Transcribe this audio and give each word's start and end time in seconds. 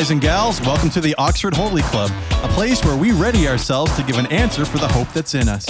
Guys 0.00 0.10
and 0.10 0.22
gals, 0.22 0.62
welcome 0.62 0.88
to 0.88 1.00
the 1.02 1.14
Oxford 1.16 1.52
Holy 1.52 1.82
Club, 1.82 2.10
a 2.42 2.48
place 2.54 2.82
where 2.82 2.96
we 2.96 3.12
ready 3.12 3.46
ourselves 3.46 3.94
to 3.96 4.02
give 4.02 4.16
an 4.16 4.24
answer 4.28 4.64
for 4.64 4.78
the 4.78 4.88
hope 4.88 5.12
that's 5.12 5.34
in 5.34 5.46
us. 5.46 5.66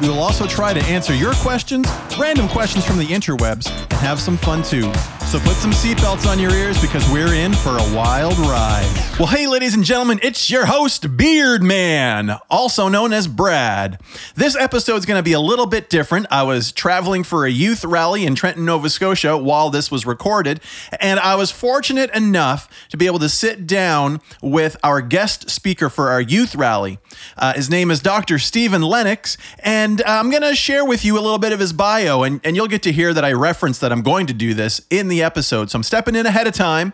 We 0.00 0.08
will 0.08 0.20
also 0.20 0.46
try 0.46 0.72
to 0.72 0.80
answer 0.84 1.14
your 1.14 1.34
questions, 1.34 1.86
random 2.18 2.48
questions 2.48 2.86
from 2.86 2.96
the 2.96 3.04
interwebs, 3.04 3.70
and 3.70 3.92
have 3.92 4.20
some 4.20 4.38
fun 4.38 4.62
too. 4.62 4.90
So 5.34 5.40
put 5.40 5.56
some 5.56 5.72
seatbelts 5.72 6.30
on 6.30 6.38
your 6.38 6.52
ears 6.52 6.80
because 6.80 7.10
we're 7.10 7.34
in 7.34 7.54
for 7.54 7.70
a 7.70 7.92
wild 7.92 8.38
ride. 8.38 8.88
Well, 9.18 9.26
hey, 9.26 9.48
ladies 9.48 9.74
and 9.74 9.82
gentlemen, 9.82 10.20
it's 10.22 10.48
your 10.48 10.66
host, 10.66 11.16
Beard 11.16 11.60
Man, 11.60 12.36
also 12.48 12.88
known 12.88 13.12
as 13.12 13.26
Brad. 13.26 14.00
This 14.36 14.54
episode 14.54 14.94
is 14.94 15.06
going 15.06 15.18
to 15.18 15.24
be 15.24 15.32
a 15.32 15.40
little 15.40 15.66
bit 15.66 15.90
different. 15.90 16.28
I 16.30 16.44
was 16.44 16.70
traveling 16.70 17.24
for 17.24 17.46
a 17.46 17.50
youth 17.50 17.84
rally 17.84 18.26
in 18.26 18.36
Trenton, 18.36 18.64
Nova 18.64 18.88
Scotia 18.88 19.36
while 19.36 19.70
this 19.70 19.90
was 19.90 20.06
recorded, 20.06 20.60
and 21.00 21.18
I 21.18 21.34
was 21.34 21.50
fortunate 21.50 22.10
enough 22.14 22.68
to 22.90 22.96
be 22.96 23.06
able 23.06 23.18
to 23.18 23.28
sit 23.28 23.66
down 23.66 24.20
with 24.40 24.76
our 24.84 25.00
guest 25.00 25.50
speaker 25.50 25.88
for 25.88 26.10
our 26.10 26.20
youth 26.20 26.54
rally. 26.54 26.98
Uh, 27.36 27.54
his 27.54 27.68
name 27.68 27.90
is 27.90 27.98
Dr. 27.98 28.38
Stephen 28.38 28.82
Lennox, 28.82 29.36
and 29.58 30.00
uh, 30.00 30.04
I'm 30.06 30.30
going 30.30 30.42
to 30.42 30.54
share 30.54 30.84
with 30.84 31.04
you 31.04 31.18
a 31.18 31.22
little 31.22 31.38
bit 31.38 31.52
of 31.52 31.58
his 31.58 31.72
bio, 31.72 32.22
and, 32.22 32.40
and 32.44 32.54
you'll 32.54 32.68
get 32.68 32.82
to 32.82 32.92
hear 32.92 33.12
that 33.12 33.24
I 33.24 33.32
reference 33.32 33.80
that 33.80 33.90
I'm 33.90 34.02
going 34.02 34.26
to 34.28 34.34
do 34.34 34.54
this 34.54 34.80
in 34.90 35.08
the 35.08 35.23
episode. 35.24 35.70
So 35.70 35.76
I'm 35.76 35.82
stepping 35.82 36.14
in 36.14 36.26
ahead 36.26 36.46
of 36.46 36.54
time 36.54 36.92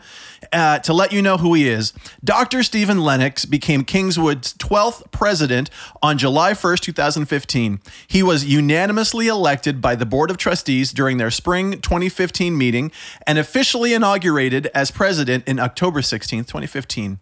uh, 0.52 0.78
to 0.80 0.92
let 0.92 1.12
you 1.12 1.20
know 1.20 1.36
who 1.36 1.54
he 1.54 1.68
is. 1.68 1.92
Dr. 2.24 2.62
Stephen 2.62 3.02
Lennox 3.02 3.44
became 3.44 3.84
Kingswood's 3.84 4.54
12th 4.54 5.10
president 5.10 5.70
on 6.02 6.18
July 6.18 6.52
1st, 6.52 6.80
2015. 6.80 7.80
He 8.06 8.22
was 8.22 8.44
unanimously 8.44 9.28
elected 9.28 9.80
by 9.80 9.94
the 9.94 10.06
Board 10.06 10.30
of 10.30 10.36
Trustees 10.36 10.92
during 10.92 11.18
their 11.18 11.30
spring 11.30 11.80
2015 11.80 12.56
meeting 12.56 12.90
and 13.26 13.38
officially 13.38 13.92
inaugurated 13.92 14.68
as 14.74 14.90
president 14.90 15.46
in 15.46 15.58
October 15.58 16.00
16th, 16.00 16.46
2015. 16.46 17.18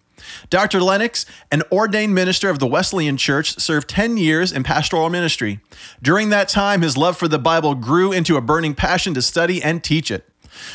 Dr. 0.51 0.81
Lennox, 0.81 1.27
an 1.51 1.63
ordained 1.71 2.15
minister 2.15 2.51
of 2.51 2.59
the 2.59 2.67
Wesleyan 2.67 3.17
Church, 3.17 3.59
served 3.59 3.89
10 3.89 4.17
years 4.17 4.53
in 4.53 4.63
pastoral 4.63 5.11
ministry. 5.11 5.61
During 6.03 6.31
that 6.31 6.49
time, 6.49 6.83
his 6.83 6.97
love 6.97 7.17
for 7.17 7.29
the 7.29 7.39
Bible 7.39 7.75
grew 7.75 8.13
into 8.13 8.37
a 8.37 8.41
burning 8.41 8.75
passion 8.75 9.15
to 9.15 9.23
study 9.23 9.63
and 9.63 9.83
teach 9.83 10.11
it. 10.11 10.29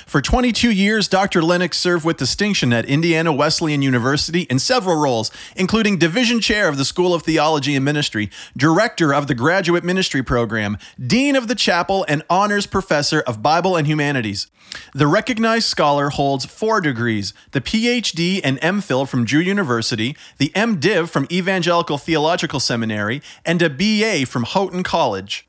For 0.06 0.22
22 0.22 0.72
years, 0.72 1.08
Dr. 1.08 1.42
Lennox 1.42 1.78
served 1.78 2.06
with 2.06 2.18
distinction 2.18 2.74
at 2.74 2.86
Indiana 2.86 3.34
Wesleyan 3.34 3.82
University 3.82 4.42
in 4.44 4.60
several 4.60 4.96
roles, 4.96 5.32
including 5.56 5.98
Division 5.98 6.40
Chair 6.40 6.68
of 6.68 6.78
the 6.78 6.86
School 6.86 7.14
of 7.14 7.24
Theology 7.24 7.76
and 7.76 7.86
Ministry, 7.86 8.30
Director 8.56 9.14
of 9.14 9.28
the 9.28 9.36
Graduate 9.36 9.84
Ministry 9.84 10.24
Program, 10.24 10.78
Dean 11.00 11.36
of 11.36 11.48
the 11.48 11.56
Chapel, 11.56 12.06
and 12.08 12.24
Honors 12.30 12.68
Professor 12.68 13.22
of 13.22 13.42
Bible 13.42 13.76
and 13.76 13.88
Humanities. 13.88 14.48
The 14.94 15.08
recognized 15.08 15.68
scholar 15.68 16.10
holds 16.10 16.46
four 16.46 16.82
degrees 16.82 17.34
the 17.52 17.62
PhD 17.62 18.42
and 18.44 18.60
MPhil 18.62 19.08
from 19.08 19.26
Drew 19.26 19.42
University, 19.42 20.16
the 20.38 20.50
MDiv 20.56 21.10
from 21.10 21.28
Evangelical 21.32 21.98
Theological 21.98 22.60
Seminary, 22.60 23.22
and 23.46 23.62
a 23.62 23.70
BA 23.70 24.26
from 24.26 24.44
Houghton 24.44 24.84
College. 24.84 25.48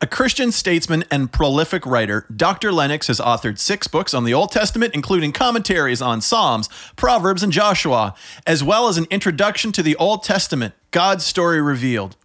A 0.00 0.06
Christian 0.06 0.52
statesman 0.52 1.04
and 1.10 1.30
prolific 1.30 1.84
writer, 1.84 2.26
Dr. 2.34 2.72
Lennox 2.72 3.08
has 3.08 3.20
authored 3.20 3.58
six 3.58 3.86
books 3.86 4.14
on 4.14 4.24
the 4.24 4.34
Old 4.34 4.50
Testament, 4.50 4.94
including 4.94 5.32
commentaries 5.32 6.00
on 6.00 6.20
Psalms, 6.20 6.68
Proverbs, 6.96 7.42
and 7.42 7.52
Joshua, 7.52 8.14
as 8.46 8.64
well 8.64 8.88
as 8.88 8.98
an 8.98 9.06
introduction 9.10 9.72
to 9.72 9.82
the 9.82 9.96
Old 9.96 10.22
Testament, 10.22 10.74
God's 10.90 11.24
Story 11.24 11.60
Revealed. 11.60 12.16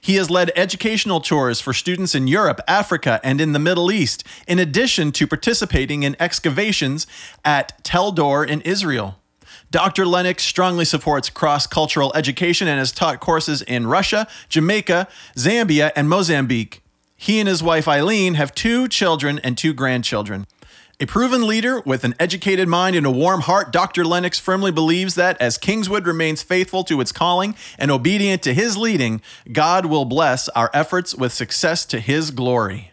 He 0.00 0.16
has 0.16 0.30
led 0.30 0.52
educational 0.54 1.20
tours 1.20 1.60
for 1.60 1.72
students 1.72 2.14
in 2.14 2.26
Europe, 2.26 2.60
Africa, 2.68 3.20
and 3.24 3.40
in 3.40 3.52
the 3.52 3.58
Middle 3.58 3.90
East, 3.90 4.24
in 4.46 4.58
addition 4.58 5.12
to 5.12 5.26
participating 5.26 6.02
in 6.02 6.16
excavations 6.20 7.06
at 7.44 7.82
Tel 7.84 8.12
Dor 8.12 8.44
in 8.44 8.60
Israel. 8.62 9.18
Dr. 9.70 10.04
Lennox 10.04 10.44
strongly 10.44 10.84
supports 10.84 11.30
cross 11.30 11.66
cultural 11.66 12.12
education 12.14 12.68
and 12.68 12.78
has 12.78 12.92
taught 12.92 13.20
courses 13.20 13.62
in 13.62 13.86
Russia, 13.86 14.28
Jamaica, 14.50 15.08
Zambia, 15.36 15.90
and 15.96 16.10
Mozambique. 16.10 16.81
He 17.22 17.38
and 17.38 17.48
his 17.48 17.62
wife 17.62 17.86
Eileen 17.86 18.34
have 18.34 18.52
two 18.52 18.88
children 18.88 19.38
and 19.44 19.56
two 19.56 19.72
grandchildren. 19.72 20.44
A 20.98 21.06
proven 21.06 21.46
leader 21.46 21.80
with 21.86 22.02
an 22.02 22.16
educated 22.18 22.66
mind 22.66 22.96
and 22.96 23.06
a 23.06 23.12
warm 23.12 23.42
heart, 23.42 23.70
Dr. 23.70 24.04
Lennox 24.04 24.40
firmly 24.40 24.72
believes 24.72 25.14
that 25.14 25.40
as 25.40 25.56
Kingswood 25.56 26.04
remains 26.04 26.42
faithful 26.42 26.82
to 26.82 27.00
its 27.00 27.12
calling 27.12 27.54
and 27.78 27.92
obedient 27.92 28.42
to 28.42 28.52
his 28.52 28.76
leading, 28.76 29.22
God 29.52 29.86
will 29.86 30.04
bless 30.04 30.48
our 30.48 30.68
efforts 30.74 31.14
with 31.14 31.32
success 31.32 31.86
to 31.86 32.00
his 32.00 32.32
glory. 32.32 32.90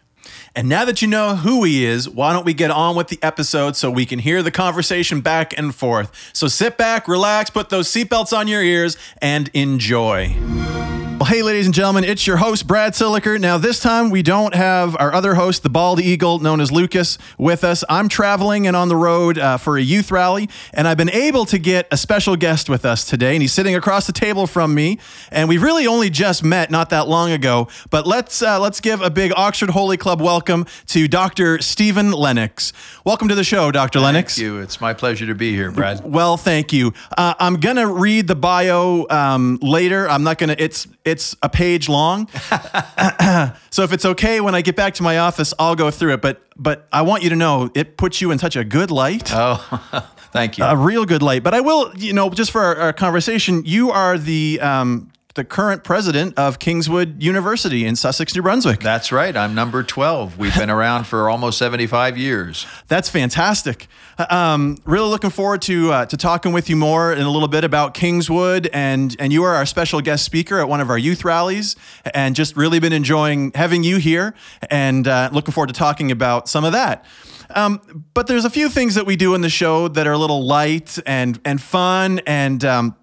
And 0.55 0.69
now 0.69 0.85
that 0.85 1.01
you 1.01 1.07
know 1.07 1.37
who 1.37 1.63
he 1.63 1.83
is, 1.83 2.07
why 2.07 2.31
don't 2.31 2.45
we 2.45 2.53
get 2.53 2.69
on 2.69 2.95
with 2.95 3.07
the 3.07 3.17
episode 3.23 3.77
so 3.77 3.89
we 3.89 4.05
can 4.05 4.19
hear 4.19 4.43
the 4.43 4.51
conversation 4.51 5.21
back 5.21 5.57
and 5.57 5.73
forth? 5.73 6.29
So 6.33 6.47
sit 6.47 6.77
back, 6.77 7.07
relax, 7.07 7.49
put 7.49 7.69
those 7.69 7.87
seatbelts 7.91 8.37
on 8.37 8.47
your 8.47 8.61
ears, 8.61 8.95
and 9.23 9.49
enjoy. 9.55 10.98
Well, 11.19 11.25
hey, 11.25 11.41
ladies 11.41 11.65
and 11.65 11.75
gentlemen, 11.75 12.05
it's 12.05 12.25
your 12.25 12.37
host, 12.37 12.65
Brad 12.65 12.93
Siliker. 12.93 13.37
Now, 13.41 13.57
this 13.57 13.81
time 13.81 14.09
we 14.09 14.21
don't 14.21 14.55
have 14.55 14.95
our 15.01 15.11
other 15.13 15.35
host, 15.35 15.63
the 15.63 15.69
bald 15.69 15.99
eagle 15.99 16.39
known 16.39 16.61
as 16.61 16.71
Lucas, 16.71 17.17
with 17.37 17.65
us. 17.65 17.83
I'm 17.89 18.07
traveling 18.07 18.67
and 18.67 18.73
on 18.73 18.87
the 18.87 18.95
road 18.95 19.37
uh, 19.37 19.57
for 19.57 19.77
a 19.77 19.81
youth 19.81 20.11
rally, 20.11 20.47
and 20.73 20.87
I've 20.87 20.95
been 20.95 21.09
able 21.09 21.43
to 21.47 21.59
get 21.59 21.89
a 21.91 21.97
special 21.97 22.37
guest 22.37 22.69
with 22.69 22.85
us 22.85 23.03
today, 23.03 23.35
and 23.35 23.41
he's 23.41 23.51
sitting 23.51 23.75
across 23.75 24.07
the 24.07 24.13
table 24.13 24.47
from 24.47 24.73
me. 24.73 24.97
And 25.29 25.49
we've 25.49 25.61
really 25.61 25.85
only 25.85 26.09
just 26.09 26.41
met 26.41 26.71
not 26.71 26.89
that 26.91 27.09
long 27.09 27.33
ago, 27.33 27.67
but 27.89 28.07
let's 28.07 28.41
uh, 28.41 28.57
let's 28.57 28.79
give 28.79 29.01
a 29.01 29.09
big 29.09 29.33
Oxford 29.35 29.71
Holy 29.71 29.97
Club 29.97 30.21
welcome 30.21 30.65
to 30.87 31.09
Dr. 31.09 31.59
Stephen 31.59 32.13
Lennox. 32.13 32.71
Welcome 33.03 33.27
to 33.27 33.35
the 33.35 33.43
show, 33.43 33.71
Dr. 33.71 33.99
Lennox. 33.99 34.35
Thank 34.35 34.45
you. 34.45 34.59
It's 34.59 34.79
my 34.79 34.93
pleasure 34.93 35.25
to 35.25 35.35
be 35.35 35.53
here, 35.53 35.69
Brad. 35.69 36.01
Well, 36.01 36.37
thank 36.37 36.71
you. 36.71 36.93
Uh, 37.17 37.33
I'm 37.39 37.59
gonna 37.59 37.87
read 37.87 38.27
the 38.27 38.35
bio 38.35 39.05
um, 39.09 39.59
later. 39.61 40.09
I'm 40.09 40.23
not 40.23 40.37
gonna. 40.37 40.55
It's 40.57 40.87
it's 41.09 41.35
a 41.41 41.49
page 41.49 41.89
long. 41.89 42.27
so 43.69 43.83
if 43.83 43.91
it's 43.91 44.05
okay 44.05 44.39
when 44.41 44.55
I 44.55 44.61
get 44.61 44.75
back 44.75 44.93
to 44.95 45.03
my 45.03 45.17
office, 45.17 45.53
I'll 45.59 45.75
go 45.75 45.91
through 45.91 46.13
it. 46.13 46.21
But 46.21 46.41
but 46.55 46.87
I 46.91 47.01
want 47.01 47.23
you 47.23 47.29
to 47.29 47.35
know 47.35 47.69
it 47.73 47.97
puts 47.97 48.21
you 48.21 48.31
in 48.31 48.39
such 48.39 48.55
a 48.55 48.63
good 48.63 48.91
light. 48.91 49.31
Oh, 49.33 50.05
thank 50.31 50.57
you. 50.57 50.63
A 50.63 50.75
real 50.75 51.05
good 51.05 51.21
light. 51.21 51.43
But 51.43 51.53
I 51.53 51.61
will, 51.61 51.91
you 51.95 52.13
know, 52.13 52.29
just 52.29 52.51
for 52.51 52.61
our, 52.61 52.75
our 52.77 52.93
conversation, 52.93 53.63
you 53.65 53.91
are 53.91 54.17
the 54.17 54.59
um, 54.61 55.11
the 55.35 55.43
current 55.43 55.83
president 55.83 56.37
of 56.37 56.57
Kingswood 56.57 57.21
University 57.21 57.85
in 57.85 57.95
Sussex, 57.95 58.35
New 58.35 58.41
Brunswick. 58.41 58.79
That's 58.79 59.11
right. 59.11 59.35
I'm 59.37 59.53
number 59.53 59.83
12. 59.83 60.39
We've 60.39 60.55
been 60.57 60.71
around 60.71 61.05
for 61.05 61.29
almost 61.29 61.59
75 61.59 62.17
years. 62.17 62.65
That's 62.87 63.09
fantastic. 63.09 63.87
Um, 64.29 64.77
really 64.85 65.07
looking 65.07 65.29
forward 65.29 65.61
to 65.63 65.91
uh, 65.93 66.05
to 66.07 66.17
talking 66.17 66.51
with 66.51 66.69
you 66.69 66.75
more 66.75 67.13
in 67.13 67.21
a 67.21 67.29
little 67.29 67.47
bit 67.47 67.63
about 67.63 67.93
Kingswood, 67.93 68.69
and 68.73 69.15
and 69.19 69.31
you 69.31 69.43
are 69.43 69.53
our 69.53 69.65
special 69.65 70.01
guest 70.01 70.25
speaker 70.25 70.59
at 70.59 70.67
one 70.67 70.81
of 70.81 70.89
our 70.89 70.97
youth 70.97 71.23
rallies, 71.23 71.75
and 72.13 72.35
just 72.35 72.57
really 72.57 72.79
been 72.79 72.91
enjoying 72.91 73.51
having 73.53 73.83
you 73.83 73.97
here, 73.97 74.33
and 74.69 75.07
uh, 75.07 75.29
looking 75.31 75.53
forward 75.53 75.67
to 75.67 75.73
talking 75.73 76.11
about 76.11 76.49
some 76.49 76.65
of 76.65 76.73
that. 76.73 77.05
Um, 77.51 78.05
but 78.13 78.27
there's 78.27 78.45
a 78.45 78.49
few 78.49 78.69
things 78.69 78.95
that 78.95 79.05
we 79.05 79.15
do 79.15 79.33
in 79.33 79.41
the 79.41 79.49
show 79.49 79.87
that 79.87 80.05
are 80.05 80.13
a 80.13 80.17
little 80.17 80.45
light 80.45 80.99
and 81.05 81.39
and 81.45 81.61
fun, 81.61 82.19
and 82.25 82.63
um, 82.65 82.95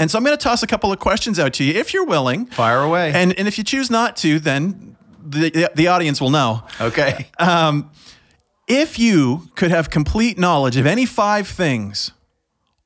and 0.00 0.10
so 0.10 0.18
I'm 0.18 0.24
going 0.24 0.36
to 0.36 0.42
toss 0.42 0.62
a 0.62 0.66
couple 0.66 0.90
of 0.90 0.98
questions 0.98 1.38
out 1.38 1.52
to 1.54 1.64
you 1.64 1.74
if 1.74 1.92
you're 1.92 2.06
willing. 2.06 2.46
Fire 2.46 2.80
away. 2.80 3.12
And 3.12 3.38
and 3.38 3.46
if 3.46 3.58
you 3.58 3.64
choose 3.64 3.90
not 3.90 4.16
to, 4.18 4.40
then 4.40 4.96
the 5.22 5.70
the 5.74 5.86
audience 5.88 6.20
will 6.20 6.30
know. 6.30 6.64
Okay. 6.80 7.28
Um, 7.38 7.90
if 8.66 8.98
you 8.98 9.48
could 9.56 9.72
have 9.72 9.90
complete 9.90 10.38
knowledge 10.38 10.76
of 10.76 10.86
any 10.86 11.04
five 11.04 11.48
things, 11.48 12.12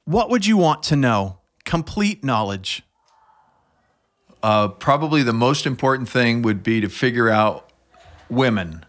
what 0.07 0.31
would 0.31 0.47
you 0.47 0.57
want 0.57 0.83
to 0.85 0.97
know? 0.97 1.39
Complete 1.65 2.25
knowledge. 2.25 2.83
Uh, 4.43 4.69
probably 4.69 5.23
the 5.23 5.35
most 5.35 5.67
important 5.67 6.09
thing 6.09 6.41
would 6.41 6.63
be 6.63 6.81
to 6.81 6.89
figure 6.89 7.29
out 7.29 7.71
women. 8.31 8.87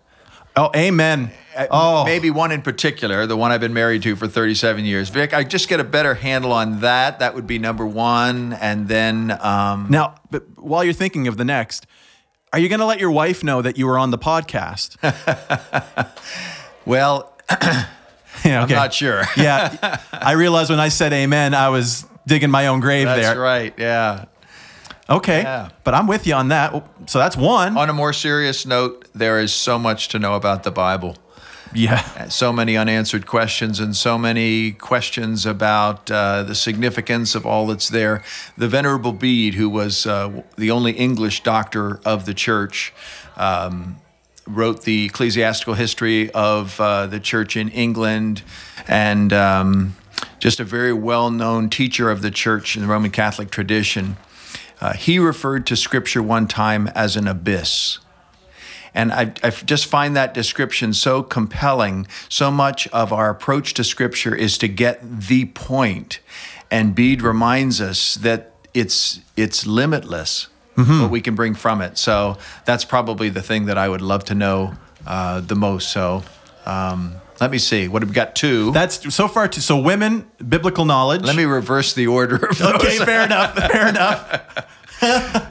Oh, 0.57 0.71
amen. 0.75 1.31
Oh, 1.71 2.05
maybe 2.05 2.31
one 2.31 2.51
in 2.51 2.61
particular, 2.61 3.25
the 3.25 3.37
one 3.37 3.51
I've 3.51 3.61
been 3.61 3.73
married 3.73 4.03
to 4.03 4.15
for 4.15 4.27
37 4.27 4.83
years. 4.85 5.09
Vic, 5.09 5.33
I 5.33 5.43
just 5.43 5.69
get 5.69 5.79
a 5.79 5.83
better 5.83 6.13
handle 6.13 6.51
on 6.51 6.81
that. 6.81 7.19
That 7.19 7.33
would 7.33 7.47
be 7.47 7.59
number 7.59 7.85
one, 7.85 8.53
and 8.53 8.87
then 8.87 9.37
um, 9.41 9.87
now, 9.89 10.15
but 10.31 10.43
while 10.57 10.83
you're 10.83 10.93
thinking 10.93 11.27
of 11.27 11.37
the 11.37 11.45
next, 11.45 11.87
are 12.51 12.59
you 12.59 12.69
going 12.69 12.79
to 12.79 12.85
let 12.85 12.99
your 12.99 13.11
wife 13.11 13.43
know 13.43 13.61
that 13.61 13.77
you 13.77 13.85
were 13.85 13.97
on 13.97 14.11
the 14.11 14.17
podcast? 14.17 14.97
well, 16.85 17.33
yeah, 17.51 17.85
okay. 18.43 18.55
I'm 18.55 18.69
not 18.69 18.93
sure. 18.93 19.23
yeah, 19.37 19.99
I 20.11 20.33
realized 20.33 20.69
when 20.69 20.79
I 20.79 20.89
said 20.89 21.13
amen, 21.13 21.53
I 21.53 21.69
was 21.69 22.05
digging 22.27 22.51
my 22.51 22.67
own 22.67 22.79
grave 22.79 23.05
That's 23.05 23.21
there. 23.21 23.39
right. 23.39 23.73
Yeah. 23.77 24.25
Okay, 25.09 25.41
Yeah. 25.43 25.69
but 25.83 25.93
I'm 25.93 26.07
with 26.07 26.25
you 26.25 26.33
on 26.33 26.47
that. 26.49 26.73
So 27.07 27.19
that's 27.19 27.37
one. 27.37 27.77
On 27.77 27.89
a 27.89 27.93
more 27.93 28.11
serious 28.13 28.65
note, 28.65 29.07
there 29.13 29.39
is 29.39 29.53
so 29.53 29.77
much 29.77 30.07
to 30.09 30.19
know 30.19 30.35
about 30.35 30.63
the 30.63 30.71
Bible. 30.71 31.15
Yeah. 31.73 32.29
so 32.29 32.53
many 32.53 32.77
unanswered 32.77 33.25
questions 33.27 33.79
and 33.81 33.95
so 33.95 34.17
many 34.17 34.71
questions 34.71 35.45
about 35.45 36.09
uh, 36.09 36.43
the 36.43 36.55
significance 36.55 37.35
of 37.35 37.45
all 37.45 37.67
that's 37.67 37.89
there. 37.89 38.23
The 38.57 38.67
Venerable 38.69 39.11
Bede, 39.11 39.55
who 39.55 39.69
was 39.69 40.07
uh, 40.07 40.41
the 40.57 40.71
only 40.71 40.93
English 40.93 41.43
doctor 41.43 41.99
of 42.05 42.25
the 42.25 42.33
church, 42.33 42.93
um, 43.35 43.97
wrote 44.47 44.83
the 44.83 45.05
ecclesiastical 45.05 45.73
history 45.73 46.31
of 46.31 46.79
uh, 46.79 47.07
the 47.07 47.19
church 47.19 47.57
in 47.57 47.67
England 47.69 48.41
and 48.87 49.33
um, 49.33 49.95
just 50.39 50.59
a 50.59 50.63
very 50.63 50.93
well 50.93 51.29
known 51.29 51.69
teacher 51.69 52.09
of 52.09 52.21
the 52.21 52.31
church 52.31 52.75
in 52.75 52.83
the 52.83 52.87
Roman 52.87 53.11
Catholic 53.11 53.51
tradition. 53.51 54.15
Uh, 54.81 54.93
he 54.93 55.19
referred 55.19 55.65
to 55.67 55.75
Scripture 55.75 56.21
one 56.21 56.47
time 56.47 56.87
as 56.89 57.15
an 57.15 57.27
abyss. 57.27 57.99
And 58.93 59.11
I, 59.11 59.33
I 59.43 59.49
just 59.49 59.87
find 59.87 60.15
that 60.15 60.33
description 60.33 60.93
so 60.93 61.21
compelling. 61.21 62.07
So 62.29 62.49
much 62.49 62.87
of 62.89 63.11
our 63.11 63.29
approach 63.29 63.73
to 63.75 63.83
Scripture 63.83 64.33
is 64.33 64.57
to 64.59 64.67
get 64.67 64.99
the 65.01 65.45
point. 65.45 66.19
And 66.71 66.95
Bede 66.95 67.21
reminds 67.21 67.81
us 67.81 68.15
that 68.15 68.53
it's, 68.73 69.19
it's 69.35 69.67
limitless 69.67 70.47
mm-hmm. 70.75 71.01
what 71.01 71.11
we 71.11 71.21
can 71.21 71.35
bring 71.35 71.55
from 71.55 71.81
it. 71.81 71.97
So 71.97 72.37
that's 72.65 72.85
probably 72.85 73.29
the 73.29 73.41
thing 73.41 73.65
that 73.65 73.77
I 73.77 73.89
would 73.89 74.01
love 74.01 74.23
to 74.25 74.35
know 74.35 74.75
uh, 75.05 75.41
the 75.41 75.55
most. 75.55 75.91
So 75.91 76.23
um, 76.65 77.15
let 77.39 77.51
me 77.51 77.57
see. 77.57 77.87
What 77.87 78.01
have 78.01 78.09
we 78.09 78.15
got? 78.15 78.35
Two. 78.35 78.71
That's 78.71 79.13
so 79.13 79.27
far. 79.27 79.47
Two. 79.47 79.61
So 79.61 79.79
women, 79.79 80.29
biblical 80.47 80.85
knowledge. 80.85 81.23
Let 81.23 81.35
me 81.35 81.45
reverse 81.45 81.93
the 81.93 82.07
order. 82.07 82.35
Of 82.35 82.57
those. 82.57 82.73
Okay, 82.75 82.97
fair 82.97 83.23
enough. 83.23 83.55
Fair 83.55 83.87
enough. 83.87 84.67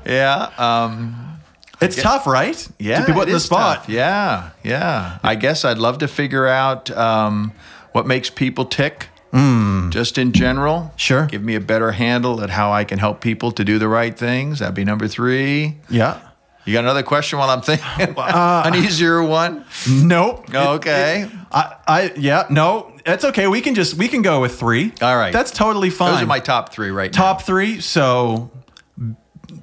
yeah. 0.07 0.51
Um, 0.59 1.39
it's 1.81 2.01
tough, 2.01 2.27
right? 2.27 2.69
Yeah, 2.79 3.01
to 3.01 3.07
be 3.07 3.13
put 3.13 3.29
in 3.29 3.35
the 3.35 3.41
spot. 3.41 3.79
Tough. 3.79 3.89
Yeah, 3.89 4.51
yeah. 4.63 5.19
I 5.23 5.35
guess 5.35 5.65
I'd 5.65 5.79
love 5.79 5.99
to 5.99 6.09
figure 6.09 6.47
out 6.47 6.91
um, 6.91 7.53
what 7.93 8.07
makes 8.07 8.31
people 8.31 8.65
tick. 8.65 9.09
Mm. 9.33 9.91
Just 9.91 10.17
in 10.17 10.31
general. 10.33 10.93
Sure. 10.97 11.27
Give 11.27 11.43
me 11.43 11.57
a 11.57 11.61
better 11.61 11.91
handle 11.91 12.41
at 12.41 12.51
how 12.51 12.73
I 12.73 12.85
can 12.85 13.01
help 13.01 13.21
people 13.21 13.51
to 13.53 13.65
do 13.65 13.81
the 13.81 13.89
right 13.89 14.17
things. 14.17 14.61
That'd 14.61 14.77
be 14.77 14.85
number 14.85 15.09
three. 15.09 15.79
Yeah. 15.91 16.21
You 16.65 16.73
got 16.73 16.85
another 16.85 17.03
question 17.03 17.39
while 17.39 17.51
I'm 17.51 17.61
thinking? 17.61 18.15
Uh, 18.25 18.63
An 18.67 18.75
easier 18.75 19.23
one? 19.23 19.65
Nope. 19.89 20.53
Okay. 20.55 21.23
It, 21.23 21.27
it, 21.27 21.39
I, 21.53 21.77
I, 21.87 22.13
yeah, 22.17 22.47
no, 22.51 22.93
it's 23.05 23.25
okay. 23.25 23.47
We 23.47 23.61
can 23.61 23.75
just 23.75 23.95
we 23.95 24.09
can 24.09 24.23
go 24.23 24.41
with 24.41 24.59
three. 24.59 24.93
All 25.03 25.17
right. 25.17 25.33
That's 25.33 25.51
totally 25.51 25.91
fine. 25.91 26.15
Those 26.15 26.23
are 26.23 26.27
my 26.27 26.41
top 26.41 26.73
three 26.73 26.91
right 26.91 27.13
top 27.13 27.23
now. 27.23 27.33
Top 27.35 27.43
three. 27.43 27.81
So 27.81 28.51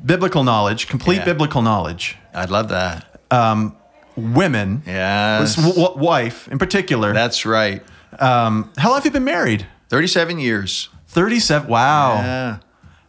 biblical 0.06 0.44
knowledge, 0.44 0.88
complete 0.88 1.18
yeah. 1.18 1.26
biblical 1.26 1.62
knowledge. 1.62 2.18
I'd 2.34 2.50
love 2.50 2.70
that. 2.70 3.20
Um, 3.32 3.76
women. 4.16 4.84
Yes. 4.86 5.56
W- 5.56 5.98
wife 5.98 6.48
in 6.50 6.60
particular. 6.60 7.14
That's 7.14 7.46
right. 7.46 7.84
Um, 8.20 8.72
how 8.78 8.90
long 8.90 8.98
have 8.98 9.06
you 9.06 9.12
been 9.12 9.24
married? 9.24 9.66
37 9.90 10.40
years. 10.40 10.90
37. 11.08 11.70
Wow. 11.70 12.16
Yeah. 12.16 12.58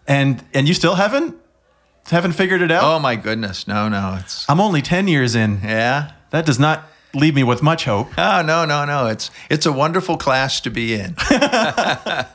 And 0.07 0.45
and 0.53 0.67
you 0.67 0.75
still 0.75 0.97
haven't 0.97 1.37
haven't 2.11 2.33
figured 2.33 2.63
it 2.63 2.71
out? 2.71 2.85
Oh 2.85 2.99
my 2.99 3.17
goodness. 3.17 3.67
No, 3.67 3.89
no. 3.89 4.19
It's 4.21 4.49
I'm 4.49 4.61
only 4.61 4.83
10 4.83 5.09
years 5.09 5.35
in. 5.35 5.61
Yeah. 5.63 6.13
That 6.31 6.47
does 6.47 6.59
not 6.59 6.85
leave 7.15 7.35
me 7.35 7.45
with 7.45 7.63
much 7.63 7.85
hope. 7.85 8.09
Oh, 8.19 8.43
no, 8.43 8.65
no, 8.65 8.85
no. 8.85 9.07
It's 9.07 9.31
it's 9.51 9.67
a 9.67 9.73
wonderful 9.73 10.17
class 10.17 10.61
to 10.63 10.71
be 10.71 10.95
in. 10.95 11.15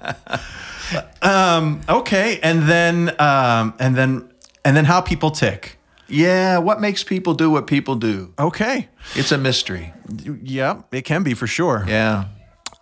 um, 1.21 1.81
okay, 1.89 2.39
and 2.41 2.63
then 2.63 3.19
um, 3.19 3.73
and 3.79 3.95
then 3.95 4.29
and 4.63 4.75
then 4.75 4.85
how 4.85 5.01
people 5.01 5.31
tick. 5.31 5.77
Yeah, 6.09 6.59
what 6.59 6.79
makes 6.79 7.03
people 7.03 7.33
do 7.33 7.49
what 7.49 7.67
people 7.67 7.95
do? 7.95 8.33
Okay. 8.39 8.87
It's 9.15 9.31
a 9.31 9.37
mystery. 9.37 9.93
Yeah, 10.43 10.81
it 10.91 11.03
can 11.03 11.23
be 11.23 11.33
for 11.33 11.47
sure. 11.47 11.83
Yeah. 11.87 12.25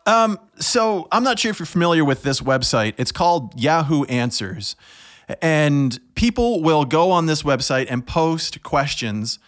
Um, 0.06 0.40
so 0.58 1.08
I'm 1.12 1.24
not 1.24 1.40
sure 1.40 1.50
if 1.50 1.60
you're 1.60 1.66
familiar 1.66 2.06
with 2.06 2.22
this 2.22 2.42
website. 2.42 2.94
It's 2.98 3.12
called 3.12 3.60
Yahoo 3.60 4.04
Answers. 4.04 4.76
And 5.42 6.00
people 6.16 6.62
will 6.62 6.86
go 6.86 7.12
on 7.12 7.25
this 7.25 7.44
website 7.44 7.88
and 7.89 8.06
post 8.06 8.63
questions, 8.63 9.39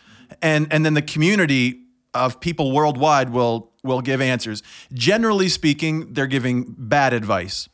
and, 0.41 0.68
and 0.71 0.85
then 0.85 0.94
the 0.94 1.01
community 1.01 1.83
of 2.13 2.39
people 2.39 2.71
worldwide 2.71 3.29
will, 3.29 3.71
will 3.83 4.01
give 4.01 4.21
answers. 4.21 4.63
Generally 4.94 5.50
speaking, 5.50 6.13
they're 6.13 6.27
giving 6.27 6.75
bad 6.77 7.13
advice 7.13 7.69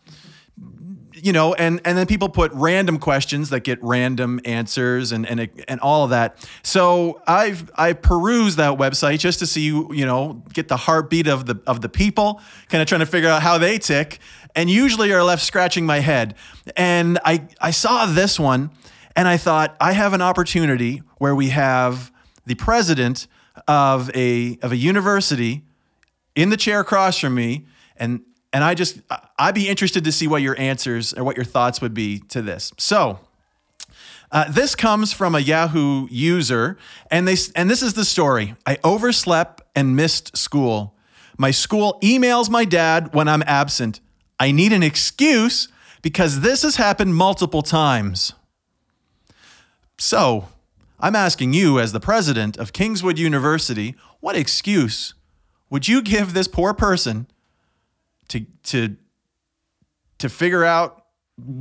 you 1.23 1.31
know, 1.31 1.53
and 1.53 1.79
and 1.85 1.97
then 1.97 2.05
people 2.05 2.27
put 2.27 2.51
random 2.53 2.99
questions 2.99 3.49
that 3.51 3.61
get 3.61 3.81
random 3.81 4.41
answers 4.43 5.13
and 5.13 5.25
and 5.25 5.49
and 5.69 5.79
all 5.79 6.03
of 6.03 6.09
that. 6.09 6.35
So 6.63 7.21
I've 7.25 7.71
I 7.75 7.93
peruse 7.93 8.57
that 8.57 8.77
website 8.77 9.19
just 9.19 9.39
to 9.39 9.47
see 9.47 9.67
you 9.67 10.05
know 10.05 10.43
get 10.53 10.67
the 10.67 10.75
heartbeat 10.75 11.27
of 11.27 11.45
the 11.45 11.61
of 11.65 11.79
the 11.79 11.87
people, 11.87 12.41
kind 12.67 12.81
of 12.81 12.89
trying 12.89 12.99
to 12.99 13.05
figure 13.05 13.29
out 13.29 13.41
how 13.41 13.57
they 13.57 13.77
tick, 13.77 14.19
and 14.55 14.69
usually 14.69 15.11
are 15.13 15.23
left 15.23 15.43
scratching 15.43 15.85
my 15.85 15.99
head. 15.99 16.35
And 16.75 17.19
I 17.25 17.47
I 17.59 17.71
saw 17.71 18.05
this 18.05 18.39
one, 18.39 18.71
and 19.15 19.27
I 19.27 19.37
thought 19.37 19.75
I 19.79 19.93
have 19.93 20.13
an 20.13 20.21
opportunity 20.21 21.01
where 21.17 21.35
we 21.35 21.49
have 21.49 22.11
the 22.45 22.55
president 22.55 23.27
of 23.67 24.09
a 24.15 24.57
of 24.61 24.71
a 24.71 24.77
university 24.77 25.63
in 26.35 26.49
the 26.49 26.57
chair 26.57 26.79
across 26.79 27.19
from 27.19 27.35
me 27.35 27.65
and 27.97 28.21
and 28.53 28.63
I 28.63 28.75
just, 28.75 28.99
I'd 29.39 29.55
be 29.55 29.67
interested 29.67 30.03
to 30.03 30.11
see 30.11 30.27
what 30.27 30.43
your 30.43 30.57
answers 30.59 31.11
or 31.11 31.23
what 31.23 31.35
your 31.35 31.43
thoughts 31.43 31.81
would 31.81 31.95
be 31.95 32.19
to 32.29 32.41
this. 32.43 32.71
So, 32.77 33.19
uh, 34.31 34.49
this 34.49 34.75
comes 34.75 35.11
from 35.11 35.33
a 35.33 35.39
Yahoo 35.39 36.07
user, 36.09 36.77
and 37.11 37.27
they 37.27 37.35
and 37.55 37.69
this 37.69 37.81
is 37.83 37.93
the 37.93 38.05
story. 38.05 38.55
I 38.65 38.77
overslept 38.83 39.61
and 39.75 39.95
missed 39.95 40.37
school. 40.37 40.95
My 41.37 41.51
school 41.51 41.99
emails 42.01 42.49
my 42.49 42.65
dad 42.65 43.13
when 43.13 43.27
I'm 43.27 43.43
absent. 43.45 43.99
I 44.43 44.51
need 44.51 44.73
an 44.73 44.83
excuse 44.83 45.69
because 46.01 46.41
this 46.41 46.63
has 46.63 46.75
happened 46.75 47.15
multiple 47.15 47.61
times. 47.61 48.33
So, 49.97 50.49
I'm 50.99 51.15
asking 51.15 51.53
you, 51.53 51.79
as 51.79 51.93
the 51.93 52.01
president 52.01 52.57
of 52.57 52.73
Kingswood 52.73 53.17
University, 53.17 53.95
what 54.19 54.35
excuse 54.35 55.13
would 55.69 55.87
you 55.87 56.01
give 56.01 56.33
this 56.33 56.49
poor 56.49 56.73
person 56.73 57.27
to 58.27 58.45
to 58.63 58.97
to 60.17 60.27
figure 60.27 60.65
out 60.65 61.05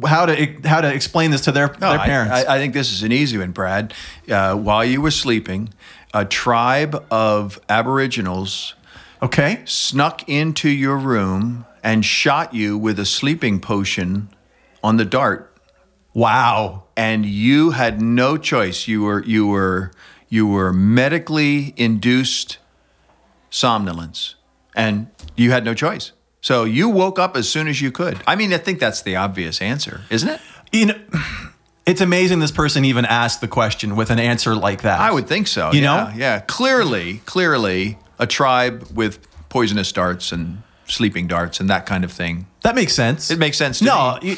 how 0.04 0.26
to 0.26 0.34
how 0.64 0.80
to 0.80 0.92
explain 0.92 1.30
this 1.30 1.42
to 1.42 1.52
their 1.52 1.68
no, 1.80 1.90
their 1.90 2.00
parents. 2.00 2.32
I, 2.32 2.56
I, 2.56 2.58
think 2.58 2.74
this 2.74 2.90
is 2.90 3.04
an 3.04 3.12
easy 3.12 3.38
one, 3.38 3.52
Brad. 3.52 3.94
Uh, 4.28 4.56
while 4.56 4.84
you 4.84 5.00
were 5.00 5.12
sleeping, 5.12 5.72
a 6.12 6.24
tribe 6.24 7.04
of 7.12 7.60
Aboriginals, 7.68 8.74
okay, 9.22 9.62
snuck 9.66 10.28
into 10.28 10.68
your 10.68 10.96
room 10.96 11.64
and 11.82 12.04
shot 12.04 12.54
you 12.54 12.78
with 12.78 12.98
a 12.98 13.06
sleeping 13.06 13.60
potion 13.60 14.28
on 14.82 14.96
the 14.96 15.04
dart. 15.04 15.56
Wow! 16.14 16.84
And 16.96 17.24
you 17.24 17.70
had 17.70 18.00
no 18.00 18.36
choice. 18.36 18.86
You 18.86 19.02
were 19.02 19.24
you 19.24 19.46
were 19.46 19.92
you 20.28 20.46
were 20.46 20.72
medically 20.72 21.74
induced 21.76 22.58
somnolence, 23.50 24.34
and 24.74 25.08
you 25.36 25.50
had 25.50 25.64
no 25.64 25.74
choice. 25.74 26.12
So 26.42 26.64
you 26.64 26.88
woke 26.88 27.18
up 27.18 27.36
as 27.36 27.48
soon 27.48 27.68
as 27.68 27.80
you 27.80 27.92
could. 27.92 28.20
I 28.26 28.34
mean, 28.34 28.52
I 28.52 28.58
think 28.58 28.80
that's 28.80 29.02
the 29.02 29.16
obvious 29.16 29.62
answer, 29.62 30.02
isn't 30.10 30.28
it? 30.28 30.40
You 30.72 30.86
know, 30.86 30.98
it's 31.86 32.00
amazing 32.00 32.40
this 32.40 32.50
person 32.50 32.84
even 32.84 33.04
asked 33.04 33.40
the 33.40 33.48
question 33.48 33.94
with 33.94 34.10
an 34.10 34.18
answer 34.18 34.54
like 34.54 34.82
that. 34.82 35.00
I 35.00 35.12
would 35.12 35.28
think 35.28 35.46
so. 35.46 35.72
You 35.72 35.82
yeah, 35.82 36.04
know? 36.04 36.12
Yeah. 36.16 36.40
Clearly, 36.40 37.22
clearly 37.26 37.96
a 38.18 38.26
tribe 38.26 38.88
with 38.92 39.26
poisonous 39.48 39.92
darts 39.92 40.32
and 40.32 40.62
sleeping 40.86 41.26
darts 41.26 41.60
and 41.60 41.70
that 41.70 41.86
kind 41.86 42.04
of 42.04 42.12
thing. 42.12 42.46
That 42.62 42.74
makes 42.74 42.92
sense. 42.92 43.30
It 43.30 43.38
makes 43.38 43.56
sense 43.56 43.78
to 43.80 43.84
no. 43.84 44.18
You, 44.22 44.36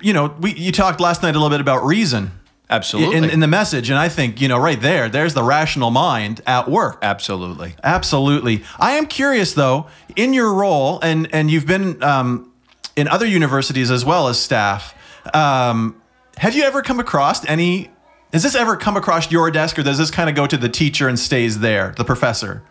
you 0.00 0.12
know, 0.12 0.34
we, 0.40 0.54
you 0.54 0.72
talked 0.72 1.00
last 1.00 1.22
night 1.22 1.36
a 1.36 1.38
little 1.38 1.50
bit 1.50 1.60
about 1.60 1.84
reason. 1.84 2.32
Absolutely. 2.68 3.16
In, 3.16 3.24
in, 3.24 3.40
the 3.40 3.46
message. 3.46 3.90
And 3.90 3.98
I 3.98 4.08
think, 4.08 4.40
you 4.40 4.48
know, 4.48 4.58
right 4.58 4.80
there, 4.80 5.08
there's 5.08 5.34
the 5.34 5.44
rational 5.44 5.92
mind 5.92 6.40
at 6.48 6.68
work. 6.68 6.98
Absolutely. 7.00 7.76
Absolutely. 7.84 8.64
I 8.80 8.92
am 8.92 9.06
curious, 9.06 9.54
though, 9.54 9.86
in 10.16 10.32
your 10.32 10.52
role, 10.52 10.98
and, 11.00 11.32
and 11.32 11.48
you've 11.48 11.66
been 11.66 12.02
um, 12.02 12.52
in 12.96 13.06
other 13.06 13.26
universities 13.26 13.90
as 13.90 14.04
well 14.04 14.26
as 14.26 14.40
staff, 14.40 14.94
um, 15.32 16.00
have 16.38 16.56
you 16.56 16.64
ever 16.64 16.82
come 16.82 16.98
across 16.98 17.46
any? 17.46 17.90
Has 18.32 18.42
this 18.42 18.56
ever 18.56 18.76
come 18.76 18.96
across 18.96 19.30
your 19.30 19.50
desk, 19.50 19.78
or 19.78 19.82
does 19.82 19.98
this 19.98 20.10
kind 20.10 20.28
of 20.28 20.34
go 20.34 20.46
to 20.46 20.56
the 20.56 20.68
teacher 20.68 21.08
and 21.08 21.18
stays 21.18 21.60
there, 21.60 21.94
the 21.96 22.04
professor? 22.04 22.62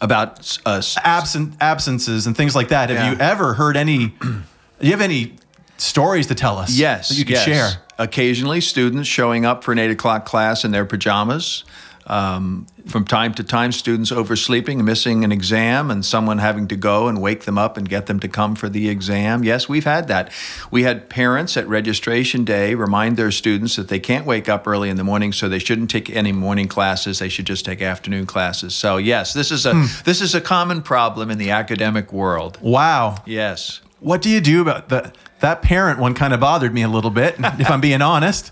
About 0.00 0.58
uh, 0.64 0.70
us. 0.70 0.96
Absent, 1.04 1.54
absences 1.60 2.26
and 2.26 2.36
things 2.36 2.54
like 2.54 2.68
that. 2.68 2.88
Have 2.88 2.98
yeah. 2.98 3.12
you 3.12 3.18
ever 3.18 3.54
heard 3.54 3.76
any? 3.76 4.08
do 4.20 4.42
you 4.80 4.90
have 4.92 5.00
any 5.00 5.36
stories 5.76 6.26
to 6.28 6.34
tell 6.34 6.58
us? 6.58 6.76
Yes. 6.76 7.10
That 7.10 7.16
you 7.16 7.24
could 7.24 7.32
yes. 7.32 7.44
share 7.44 7.70
occasionally 7.98 8.62
students 8.62 9.08
showing 9.08 9.44
up 9.44 9.62
for 9.62 9.72
an 9.72 9.78
eight 9.78 9.90
o'clock 9.90 10.24
class 10.24 10.64
in 10.64 10.70
their 10.70 10.86
pajamas. 10.86 11.64
Um, 12.10 12.66
from 12.88 13.04
time 13.04 13.34
to 13.34 13.44
time, 13.44 13.70
students 13.70 14.10
oversleeping 14.10 14.84
missing 14.84 15.22
an 15.22 15.30
exam, 15.30 15.92
and 15.92 16.04
someone 16.04 16.38
having 16.38 16.66
to 16.66 16.74
go 16.74 17.06
and 17.06 17.22
wake 17.22 17.44
them 17.44 17.56
up 17.56 17.76
and 17.76 17.88
get 17.88 18.06
them 18.06 18.18
to 18.18 18.26
come 18.26 18.56
for 18.56 18.68
the 18.68 18.88
exam. 18.88 19.44
Yes, 19.44 19.68
we've 19.68 19.84
had 19.84 20.08
that. 20.08 20.32
We 20.72 20.82
had 20.82 21.08
parents 21.08 21.56
at 21.56 21.68
registration 21.68 22.44
day 22.44 22.74
remind 22.74 23.16
their 23.16 23.30
students 23.30 23.76
that 23.76 23.86
they 23.86 24.00
can't 24.00 24.26
wake 24.26 24.48
up 24.48 24.66
early 24.66 24.90
in 24.90 24.96
the 24.96 25.04
morning, 25.04 25.32
so 25.32 25.48
they 25.48 25.60
shouldn't 25.60 25.88
take 25.88 26.10
any 26.10 26.32
morning 26.32 26.66
classes. 26.66 27.20
They 27.20 27.28
should 27.28 27.46
just 27.46 27.64
take 27.64 27.80
afternoon 27.80 28.26
classes. 28.26 28.74
So 28.74 28.96
yes, 28.96 29.32
this 29.32 29.52
is 29.52 29.64
a 29.64 29.74
hmm. 29.74 29.84
this 30.04 30.20
is 30.20 30.34
a 30.34 30.40
common 30.40 30.82
problem 30.82 31.30
in 31.30 31.38
the 31.38 31.50
academic 31.50 32.12
world. 32.12 32.58
Wow. 32.60 33.22
Yes. 33.24 33.82
What 34.00 34.20
do 34.20 34.30
you 34.30 34.40
do 34.40 34.62
about 34.62 34.88
that? 34.88 35.16
That 35.38 35.62
parent 35.62 36.00
one 36.00 36.14
kind 36.14 36.34
of 36.34 36.40
bothered 36.40 36.74
me 36.74 36.82
a 36.82 36.88
little 36.88 37.10
bit, 37.10 37.36
if 37.38 37.70
I'm 37.70 37.80
being 37.80 38.02
honest. 38.02 38.50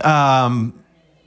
Um, 0.00 0.81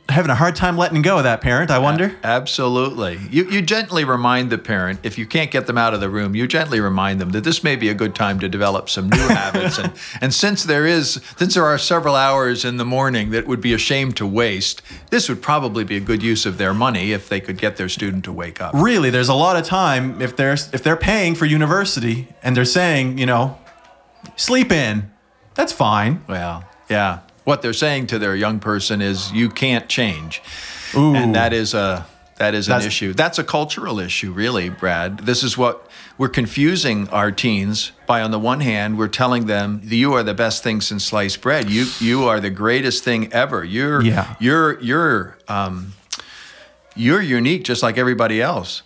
having 0.09 0.29
a 0.29 0.35
hard 0.35 0.55
time 0.55 0.77
letting 0.77 1.01
go 1.01 1.17
of 1.17 1.23
that 1.23 1.41
parent, 1.41 1.71
I 1.71 1.79
wonder. 1.79 2.15
Absolutely. 2.23 3.19
You, 3.29 3.49
you 3.49 3.61
gently 3.61 4.03
remind 4.03 4.49
the 4.49 4.57
parent, 4.57 4.99
if 5.03 5.17
you 5.17 5.25
can't 5.25 5.49
get 5.49 5.67
them 5.67 5.77
out 5.77 5.93
of 5.93 5.99
the 5.99 6.09
room, 6.09 6.35
you 6.35 6.47
gently 6.47 6.79
remind 6.79 7.19
them 7.19 7.31
that 7.31 7.43
this 7.43 7.63
may 7.63 7.75
be 7.75 7.89
a 7.89 7.93
good 7.93 8.13
time 8.13 8.39
to 8.39 8.47
develop 8.47 8.89
some 8.89 9.09
new 9.09 9.17
habits. 9.27 9.77
And, 9.77 9.93
and 10.21 10.33
since 10.33 10.63
there 10.63 10.85
is, 10.85 11.21
since 11.37 11.55
there 11.55 11.65
are 11.65 11.77
several 11.77 12.15
hours 12.15 12.63
in 12.63 12.77
the 12.77 12.85
morning 12.85 13.31
that 13.31 13.47
would 13.47 13.61
be 13.61 13.73
a 13.73 13.77
shame 13.77 14.11
to 14.13 14.27
waste, 14.27 14.81
this 15.09 15.27
would 15.27 15.41
probably 15.41 15.83
be 15.83 15.97
a 15.97 16.01
good 16.01 16.21
use 16.21 16.45
of 16.45 16.57
their 16.57 16.73
money 16.73 17.11
if 17.11 17.27
they 17.27 17.41
could 17.41 17.57
get 17.57 17.77
their 17.77 17.89
student 17.89 18.23
to 18.25 18.31
wake 18.31 18.61
up. 18.61 18.73
Really, 18.75 19.09
there's 19.09 19.29
a 19.29 19.33
lot 19.33 19.57
of 19.57 19.65
time 19.65 20.21
if 20.21 20.35
they're 20.35 20.53
if 20.53 20.83
they're 20.83 20.95
paying 20.95 21.35
for 21.35 21.45
university 21.45 22.27
and 22.43 22.55
they're 22.55 22.65
saying, 22.65 23.17
you 23.17 23.25
know, 23.25 23.57
sleep 24.35 24.71
in. 24.71 25.11
That's 25.55 25.73
fine. 25.73 26.23
Well, 26.27 26.63
yeah. 26.89 27.21
What 27.45 27.61
they're 27.61 27.73
saying 27.73 28.07
to 28.07 28.19
their 28.19 28.35
young 28.35 28.59
person 28.59 29.01
is 29.01 29.31
you 29.31 29.49
can't 29.49 29.87
change. 29.87 30.41
Ooh. 30.95 31.15
And 31.15 31.33
that 31.35 31.53
is 31.53 31.73
a 31.73 32.05
that 32.37 32.53
is 32.53 32.67
an 32.67 32.71
That's- 32.73 32.87
issue. 32.87 33.13
That's 33.13 33.39
a 33.39 33.43
cultural 33.45 33.97
issue, 33.99 34.33
really, 34.33 34.67
Brad. 34.69 35.19
This 35.19 35.41
is 35.41 35.57
what 35.57 35.89
we're 36.17 36.27
confusing 36.27 37.07
our 37.09 37.31
teens 37.31 37.93
by. 38.07 38.21
On 38.21 38.31
the 38.31 38.39
one 38.39 38.59
hand, 38.59 38.97
we're 38.97 39.07
telling 39.07 39.45
them 39.45 39.79
you 39.83 40.11
are 40.13 40.23
the 40.23 40.33
best 40.33 40.61
thing 40.63 40.81
since 40.81 41.05
sliced 41.05 41.39
bread. 41.41 41.69
You 41.69 41.85
you 42.01 42.25
are 42.25 42.41
the 42.41 42.49
greatest 42.49 43.03
thing 43.05 43.31
ever. 43.31 43.63
You're 43.63 44.01
Yeah. 44.01 44.35
you're 44.39 44.79
you're 44.81 45.37
um, 45.47 45.93
you're 46.95 47.21
unique, 47.21 47.63
just 47.63 47.81
like 47.83 47.97
everybody 47.97 48.41
else. 48.41 48.81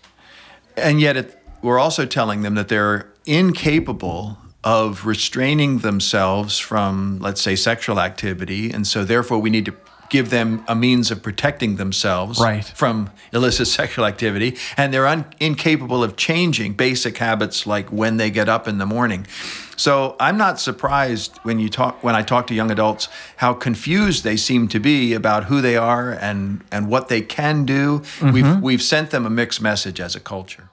And 0.78 1.00
yet, 1.01 1.18
it, 1.18 1.38
we're 1.62 1.80
also 1.80 2.06
telling 2.06 2.42
them 2.44 2.56
that 2.56 2.68
they're 2.68 3.08
incapable 3.25 4.38
of 4.63 5.06
restraining 5.06 5.80
themselves 5.80 6.58
from, 6.58 7.20
let's 7.20 7.42
say, 7.42 7.56
sexual 7.56 8.00
activity. 8.00 8.72
And 8.72 8.86
so, 8.86 9.04
therefore, 9.04 9.39
we 9.39 9.50
need 9.50 9.66
to 9.66 9.74
give 10.10 10.32
them 10.32 10.63
a 10.68 10.75
means 10.75 11.12
of 11.12 11.22
protecting 11.22 11.75
themselves 11.75 12.39
Right. 12.39 12.66
from 12.66 13.12
illicit 13.32 13.68
sexual 13.80 14.06
activity. 14.06 14.58
And 14.75 14.94
they're 14.94 15.08
un- 15.08 15.25
incapable 15.39 16.04
of 16.04 16.18
changing 16.18 16.74
basic 16.74 17.18
habits 17.18 17.66
like 17.66 17.92
when 17.92 18.18
they 18.18 18.30
get 18.32 18.50
up 18.50 18.68
in 18.68 18.80
the 18.80 18.86
morning. 18.86 19.28
So 19.75 20.18
I'm 20.20 20.38
not 20.38 20.60
surprised 20.60 21.38
when 21.44 21.60
you 21.60 21.70
talk 21.70 22.04
when 22.04 22.13
I 22.13 22.22
talk 22.22 22.48
to 22.48 22.54
young 22.54 22.70
adults 22.70 23.08
how 23.38 23.54
confused 23.54 24.25
they 24.25 24.36
seem 24.36 24.68
to 24.70 24.80
be 24.80 25.13
about 25.13 25.46
who 25.46 25.62
they 25.62 25.78
are 25.78 26.12
and 26.12 26.66
and 26.70 26.89
what 26.89 27.08
they 27.08 27.22
can 27.22 27.63
do. 27.63 28.01
We've 28.22 28.44
mm-hmm. 28.44 28.62
we've 28.62 28.82
sent 28.82 29.12
them 29.12 29.25
a 29.25 29.30
mixed 29.30 29.62
message 29.62 30.01
as 30.01 30.18
a 30.18 30.20
culture. 30.20 30.70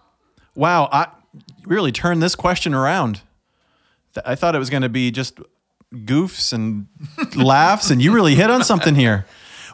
Wow, 0.56 0.88
I 0.90 1.06
really 1.64 1.92
turned 1.92 2.20
this 2.20 2.34
question 2.34 2.74
around. 2.74 3.20
I 4.24 4.34
thought 4.34 4.54
it 4.54 4.58
was 4.58 4.70
going 4.70 4.82
to 4.82 4.88
be 4.88 5.10
just 5.10 5.38
goofs 5.94 6.52
and 6.52 6.86
laughs, 7.36 7.90
and 7.90 8.00
you 8.02 8.12
really 8.12 8.34
hit 8.34 8.50
on 8.50 8.64
something 8.64 8.94
here. 8.94 9.26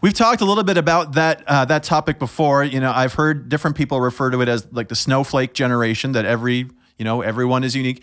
We've 0.02 0.14
talked 0.14 0.40
a 0.40 0.44
little 0.44 0.64
bit 0.64 0.76
about 0.76 1.12
that 1.12 1.44
uh, 1.46 1.64
that 1.66 1.84
topic 1.84 2.18
before. 2.18 2.64
You 2.64 2.80
know, 2.80 2.92
I've 2.92 3.14
heard 3.14 3.48
different 3.48 3.76
people 3.76 4.00
refer 4.00 4.30
to 4.30 4.40
it 4.40 4.48
as 4.48 4.66
like 4.72 4.88
the 4.88 4.96
snowflake 4.96 5.52
generation. 5.54 6.12
That 6.12 6.24
every 6.24 6.68
you 6.98 7.04
know 7.04 7.22
everyone 7.22 7.62
is 7.62 7.76
unique, 7.76 8.02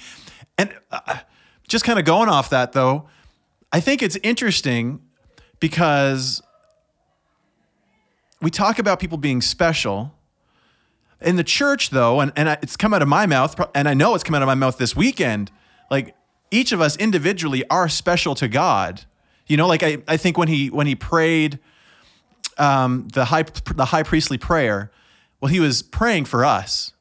and 0.58 0.74
uh, 0.91 1.17
just 1.67 1.84
kind 1.86 2.00
of 2.00 2.05
going 2.05 2.29
off 2.29 2.50
that 2.51 2.72
though, 2.72 3.08
I 3.72 3.79
think 3.79 4.01
it's 4.01 4.17
interesting 4.24 5.01
because 5.60 6.41
we 8.41 8.50
talk 8.50 8.79
about 8.79 9.00
people 9.00 9.17
being 9.17 9.41
special 9.41 10.15
in 11.22 11.36
the 11.36 11.43
church 11.43 11.89
though 11.89 12.22
and, 12.22 12.31
and 12.36 12.50
I, 12.50 12.58
it's 12.62 12.77
come 12.77 12.93
out 12.93 13.01
of 13.01 13.08
my 13.08 13.25
mouth 13.25 13.60
and 13.75 13.89
i 13.89 13.93
know 13.93 14.15
it's 14.15 14.24
come 14.24 14.36
out 14.36 14.41
of 14.41 14.48
my 14.48 14.55
mouth 14.55 14.77
this 14.77 14.96
weekend 14.96 15.51
like 15.91 16.15
each 16.51 16.72
of 16.72 16.82
us 16.82 16.96
individually 16.98 17.63
are 17.70 17.89
special 17.89 18.36
to 18.36 18.48
god. 18.48 19.01
You 19.48 19.58
know 19.58 19.68
like 19.68 19.84
i, 19.84 19.98
I 20.08 20.18
think 20.18 20.38
when 20.38 20.48
he 20.48 20.70
when 20.70 20.88
he 20.88 20.96
prayed 20.96 21.60
um, 22.58 23.08
the 23.13 23.25
high 23.25 23.44
the 23.44 23.86
high 23.86 24.03
priestly 24.03 24.38
prayer 24.38 24.91
well 25.39 25.50
he 25.50 25.60
was 25.60 25.82
praying 25.82 26.25
for 26.25 26.46
us. 26.46 26.94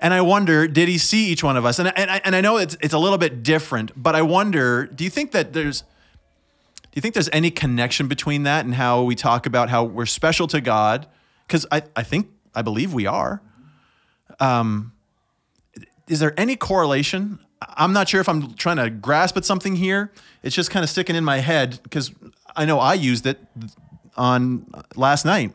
And 0.00 0.12
i 0.12 0.20
wonder 0.20 0.68
did 0.68 0.88
he 0.88 0.98
see 0.98 1.28
each 1.28 1.42
one 1.42 1.56
of 1.56 1.64
us? 1.64 1.78
And, 1.78 1.96
and, 1.96 2.10
I, 2.10 2.20
and 2.24 2.36
i 2.36 2.40
know 2.40 2.58
it's, 2.58 2.76
it's 2.80 2.94
a 2.94 2.98
little 2.98 3.18
bit 3.18 3.42
different 3.42 3.90
but 3.96 4.14
i 4.14 4.22
wonder 4.22 4.86
do 4.86 5.04
you 5.04 5.10
think 5.10 5.32
that 5.32 5.52
there's 5.52 5.84
do 6.94 6.98
you 6.98 7.02
think 7.02 7.14
there's 7.14 7.30
any 7.32 7.50
connection 7.50 8.06
between 8.06 8.44
that 8.44 8.64
and 8.64 8.72
how 8.72 9.02
we 9.02 9.16
talk 9.16 9.46
about 9.46 9.68
how 9.68 9.82
we're 9.82 10.06
special 10.06 10.46
to 10.46 10.60
god? 10.60 11.08
Because 11.44 11.66
I, 11.72 11.82
I 11.96 12.04
think 12.04 12.28
i 12.54 12.62
believe 12.62 12.94
we 12.94 13.04
are. 13.04 13.42
Um, 14.38 14.92
is 16.06 16.20
there 16.20 16.38
any 16.38 16.54
correlation? 16.54 17.40
I'm 17.76 17.92
not 17.92 18.08
sure 18.08 18.20
if 18.20 18.28
I'm 18.28 18.54
trying 18.54 18.76
to 18.76 18.90
grasp 18.90 19.36
at 19.36 19.44
something 19.44 19.76
here. 19.76 20.12
It's 20.42 20.54
just 20.54 20.70
kind 20.70 20.82
of 20.82 20.90
sticking 20.90 21.16
in 21.16 21.24
my 21.24 21.38
head 21.38 21.80
because 21.82 22.12
I 22.56 22.64
know 22.64 22.78
I 22.78 22.94
used 22.94 23.26
it 23.26 23.38
on 24.16 24.66
last 24.96 25.24
night. 25.24 25.52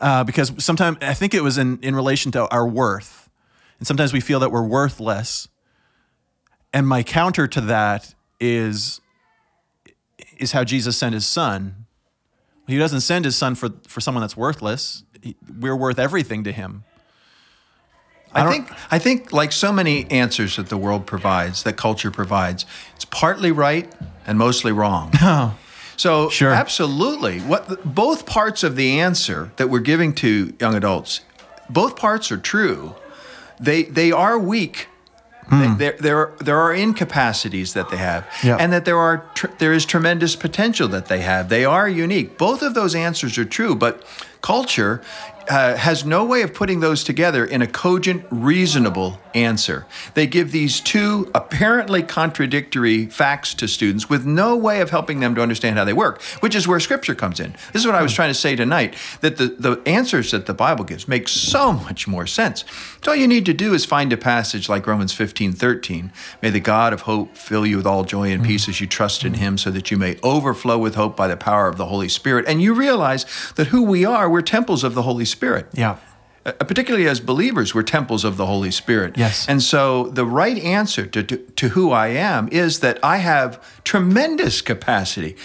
Uh, 0.00 0.24
because 0.24 0.52
sometimes 0.58 0.98
I 1.00 1.14
think 1.14 1.32
it 1.32 1.42
was 1.42 1.58
in, 1.58 1.78
in 1.80 1.94
relation 1.94 2.32
to 2.32 2.48
our 2.48 2.66
worth. 2.66 3.30
And 3.78 3.86
sometimes 3.86 4.12
we 4.12 4.20
feel 4.20 4.40
that 4.40 4.50
we're 4.50 4.66
worthless. 4.66 5.48
And 6.72 6.88
my 6.88 7.02
counter 7.02 7.46
to 7.48 7.60
that 7.62 8.14
is 8.40 9.00
is 10.38 10.52
how 10.52 10.64
Jesus 10.64 10.96
sent 10.96 11.14
his 11.14 11.24
son. 11.24 11.86
He 12.66 12.78
doesn't 12.78 13.02
send 13.02 13.24
his 13.24 13.36
son 13.36 13.54
for, 13.54 13.70
for 13.86 14.00
someone 14.00 14.22
that's 14.22 14.36
worthless. 14.36 15.04
He- 15.22 15.36
we're 15.60 15.76
worth 15.76 15.98
everything 15.98 16.42
to 16.44 16.52
him. 16.52 16.84
I, 18.34 18.42
don't- 18.44 18.52
think 18.52 18.70
I 18.90 18.98
think 18.98 19.32
like 19.32 19.52
so 19.52 19.72
many 19.72 20.10
answers 20.10 20.56
that 20.56 20.68
the 20.68 20.76
world 20.78 21.06
provides, 21.06 21.62
that 21.64 21.76
culture 21.76 22.10
provides, 22.10 22.64
it's 22.96 23.04
partly 23.04 23.52
right 23.52 23.92
and 24.26 24.38
mostly 24.38 24.72
wrong. 24.72 25.12
Oh, 25.22 25.54
so 25.96 26.30
Sure. 26.30 26.50
absolutely, 26.52 27.40
what 27.40 27.84
both 27.94 28.24
parts 28.26 28.62
of 28.64 28.76
the 28.76 28.98
answer 28.98 29.52
that 29.56 29.68
we're 29.68 29.80
giving 29.80 30.14
to 30.16 30.52
young 30.58 30.74
adults, 30.74 31.20
both 31.70 31.96
parts 31.96 32.32
are 32.32 32.38
true. 32.38 32.94
They 33.60 33.82
they 33.84 34.10
are 34.10 34.38
weak. 34.38 34.88
Hmm. 35.48 35.60
They- 35.60 35.74
There, 35.76 35.96
there, 36.00 36.18
are, 36.18 36.32
there 36.40 36.58
are 36.60 36.72
incapacities 36.74 37.74
that 37.74 37.90
they 37.90 37.98
have, 37.98 38.24
Yeah. 38.42 38.56
and 38.58 38.72
that 38.72 38.84
there 38.84 38.96
are 38.98 39.24
tr- 39.34 39.48
there 39.58 39.72
is 39.74 39.84
tremendous 39.84 40.34
potential 40.36 40.88
that 40.88 41.06
they 41.06 41.20
have. 41.20 41.48
They 41.48 41.64
are 41.64 41.88
unique. 41.88 42.38
Both 42.38 42.62
of 42.62 42.74
those 42.74 42.94
answers 42.94 43.36
are 43.38 43.44
true, 43.44 43.74
but 43.74 44.02
culture 44.40 45.02
uh, 45.48 45.76
has 45.76 46.04
no 46.04 46.24
way 46.24 46.42
of 46.42 46.54
putting 46.54 46.80
those 46.80 47.04
together 47.04 47.44
in 47.44 47.62
a 47.62 47.66
cogent, 47.66 48.24
reasonable 48.30 49.18
answer. 49.34 49.86
They 50.14 50.26
give 50.26 50.52
these 50.52 50.80
two 50.80 51.30
apparently 51.34 52.02
contradictory 52.02 53.06
facts 53.06 53.54
to 53.54 53.68
students 53.68 54.08
with 54.08 54.26
no 54.26 54.56
way 54.56 54.80
of 54.80 54.90
helping 54.90 55.20
them 55.20 55.34
to 55.34 55.42
understand 55.42 55.78
how 55.78 55.84
they 55.84 55.92
work, 55.92 56.22
which 56.40 56.54
is 56.54 56.68
where 56.68 56.80
Scripture 56.80 57.14
comes 57.14 57.40
in. 57.40 57.52
This 57.72 57.82
is 57.82 57.86
what 57.86 57.94
I 57.94 58.02
was 58.02 58.12
hmm. 58.12 58.16
trying 58.16 58.30
to 58.30 58.34
say 58.34 58.56
tonight 58.56 58.94
that 59.20 59.36
the, 59.36 59.46
the 59.46 59.82
answers 59.86 60.30
that 60.30 60.46
the 60.46 60.54
Bible 60.54 60.84
gives 60.84 61.08
make 61.08 61.28
so 61.28 61.72
much 61.72 62.06
more 62.06 62.26
sense. 62.26 62.64
So 63.02 63.12
all 63.12 63.16
you 63.16 63.28
need 63.28 63.46
to 63.46 63.54
do 63.54 63.74
is 63.74 63.84
find 63.84 64.12
a 64.12 64.16
passage 64.16 64.68
like 64.68 64.86
Romans 64.86 65.12
15 65.12 65.52
13. 65.52 66.12
May 66.42 66.50
the 66.50 66.60
God 66.60 66.92
of 66.92 67.02
hope 67.02 67.36
fill 67.36 67.66
you 67.66 67.78
with 67.78 67.86
all 67.86 68.04
joy 68.04 68.30
and 68.30 68.42
hmm. 68.42 68.48
peace 68.48 68.68
as 68.68 68.80
you 68.80 68.86
trust 68.86 69.24
in 69.24 69.34
hmm. 69.34 69.40
Him, 69.40 69.58
so 69.58 69.70
that 69.70 69.90
you 69.90 69.96
may 69.96 70.18
overflow 70.22 70.78
with 70.78 70.94
hope 70.94 71.16
by 71.16 71.28
the 71.28 71.36
power 71.36 71.68
of 71.68 71.76
the 71.76 71.86
Holy 71.86 72.08
Spirit. 72.08 72.44
And 72.46 72.62
you 72.62 72.74
realize 72.74 73.26
that 73.56 73.68
who 73.68 73.82
we 73.82 74.04
are, 74.04 74.30
we're 74.30 74.42
temples 74.42 74.84
of 74.84 74.94
the 74.94 75.02
Holy 75.02 75.24
Spirit. 75.24 75.31
Yeah. 75.72 75.96
Uh, 76.44 76.52
particularly 76.52 77.06
as 77.06 77.20
believers, 77.20 77.72
we're 77.74 77.84
temples 77.84 78.24
of 78.24 78.36
the 78.36 78.46
Holy 78.46 78.70
Spirit. 78.72 79.16
Yes. 79.16 79.46
And 79.48 79.62
so 79.62 80.08
the 80.08 80.24
right 80.26 80.58
answer 80.58 81.06
to, 81.06 81.22
to, 81.22 81.36
to 81.36 81.68
who 81.68 81.92
I 81.92 82.08
am 82.08 82.48
is 82.50 82.80
that 82.80 82.98
I 83.02 83.18
have 83.18 83.62
tremendous 83.84 84.60
capacity, 84.60 85.36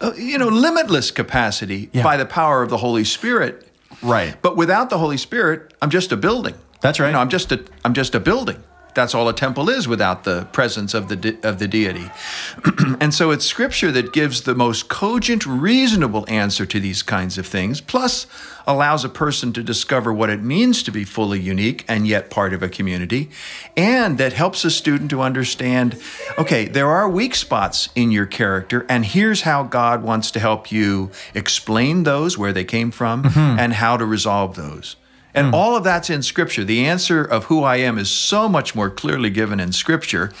uh, 0.00 0.12
you 0.16 0.38
know, 0.38 0.46
limitless 0.48 1.10
capacity 1.10 1.90
Yeah. 1.92 2.04
by 2.04 2.16
the 2.16 2.26
power 2.26 2.62
of 2.62 2.70
the 2.70 2.76
Holy 2.78 3.02
Spirit. 3.04 3.66
Right. 4.00 4.36
But 4.42 4.56
without 4.56 4.90
the 4.90 4.98
Holy 4.98 5.16
Spirit, 5.16 5.74
I'm 5.82 5.90
just 5.90 6.12
a 6.12 6.16
building. 6.16 6.54
That's 6.80 7.00
right. 7.00 7.08
You 7.08 7.14
know, 7.14 7.20
I'm 7.20 7.30
just 7.30 7.50
a 7.50 7.64
I'm 7.84 7.94
just 7.94 8.14
a 8.14 8.20
building. 8.20 8.62
That's 8.94 9.14
all 9.14 9.28
a 9.28 9.34
temple 9.34 9.68
is 9.68 9.88
without 9.88 10.24
the 10.24 10.46
presence 10.52 10.94
of 10.94 11.08
the 11.08 11.16
de- 11.16 11.48
of 11.48 11.58
the 11.58 11.68
deity. 11.68 12.10
and 13.00 13.12
so 13.12 13.30
it's 13.30 13.44
scripture 13.44 13.90
that 13.92 14.12
gives 14.12 14.42
the 14.42 14.54
most 14.54 14.88
cogent, 14.88 15.44
reasonable 15.44 16.24
answer 16.28 16.64
to 16.66 16.80
these 16.80 17.02
kinds 17.02 17.36
of 17.38 17.46
things, 17.46 17.80
plus 17.80 18.26
allows 18.66 19.04
a 19.04 19.08
person 19.08 19.52
to 19.52 19.62
discover 19.62 20.12
what 20.12 20.30
it 20.30 20.42
means 20.42 20.82
to 20.82 20.90
be 20.90 21.04
fully 21.04 21.40
unique 21.40 21.84
and 21.88 22.06
yet 22.06 22.30
part 22.30 22.52
of 22.52 22.62
a 22.62 22.68
community, 22.68 23.30
and 23.76 24.18
that 24.18 24.32
helps 24.32 24.64
a 24.64 24.70
student 24.70 25.10
to 25.10 25.20
understand, 25.20 26.00
okay, 26.38 26.66
there 26.66 26.88
are 26.88 27.08
weak 27.08 27.34
spots 27.34 27.88
in 27.94 28.10
your 28.10 28.26
character, 28.26 28.86
and 28.88 29.04
here's 29.04 29.42
how 29.42 29.62
God 29.62 30.02
wants 30.02 30.30
to 30.30 30.40
help 30.40 30.72
you 30.72 31.10
explain 31.34 32.04
those, 32.04 32.38
where 32.38 32.52
they 32.52 32.64
came 32.64 32.90
from, 32.90 33.24
mm-hmm. 33.24 33.58
and 33.58 33.74
how 33.74 33.96
to 33.96 34.04
resolve 34.06 34.56
those. 34.56 34.96
And 35.34 35.54
all 35.54 35.76
of 35.76 35.84
that's 35.84 36.10
in 36.10 36.22
Scripture. 36.22 36.64
The 36.64 36.86
answer 36.86 37.24
of 37.24 37.44
who 37.44 37.64
I 37.64 37.76
am 37.76 37.98
is 37.98 38.10
so 38.10 38.48
much 38.48 38.74
more 38.74 38.88
clearly 38.88 39.30
given 39.30 39.58
in 39.58 39.72
Scripture. 39.72 40.32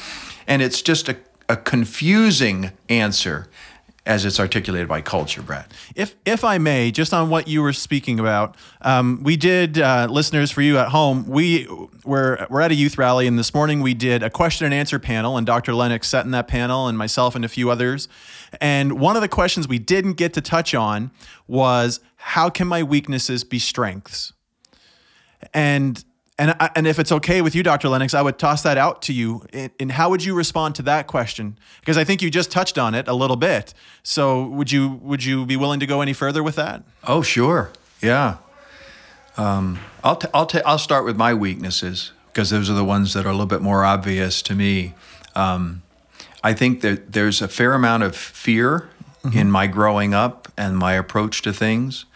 And 0.46 0.62
it's 0.62 0.82
just 0.82 1.08
a, 1.08 1.16
a 1.48 1.56
confusing 1.56 2.70
answer 2.88 3.48
as 4.06 4.26
it's 4.26 4.38
articulated 4.38 4.86
by 4.86 5.00
culture, 5.00 5.40
Brad. 5.40 5.66
If 5.94 6.14
if 6.26 6.44
I 6.44 6.58
may, 6.58 6.90
just 6.90 7.14
on 7.14 7.30
what 7.30 7.48
you 7.48 7.62
were 7.62 7.72
speaking 7.72 8.20
about, 8.20 8.54
um, 8.82 9.22
we 9.22 9.36
did 9.36 9.78
uh, 9.78 10.08
listeners 10.10 10.50
for 10.50 10.60
you 10.60 10.76
at 10.76 10.88
home. 10.88 11.26
We 11.26 11.66
were 12.04 12.46
we're 12.50 12.60
at 12.60 12.70
a 12.70 12.74
youth 12.74 12.98
rally, 12.98 13.26
and 13.26 13.38
this 13.38 13.54
morning 13.54 13.80
we 13.80 13.94
did 13.94 14.22
a 14.22 14.28
question 14.28 14.66
and 14.66 14.74
answer 14.74 14.98
panel, 14.98 15.38
and 15.38 15.46
Dr. 15.46 15.72
Lennox 15.72 16.06
sat 16.08 16.26
in 16.26 16.32
that 16.32 16.48
panel, 16.48 16.86
and 16.86 16.98
myself 16.98 17.34
and 17.34 17.44
a 17.44 17.48
few 17.48 17.70
others. 17.70 18.08
And 18.60 19.00
one 19.00 19.16
of 19.16 19.22
the 19.22 19.28
questions 19.28 19.66
we 19.66 19.78
didn't 19.78 20.14
get 20.14 20.34
to 20.34 20.42
touch 20.42 20.74
on 20.74 21.10
was 21.48 22.00
how 22.16 22.50
can 22.50 22.68
my 22.68 22.82
weaknesses 22.82 23.42
be 23.42 23.58
strengths? 23.58 24.33
And 25.52 26.02
and 26.38 26.54
and 26.74 26.86
if 26.86 26.98
it's 26.98 27.12
okay 27.12 27.42
with 27.42 27.54
you, 27.54 27.62
Dr. 27.62 27.88
Lennox, 27.88 28.12
I 28.14 28.22
would 28.22 28.38
toss 28.38 28.62
that 28.62 28.76
out 28.76 29.02
to 29.02 29.12
you. 29.12 29.44
And 29.78 29.92
how 29.92 30.10
would 30.10 30.24
you 30.24 30.34
respond 30.34 30.74
to 30.76 30.82
that 30.82 31.06
question? 31.06 31.58
Because 31.80 31.96
I 31.96 32.04
think 32.04 32.22
you 32.22 32.30
just 32.30 32.50
touched 32.50 32.76
on 32.76 32.94
it 32.94 33.06
a 33.06 33.14
little 33.14 33.36
bit. 33.36 33.72
So 34.02 34.46
would 34.48 34.72
you 34.72 34.98
would 35.02 35.24
you 35.24 35.46
be 35.46 35.56
willing 35.56 35.80
to 35.80 35.86
go 35.86 36.00
any 36.00 36.12
further 36.12 36.42
with 36.42 36.56
that? 36.56 36.82
Oh, 37.04 37.22
sure. 37.22 37.70
Yeah. 38.02 38.38
Um, 39.36 39.78
I'll 40.02 40.16
t- 40.16 40.28
I'll 40.34 40.46
t- 40.46 40.62
I'll 40.64 40.78
start 40.78 41.04
with 41.04 41.16
my 41.16 41.34
weaknesses 41.34 42.12
because 42.32 42.50
those 42.50 42.68
are 42.68 42.74
the 42.74 42.84
ones 42.84 43.14
that 43.14 43.26
are 43.26 43.30
a 43.30 43.32
little 43.32 43.46
bit 43.46 43.62
more 43.62 43.84
obvious 43.84 44.42
to 44.42 44.54
me. 44.54 44.94
Um, 45.36 45.82
I 46.42 46.52
think 46.52 46.80
that 46.82 47.12
there's 47.12 47.40
a 47.40 47.48
fair 47.48 47.74
amount 47.74 48.02
of 48.02 48.16
fear 48.16 48.88
mm-hmm. 49.24 49.38
in 49.38 49.50
my 49.50 49.66
growing 49.66 50.14
up 50.14 50.52
and 50.56 50.76
my 50.76 50.94
approach 50.94 51.42
to 51.42 51.52
things. 51.52 52.06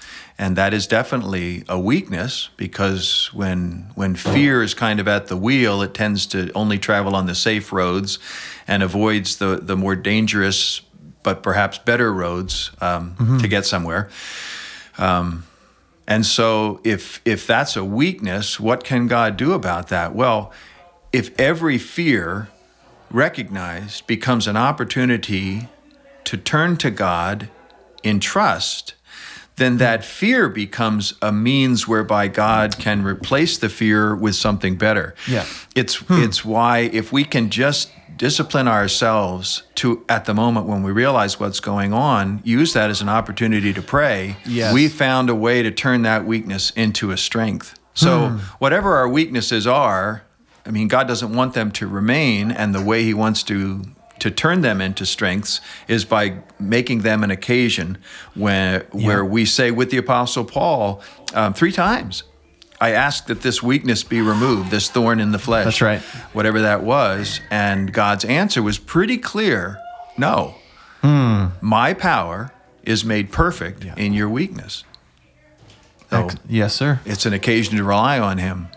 And 0.40 0.54
that 0.54 0.72
is 0.72 0.86
definitely 0.86 1.64
a 1.68 1.78
weakness 1.80 2.50
because 2.56 3.30
when 3.32 3.90
when 3.96 4.14
fear 4.14 4.62
is 4.62 4.72
kind 4.72 5.00
of 5.00 5.08
at 5.08 5.26
the 5.26 5.36
wheel, 5.36 5.82
it 5.82 5.94
tends 5.94 6.26
to 6.28 6.52
only 6.52 6.78
travel 6.78 7.16
on 7.16 7.26
the 7.26 7.34
safe 7.34 7.72
roads 7.72 8.20
and 8.68 8.82
avoids 8.82 9.38
the, 9.38 9.56
the 9.60 9.76
more 9.76 9.96
dangerous 9.96 10.82
but 11.24 11.42
perhaps 11.42 11.78
better 11.78 12.12
roads 12.12 12.70
um, 12.80 13.14
mm-hmm. 13.16 13.38
to 13.38 13.48
get 13.48 13.66
somewhere. 13.66 14.08
Um, 14.96 15.44
and 16.06 16.24
so, 16.24 16.80
if 16.84 17.20
if 17.24 17.46
that's 17.46 17.76
a 17.76 17.84
weakness, 17.84 18.58
what 18.58 18.82
can 18.82 19.08
God 19.08 19.36
do 19.36 19.52
about 19.52 19.88
that? 19.88 20.14
Well, 20.14 20.52
if 21.12 21.38
every 21.38 21.78
fear 21.78 22.48
recognized 23.10 24.06
becomes 24.06 24.46
an 24.46 24.56
opportunity 24.56 25.68
to 26.24 26.36
turn 26.36 26.76
to 26.78 26.90
God 26.90 27.50
in 28.02 28.20
trust, 28.20 28.94
then 29.58 29.78
that 29.78 30.04
fear 30.04 30.48
becomes 30.48 31.14
a 31.20 31.30
means 31.30 31.86
whereby 31.86 32.28
God 32.28 32.78
can 32.78 33.02
replace 33.02 33.58
the 33.58 33.68
fear 33.68 34.14
with 34.14 34.34
something 34.34 34.76
better. 34.76 35.14
Yeah. 35.28 35.44
It's 35.74 35.96
hmm. 35.96 36.22
it's 36.22 36.44
why 36.44 36.78
if 36.78 37.12
we 37.12 37.24
can 37.24 37.50
just 37.50 37.90
discipline 38.16 38.66
ourselves 38.66 39.62
to 39.76 40.04
at 40.08 40.24
the 40.24 40.34
moment 40.34 40.66
when 40.66 40.82
we 40.82 40.90
realize 40.90 41.38
what's 41.38 41.60
going 41.60 41.92
on, 41.92 42.40
use 42.44 42.72
that 42.72 42.90
as 42.90 43.00
an 43.00 43.08
opportunity 43.08 43.72
to 43.72 43.82
pray. 43.82 44.36
Yes. 44.46 44.72
We 44.72 44.88
found 44.88 45.30
a 45.30 45.34
way 45.34 45.62
to 45.62 45.70
turn 45.70 46.02
that 46.02 46.24
weakness 46.24 46.70
into 46.70 47.10
a 47.10 47.16
strength. 47.16 47.78
So 47.94 48.28
hmm. 48.28 48.36
whatever 48.58 48.96
our 48.96 49.08
weaknesses 49.08 49.66
are, 49.66 50.22
I 50.64 50.70
mean, 50.70 50.88
God 50.88 51.08
doesn't 51.08 51.34
want 51.34 51.54
them 51.54 51.70
to 51.72 51.86
remain, 51.86 52.50
and 52.50 52.74
the 52.74 52.82
way 52.82 53.02
He 53.02 53.14
wants 53.14 53.42
to 53.44 53.84
to 54.20 54.30
turn 54.30 54.60
them 54.60 54.80
into 54.80 55.06
strengths 55.06 55.60
is 55.86 56.04
by 56.04 56.38
making 56.58 57.00
them 57.00 57.22
an 57.22 57.30
occasion 57.30 57.98
where 58.34 58.86
yeah. 58.94 59.06
where 59.06 59.24
we 59.24 59.44
say 59.44 59.70
with 59.70 59.90
the 59.90 59.96
Apostle 59.98 60.44
Paul 60.44 61.02
um, 61.34 61.54
three 61.54 61.72
times. 61.72 62.24
I 62.80 62.92
ask 62.92 63.26
that 63.26 63.42
this 63.42 63.60
weakness 63.60 64.04
be 64.04 64.20
removed, 64.20 64.70
this 64.70 64.88
thorn 64.88 65.18
in 65.18 65.32
the 65.32 65.38
flesh. 65.38 65.64
That's 65.64 65.80
right. 65.80 66.00
Whatever 66.32 66.60
that 66.60 66.84
was. 66.84 67.40
And 67.50 67.92
God's 67.92 68.24
answer 68.24 68.62
was 68.62 68.78
pretty 68.78 69.18
clear 69.18 69.78
no. 70.16 70.54
Hmm. 71.02 71.46
My 71.60 71.94
power 71.94 72.52
is 72.82 73.04
made 73.04 73.30
perfect 73.30 73.84
yeah. 73.84 73.94
in 73.96 74.12
your 74.12 74.28
weakness. 74.28 74.84
So 76.10 76.30
yes, 76.48 76.74
sir. 76.74 77.00
It's 77.04 77.26
an 77.26 77.32
occasion 77.32 77.76
to 77.76 77.84
rely 77.84 78.18
on 78.18 78.38
Him. 78.38 78.68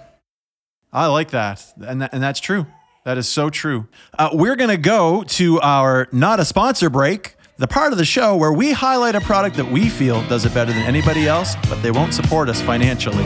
I 0.93 1.07
like 1.07 1.31
that. 1.31 1.65
And, 1.79 2.01
that, 2.01 2.13
and 2.13 2.21
that's 2.21 2.39
true. 2.39 2.67
That 3.03 3.17
is 3.17 3.27
so 3.27 3.49
true. 3.49 3.87
Uh, 4.17 4.29
we're 4.31 4.55
going 4.55 4.69
to 4.69 4.77
go 4.77 5.23
to 5.23 5.59
our 5.61 6.07
not 6.11 6.39
a 6.39 6.45
sponsor 6.45 6.87
break, 6.89 7.35
the 7.57 7.67
part 7.67 7.91
of 7.93 7.97
the 7.97 8.05
show 8.05 8.35
where 8.35 8.53
we 8.53 8.73
highlight 8.73 9.15
a 9.15 9.21
product 9.21 9.55
that 9.55 9.71
we 9.71 9.89
feel 9.89 10.21
does 10.27 10.45
it 10.45 10.53
better 10.53 10.71
than 10.71 10.83
anybody 10.83 11.27
else, 11.27 11.55
but 11.67 11.81
they 11.81 11.89
won't 11.89 12.13
support 12.13 12.47
us 12.47 12.61
financially. 12.61 13.23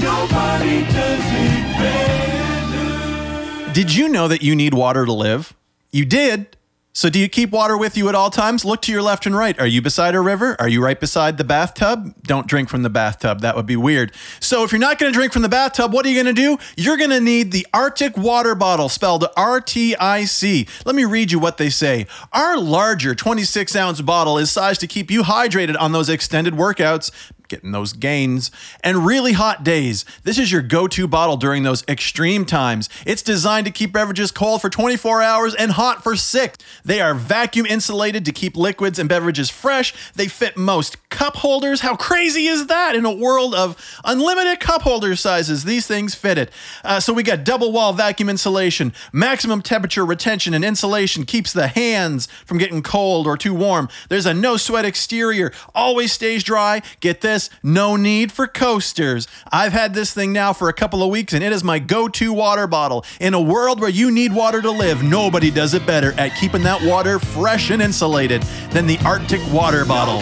Nobody 0.00 0.82
does 0.84 1.20
it 1.20 1.78
better. 1.78 3.72
Did 3.72 3.92
you 3.94 4.08
know 4.08 4.28
that 4.28 4.42
you 4.42 4.54
need 4.54 4.72
water 4.72 5.04
to 5.04 5.12
live? 5.12 5.52
You 5.90 6.04
did. 6.04 6.56
So, 6.92 7.08
do 7.08 7.20
you 7.20 7.28
keep 7.28 7.50
water 7.50 7.78
with 7.78 7.96
you 7.96 8.08
at 8.08 8.16
all 8.16 8.30
times? 8.30 8.64
Look 8.64 8.82
to 8.82 8.92
your 8.92 9.00
left 9.00 9.24
and 9.24 9.36
right. 9.36 9.58
Are 9.60 9.66
you 9.66 9.80
beside 9.80 10.16
a 10.16 10.20
river? 10.20 10.56
Are 10.58 10.68
you 10.68 10.82
right 10.82 10.98
beside 10.98 11.38
the 11.38 11.44
bathtub? 11.44 12.14
Don't 12.24 12.48
drink 12.48 12.68
from 12.68 12.82
the 12.82 12.90
bathtub. 12.90 13.42
That 13.42 13.54
would 13.54 13.66
be 13.66 13.76
weird. 13.76 14.12
So, 14.40 14.64
if 14.64 14.72
you're 14.72 14.80
not 14.80 14.98
going 14.98 15.12
to 15.12 15.16
drink 15.16 15.32
from 15.32 15.42
the 15.42 15.48
bathtub, 15.48 15.92
what 15.92 16.04
are 16.04 16.08
you 16.08 16.20
going 16.20 16.34
to 16.34 16.42
do? 16.42 16.58
You're 16.76 16.96
going 16.96 17.10
to 17.10 17.20
need 17.20 17.52
the 17.52 17.64
Arctic 17.72 18.16
water 18.16 18.56
bottle, 18.56 18.88
spelled 18.88 19.24
R 19.36 19.60
T 19.60 19.94
I 19.96 20.24
C. 20.24 20.66
Let 20.84 20.96
me 20.96 21.04
read 21.04 21.30
you 21.30 21.38
what 21.38 21.58
they 21.58 21.70
say. 21.70 22.08
Our 22.32 22.58
larger 22.58 23.14
26 23.14 23.76
ounce 23.76 24.00
bottle 24.00 24.36
is 24.36 24.50
sized 24.50 24.80
to 24.80 24.88
keep 24.88 25.12
you 25.12 25.22
hydrated 25.22 25.76
on 25.78 25.92
those 25.92 26.08
extended 26.08 26.54
workouts 26.54 27.12
getting 27.50 27.72
those 27.72 27.92
gains. 27.92 28.50
And 28.82 29.04
really 29.04 29.32
hot 29.32 29.62
days. 29.62 30.06
This 30.24 30.38
is 30.38 30.50
your 30.50 30.62
go 30.62 30.86
to 30.88 31.06
bottle 31.06 31.36
during 31.36 31.64
those 31.64 31.84
extreme 31.86 32.46
times. 32.46 32.88
It's 33.04 33.22
designed 33.22 33.66
to 33.66 33.72
keep 33.72 33.92
beverages 33.92 34.30
cold 34.30 34.62
for 34.62 34.70
24 34.70 35.20
hours 35.20 35.54
and 35.54 35.72
hot 35.72 36.02
for 36.02 36.16
six. 36.16 36.56
They 36.84 37.00
are 37.00 37.12
vacuum 37.12 37.66
insulated 37.66 38.24
to 38.24 38.32
keep 38.32 38.56
liquids 38.56 38.98
and 38.98 39.08
beverages 39.08 39.50
fresh. 39.50 39.92
They 40.14 40.28
fit 40.28 40.56
most 40.56 40.96
cup 41.10 41.36
holders. 41.36 41.80
How 41.80 41.96
crazy 41.96 42.46
is 42.46 42.68
that? 42.68 42.94
In 42.94 43.04
a 43.04 43.12
world 43.12 43.54
of 43.54 43.76
unlimited 44.04 44.60
cup 44.60 44.82
holder 44.82 45.16
sizes, 45.16 45.64
these 45.64 45.86
things 45.86 46.14
fit 46.14 46.38
it. 46.38 46.50
Uh, 46.84 47.00
so 47.00 47.12
we 47.12 47.22
got 47.22 47.44
double 47.44 47.72
wall 47.72 47.92
vacuum 47.92 48.30
insulation, 48.30 48.92
maximum 49.12 49.60
temperature 49.60 50.06
retention 50.06 50.54
and 50.54 50.64
insulation 50.64 51.24
keeps 51.24 51.52
the 51.52 51.66
hands 51.66 52.26
from 52.46 52.58
getting 52.58 52.82
cold 52.82 53.26
or 53.26 53.36
too 53.36 53.52
warm. 53.52 53.88
There's 54.08 54.26
a 54.26 54.32
no 54.32 54.56
sweat 54.56 54.84
exterior, 54.84 55.52
always 55.74 56.12
stays 56.12 56.44
dry. 56.44 56.82
Get 57.00 57.20
this 57.20 57.39
this, 57.40 57.58
no 57.62 57.96
need 57.96 58.32
for 58.32 58.46
coasters. 58.46 59.26
I've 59.50 59.72
had 59.72 59.94
this 59.94 60.12
thing 60.12 60.32
now 60.32 60.52
for 60.52 60.68
a 60.68 60.72
couple 60.72 61.02
of 61.02 61.10
weeks 61.10 61.32
and 61.32 61.42
it 61.42 61.52
is 61.52 61.64
my 61.64 61.78
go 61.78 62.08
to 62.08 62.32
water 62.32 62.66
bottle. 62.66 63.04
In 63.20 63.34
a 63.34 63.40
world 63.40 63.80
where 63.80 63.90
you 63.90 64.10
need 64.10 64.34
water 64.34 64.60
to 64.60 64.70
live, 64.70 65.02
nobody 65.02 65.50
does 65.50 65.74
it 65.74 65.86
better 65.86 66.12
at 66.18 66.36
keeping 66.36 66.62
that 66.64 66.82
water 66.82 67.18
fresh 67.18 67.70
and 67.70 67.80
insulated 67.80 68.42
than 68.72 68.86
the 68.86 68.98
Arctic 69.04 69.40
water 69.52 69.84
bottle. 69.84 70.20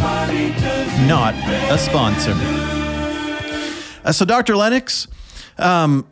Not 1.06 1.34
a 1.70 1.78
sponsor. 1.78 2.34
Uh, 4.04 4.12
so, 4.12 4.24
Dr. 4.24 4.56
Lennox, 4.56 5.06
um, 5.58 6.06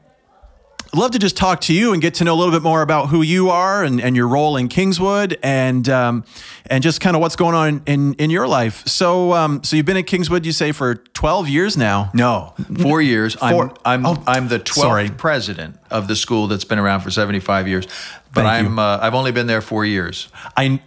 love 0.96 1.12
to 1.12 1.18
just 1.18 1.36
talk 1.36 1.60
to 1.62 1.74
you 1.74 1.92
and 1.92 2.02
get 2.02 2.14
to 2.14 2.24
know 2.24 2.34
a 2.34 2.38
little 2.38 2.52
bit 2.52 2.62
more 2.62 2.82
about 2.82 3.08
who 3.08 3.22
you 3.22 3.50
are 3.50 3.84
and, 3.84 4.00
and 4.00 4.16
your 4.16 4.28
role 4.28 4.56
in 4.56 4.68
Kingswood 4.68 5.38
and 5.42 5.88
um, 5.88 6.24
and 6.66 6.82
just 6.82 7.00
kind 7.00 7.16
of 7.16 7.20
what's 7.20 7.36
going 7.36 7.54
on 7.54 7.82
in, 7.86 8.14
in 8.14 8.30
your 8.30 8.48
life. 8.48 8.86
So 8.86 9.32
um, 9.32 9.62
so 9.64 9.76
you've 9.76 9.86
been 9.86 9.96
at 9.96 10.06
Kingswood, 10.06 10.46
you 10.46 10.52
say, 10.52 10.72
for 10.72 10.96
12 10.96 11.48
years 11.48 11.76
now. 11.76 12.10
No, 12.14 12.54
four 12.80 13.00
years. 13.00 13.34
Four. 13.34 13.74
I'm 13.84 14.04
I'm, 14.04 14.06
oh, 14.06 14.22
I'm 14.26 14.48
the 14.48 14.58
12th 14.58 14.74
sorry. 14.74 15.10
president 15.10 15.78
of 15.90 16.08
the 16.08 16.16
school 16.16 16.46
that's 16.46 16.64
been 16.64 16.78
around 16.78 17.00
for 17.00 17.10
75 17.10 17.68
years, 17.68 17.86
but 18.34 18.42
Thank 18.42 18.66
I'm 18.66 18.78
uh, 18.78 18.98
I've 19.00 19.14
only 19.14 19.32
been 19.32 19.46
there 19.46 19.60
four 19.60 19.84
years. 19.84 20.28
I 20.56 20.80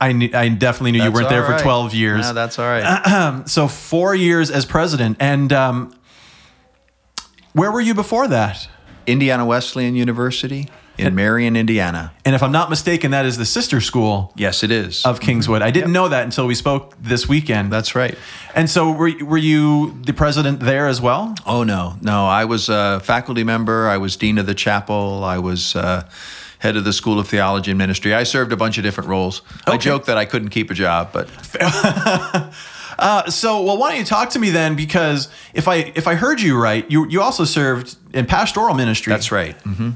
I, 0.00 0.30
I 0.32 0.48
definitely 0.48 0.92
knew 0.92 0.98
that's 0.98 1.10
you 1.10 1.14
weren't 1.14 1.28
there 1.28 1.42
right. 1.42 1.58
for 1.58 1.62
12 1.62 1.94
years. 1.94 2.22
No, 2.22 2.32
that's 2.32 2.58
all 2.58 2.66
right. 2.66 3.42
so 3.46 3.68
four 3.68 4.14
years 4.14 4.50
as 4.50 4.64
president. 4.64 5.18
And 5.20 5.52
um, 5.52 5.94
where 7.52 7.70
were 7.70 7.80
you 7.80 7.94
before 7.94 8.28
that? 8.28 8.68
Indiana 9.06 9.44
Wesleyan 9.44 9.94
University 9.94 10.68
in 10.96 11.08
and, 11.08 11.16
Marion, 11.16 11.56
Indiana. 11.56 12.12
And 12.24 12.34
if 12.34 12.42
I'm 12.42 12.52
not 12.52 12.70
mistaken, 12.70 13.10
that 13.10 13.26
is 13.26 13.36
the 13.36 13.44
sister 13.44 13.80
school. 13.80 14.32
Yes, 14.36 14.62
it 14.62 14.70
is. 14.70 15.04
Of 15.04 15.20
Kingswood. 15.20 15.62
I 15.62 15.70
didn't 15.70 15.88
yep. 15.88 15.94
know 15.94 16.08
that 16.08 16.24
until 16.24 16.46
we 16.46 16.54
spoke 16.54 16.94
this 17.00 17.28
weekend. 17.28 17.72
That's 17.72 17.94
right. 17.94 18.16
And 18.54 18.70
so 18.70 18.92
were, 18.92 19.12
were 19.24 19.38
you 19.38 20.00
the 20.02 20.12
president 20.12 20.60
there 20.60 20.86
as 20.86 21.00
well? 21.00 21.34
Oh, 21.46 21.64
no. 21.64 21.94
No, 22.00 22.26
I 22.26 22.44
was 22.44 22.68
a 22.68 23.00
faculty 23.00 23.44
member. 23.44 23.88
I 23.88 23.96
was 23.96 24.16
dean 24.16 24.38
of 24.38 24.46
the 24.46 24.54
chapel. 24.54 25.24
I 25.24 25.38
was 25.38 25.74
uh, 25.74 26.08
head 26.60 26.76
of 26.76 26.84
the 26.84 26.92
School 26.92 27.18
of 27.18 27.28
Theology 27.28 27.72
and 27.72 27.78
Ministry. 27.78 28.14
I 28.14 28.22
served 28.22 28.52
a 28.52 28.56
bunch 28.56 28.78
of 28.78 28.84
different 28.84 29.10
roles. 29.10 29.42
Okay. 29.62 29.72
I 29.72 29.76
joked 29.76 30.06
that 30.06 30.16
I 30.16 30.24
couldn't 30.26 30.50
keep 30.50 30.70
a 30.70 30.74
job, 30.74 31.10
but. 31.12 31.28
uh, 32.98 33.30
so, 33.30 33.62
well, 33.62 33.76
why 33.78 33.90
don't 33.90 33.98
you 33.98 34.04
talk 34.04 34.30
to 34.30 34.38
me 34.38 34.50
then? 34.50 34.76
Because 34.76 35.28
if 35.54 35.68
I 35.68 35.92
if 35.94 36.06
I 36.06 36.14
heard 36.14 36.40
you 36.40 36.60
right, 36.60 36.88
you 36.90 37.06
you 37.08 37.20
also 37.22 37.44
served 37.44 37.96
in 38.12 38.26
pastoral 38.26 38.74
ministry. 38.74 39.10
That's 39.12 39.32
right. 39.32 39.56
hmm 39.62 39.90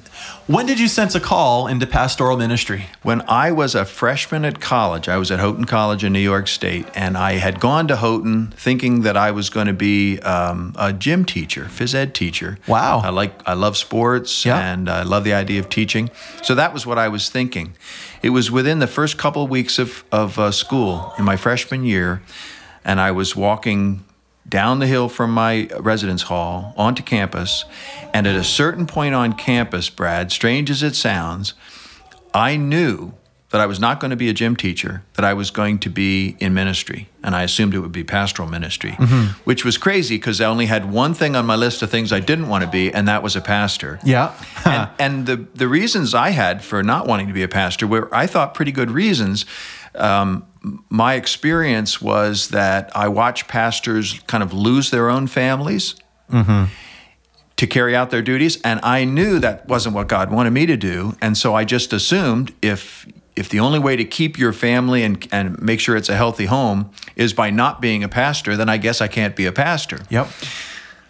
When 0.48 0.66
did 0.66 0.80
you 0.80 0.88
sense 0.88 1.14
a 1.14 1.20
call 1.20 1.68
into 1.68 1.86
pastoral 1.86 2.36
ministry? 2.36 2.86
When 3.02 3.20
I 3.28 3.52
was 3.52 3.74
a 3.74 3.84
freshman 3.84 4.44
at 4.44 4.60
college, 4.60 5.08
I 5.08 5.16
was 5.18 5.30
at 5.30 5.38
Houghton 5.38 5.66
College 5.66 6.02
in 6.04 6.12
New 6.12 6.18
York 6.32 6.48
State, 6.48 6.86
and 6.94 7.16
I 7.16 7.32
had 7.38 7.60
gone 7.60 7.86
to 7.88 7.96
Houghton 7.96 8.52
thinking 8.56 9.02
that 9.02 9.16
I 9.16 9.30
was 9.30 9.50
going 9.50 9.66
to 9.68 9.72
be 9.72 10.18
um, 10.20 10.72
a 10.76 10.92
gym 10.92 11.24
teacher, 11.24 11.64
phys 11.70 11.94
ed 11.94 12.14
teacher. 12.14 12.58
Wow. 12.66 13.00
I 13.04 13.10
like 13.10 13.32
I 13.46 13.52
love 13.54 13.76
sports 13.76 14.44
Yeah. 14.44 14.72
and 14.72 14.88
I 14.88 15.02
love 15.04 15.22
the 15.24 15.34
idea 15.34 15.60
of 15.60 15.68
teaching. 15.68 16.10
So 16.42 16.54
that 16.54 16.72
was 16.74 16.84
what 16.86 16.98
I 16.98 17.08
was 17.08 17.30
thinking. 17.30 17.74
It 18.22 18.30
was 18.30 18.50
within 18.50 18.78
the 18.80 18.88
first 18.88 19.16
couple 19.18 19.42
of 19.44 19.50
weeks 19.50 19.78
of 19.78 20.02
of 20.10 20.38
uh, 20.38 20.50
school 20.50 21.12
in 21.18 21.24
my 21.24 21.36
freshman 21.36 21.84
year, 21.84 22.20
and 22.88 23.00
I 23.00 23.12
was 23.12 23.36
walking 23.36 24.02
down 24.48 24.78
the 24.78 24.86
hill 24.86 25.10
from 25.10 25.30
my 25.30 25.68
residence 25.78 26.22
hall 26.22 26.72
onto 26.74 27.02
campus, 27.02 27.66
and 28.14 28.26
at 28.26 28.34
a 28.34 28.42
certain 28.42 28.86
point 28.86 29.14
on 29.14 29.34
campus, 29.34 29.90
Brad, 29.90 30.32
strange 30.32 30.70
as 30.70 30.82
it 30.82 30.96
sounds, 30.96 31.52
I 32.32 32.56
knew 32.56 33.12
that 33.50 33.60
I 33.60 33.66
was 33.66 33.78
not 33.78 33.98
going 34.00 34.10
to 34.10 34.16
be 34.16 34.28
a 34.28 34.34
gym 34.34 34.56
teacher, 34.56 35.02
that 35.14 35.24
I 35.24 35.32
was 35.34 35.50
going 35.50 35.78
to 35.80 35.90
be 35.90 36.36
in 36.38 36.52
ministry. 36.52 37.08
And 37.22 37.34
I 37.34 37.42
assumed 37.42 37.74
it 37.74 37.80
would 37.80 37.92
be 37.92 38.04
pastoral 38.04 38.46
ministry, 38.48 38.92
which 39.44 39.64
was 39.64 39.78
crazy 39.78 40.16
because 40.16 40.40
I 40.40 40.44
only 40.46 40.66
had 40.66 40.90
one 40.90 41.14
thing 41.14 41.34
on 41.34 41.46
my 41.46 41.56
list 41.56 41.80
of 41.82 41.90
things 41.90 42.12
I 42.12 42.20
didn't 42.20 42.48
want 42.48 42.64
to 42.64 42.70
be, 42.70 42.92
and 42.92 43.08
that 43.08 43.22
was 43.22 43.36
a 43.36 43.40
pastor. 43.40 44.00
Yeah. 44.04 44.34
and, 44.64 44.90
and 44.98 45.26
the, 45.26 45.36
the 45.54 45.68
reasons 45.68 46.14
I 46.14 46.30
had 46.30 46.62
for 46.62 46.82
not 46.82 47.06
wanting 47.06 47.26
to 47.28 47.32
be 47.32 47.42
a 47.42 47.48
pastor 47.48 47.86
were, 47.86 48.14
I 48.14 48.26
thought, 48.26 48.54
pretty 48.54 48.72
good 48.72 48.90
reasons. 48.90 49.46
Um, 49.94 50.46
my 50.88 51.14
experience 51.14 52.00
was 52.00 52.48
that 52.48 52.90
I 52.96 53.08
watched 53.08 53.48
pastors 53.48 54.20
kind 54.26 54.42
of 54.42 54.52
lose 54.52 54.90
their 54.90 55.08
own 55.08 55.26
families 55.26 55.94
mm-hmm. 56.30 56.64
to 57.56 57.66
carry 57.66 57.94
out 57.94 58.10
their 58.10 58.22
duties 58.22 58.60
and 58.62 58.80
i 58.82 59.04
knew 59.04 59.38
that 59.38 59.66
wasn't 59.68 59.94
what 59.94 60.08
god 60.08 60.30
wanted 60.30 60.50
me 60.50 60.66
to 60.66 60.76
do 60.76 61.16
and 61.20 61.36
so 61.36 61.54
i 61.54 61.64
just 61.64 61.92
assumed 61.92 62.54
if 62.62 63.06
if 63.36 63.48
the 63.48 63.60
only 63.60 63.78
way 63.78 63.94
to 63.94 64.04
keep 64.04 64.36
your 64.36 64.52
family 64.52 65.04
and, 65.04 65.28
and 65.30 65.62
make 65.62 65.78
sure 65.78 65.96
it's 65.96 66.08
a 66.08 66.16
healthy 66.16 66.46
home 66.46 66.90
is 67.14 67.32
by 67.32 67.50
not 67.50 67.80
being 67.80 68.02
a 68.02 68.08
pastor 68.08 68.56
then 68.56 68.68
i 68.68 68.76
guess 68.76 69.00
i 69.00 69.08
can't 69.08 69.36
be 69.36 69.46
a 69.46 69.52
pastor 69.52 70.00
yep. 70.10 70.28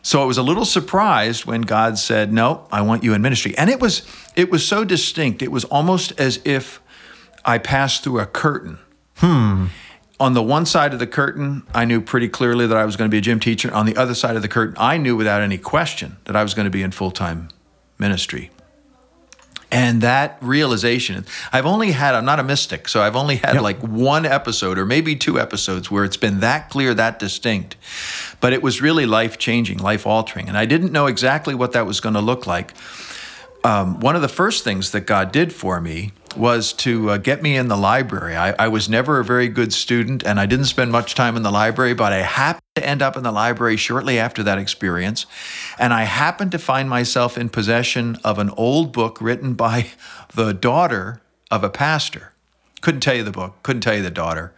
so 0.02 0.22
I 0.22 0.24
was 0.24 0.38
a 0.38 0.42
little 0.42 0.64
surprised 0.64 1.44
when 1.44 1.62
God 1.62 1.98
said, 1.98 2.32
"No, 2.32 2.66
I 2.72 2.80
want 2.80 3.02
you 3.04 3.12
in 3.12 3.20
ministry." 3.20 3.54
And 3.58 3.68
it 3.68 3.78
was 3.78 4.06
it 4.36 4.50
was 4.50 4.66
so 4.66 4.84
distinct. 4.84 5.42
It 5.42 5.52
was 5.52 5.64
almost 5.64 6.18
as 6.18 6.40
if 6.46 6.80
I 7.44 7.58
passed 7.58 8.04
through 8.04 8.20
a 8.20 8.26
curtain. 8.26 8.78
On 9.22 10.32
the 10.34 10.42
one 10.42 10.66
side 10.66 10.92
of 10.92 10.98
the 10.98 11.06
curtain, 11.06 11.62
I 11.72 11.84
knew 11.84 12.00
pretty 12.00 12.28
clearly 12.28 12.66
that 12.66 12.76
I 12.76 12.84
was 12.84 12.96
going 12.96 13.08
to 13.08 13.14
be 13.14 13.18
a 13.18 13.22
gym 13.22 13.38
teacher. 13.38 13.72
On 13.72 13.86
the 13.86 13.96
other 13.96 14.14
side 14.14 14.34
of 14.34 14.42
the 14.42 14.48
curtain, 14.48 14.74
I 14.78 14.96
knew 14.96 15.14
without 15.16 15.42
any 15.42 15.58
question 15.58 16.16
that 16.24 16.34
I 16.34 16.42
was 16.42 16.54
going 16.54 16.64
to 16.64 16.70
be 16.70 16.82
in 16.82 16.90
full-time 16.90 17.50
ministry. 17.98 18.50
And 19.70 20.00
that 20.00 20.38
realization, 20.40 21.26
I've 21.52 21.66
only 21.66 21.90
had, 21.92 22.14
I'm 22.14 22.24
not 22.24 22.40
a 22.40 22.42
mystic, 22.42 22.88
so 22.88 23.02
I've 23.02 23.14
only 23.14 23.36
had 23.36 23.54
Yep. 23.54 23.62
like 23.62 23.78
one 23.80 24.24
episode 24.24 24.78
or 24.78 24.86
maybe 24.86 25.14
two 25.14 25.38
episodes 25.38 25.90
where 25.90 26.04
it's 26.04 26.16
been 26.16 26.40
that 26.40 26.70
clear, 26.70 26.94
that 26.94 27.18
distinct. 27.18 27.76
But 28.40 28.54
it 28.54 28.62
was 28.62 28.80
really 28.80 29.04
life 29.04 29.36
changing, 29.36 29.78
life 29.78 30.06
altering. 30.06 30.48
And 30.48 30.56
I 30.56 30.64
didn't 30.64 30.90
know 30.90 31.06
exactly 31.06 31.54
what 31.54 31.72
that 31.72 31.86
was 31.86 32.00
going 32.00 32.14
to 32.14 32.20
look 32.20 32.46
like. 32.46 32.72
Um, 33.62 34.00
one 34.00 34.16
of 34.16 34.22
the 34.22 34.28
first 34.28 34.64
things 34.64 34.90
that 34.92 35.02
God 35.02 35.32
did 35.32 35.52
for 35.52 35.80
me 35.80 36.12
was 36.36 36.72
to 36.72 37.10
uh, 37.10 37.16
get 37.18 37.42
me 37.42 37.56
in 37.56 37.68
the 37.68 37.76
library. 37.76 38.36
I, 38.36 38.54
I 38.58 38.68
was 38.68 38.88
never 38.88 39.18
a 39.18 39.24
very 39.24 39.48
good 39.48 39.72
student 39.72 40.24
and 40.24 40.38
I 40.38 40.46
didn't 40.46 40.66
spend 40.66 40.92
much 40.92 41.14
time 41.14 41.36
in 41.36 41.42
the 41.42 41.50
library, 41.50 41.94
but 41.94 42.12
I 42.12 42.18
happened 42.18 42.62
to 42.76 42.86
end 42.86 43.02
up 43.02 43.16
in 43.16 43.22
the 43.22 43.32
library 43.32 43.76
shortly 43.76 44.18
after 44.18 44.42
that 44.42 44.58
experience. 44.58 45.26
And 45.78 45.92
I 45.92 46.04
happened 46.04 46.52
to 46.52 46.58
find 46.58 46.88
myself 46.88 47.38
in 47.38 47.48
possession 47.48 48.16
of 48.24 48.38
an 48.38 48.50
old 48.50 48.92
book 48.92 49.20
written 49.20 49.54
by 49.54 49.88
the 50.34 50.52
daughter 50.52 51.20
of 51.50 51.64
a 51.64 51.70
pastor. 51.70 52.32
Couldn't 52.80 53.00
tell 53.00 53.14
you 53.14 53.24
the 53.24 53.32
book, 53.32 53.62
couldn't 53.62 53.82
tell 53.82 53.96
you 53.96 54.02
the 54.02 54.10
daughter. 54.10 54.52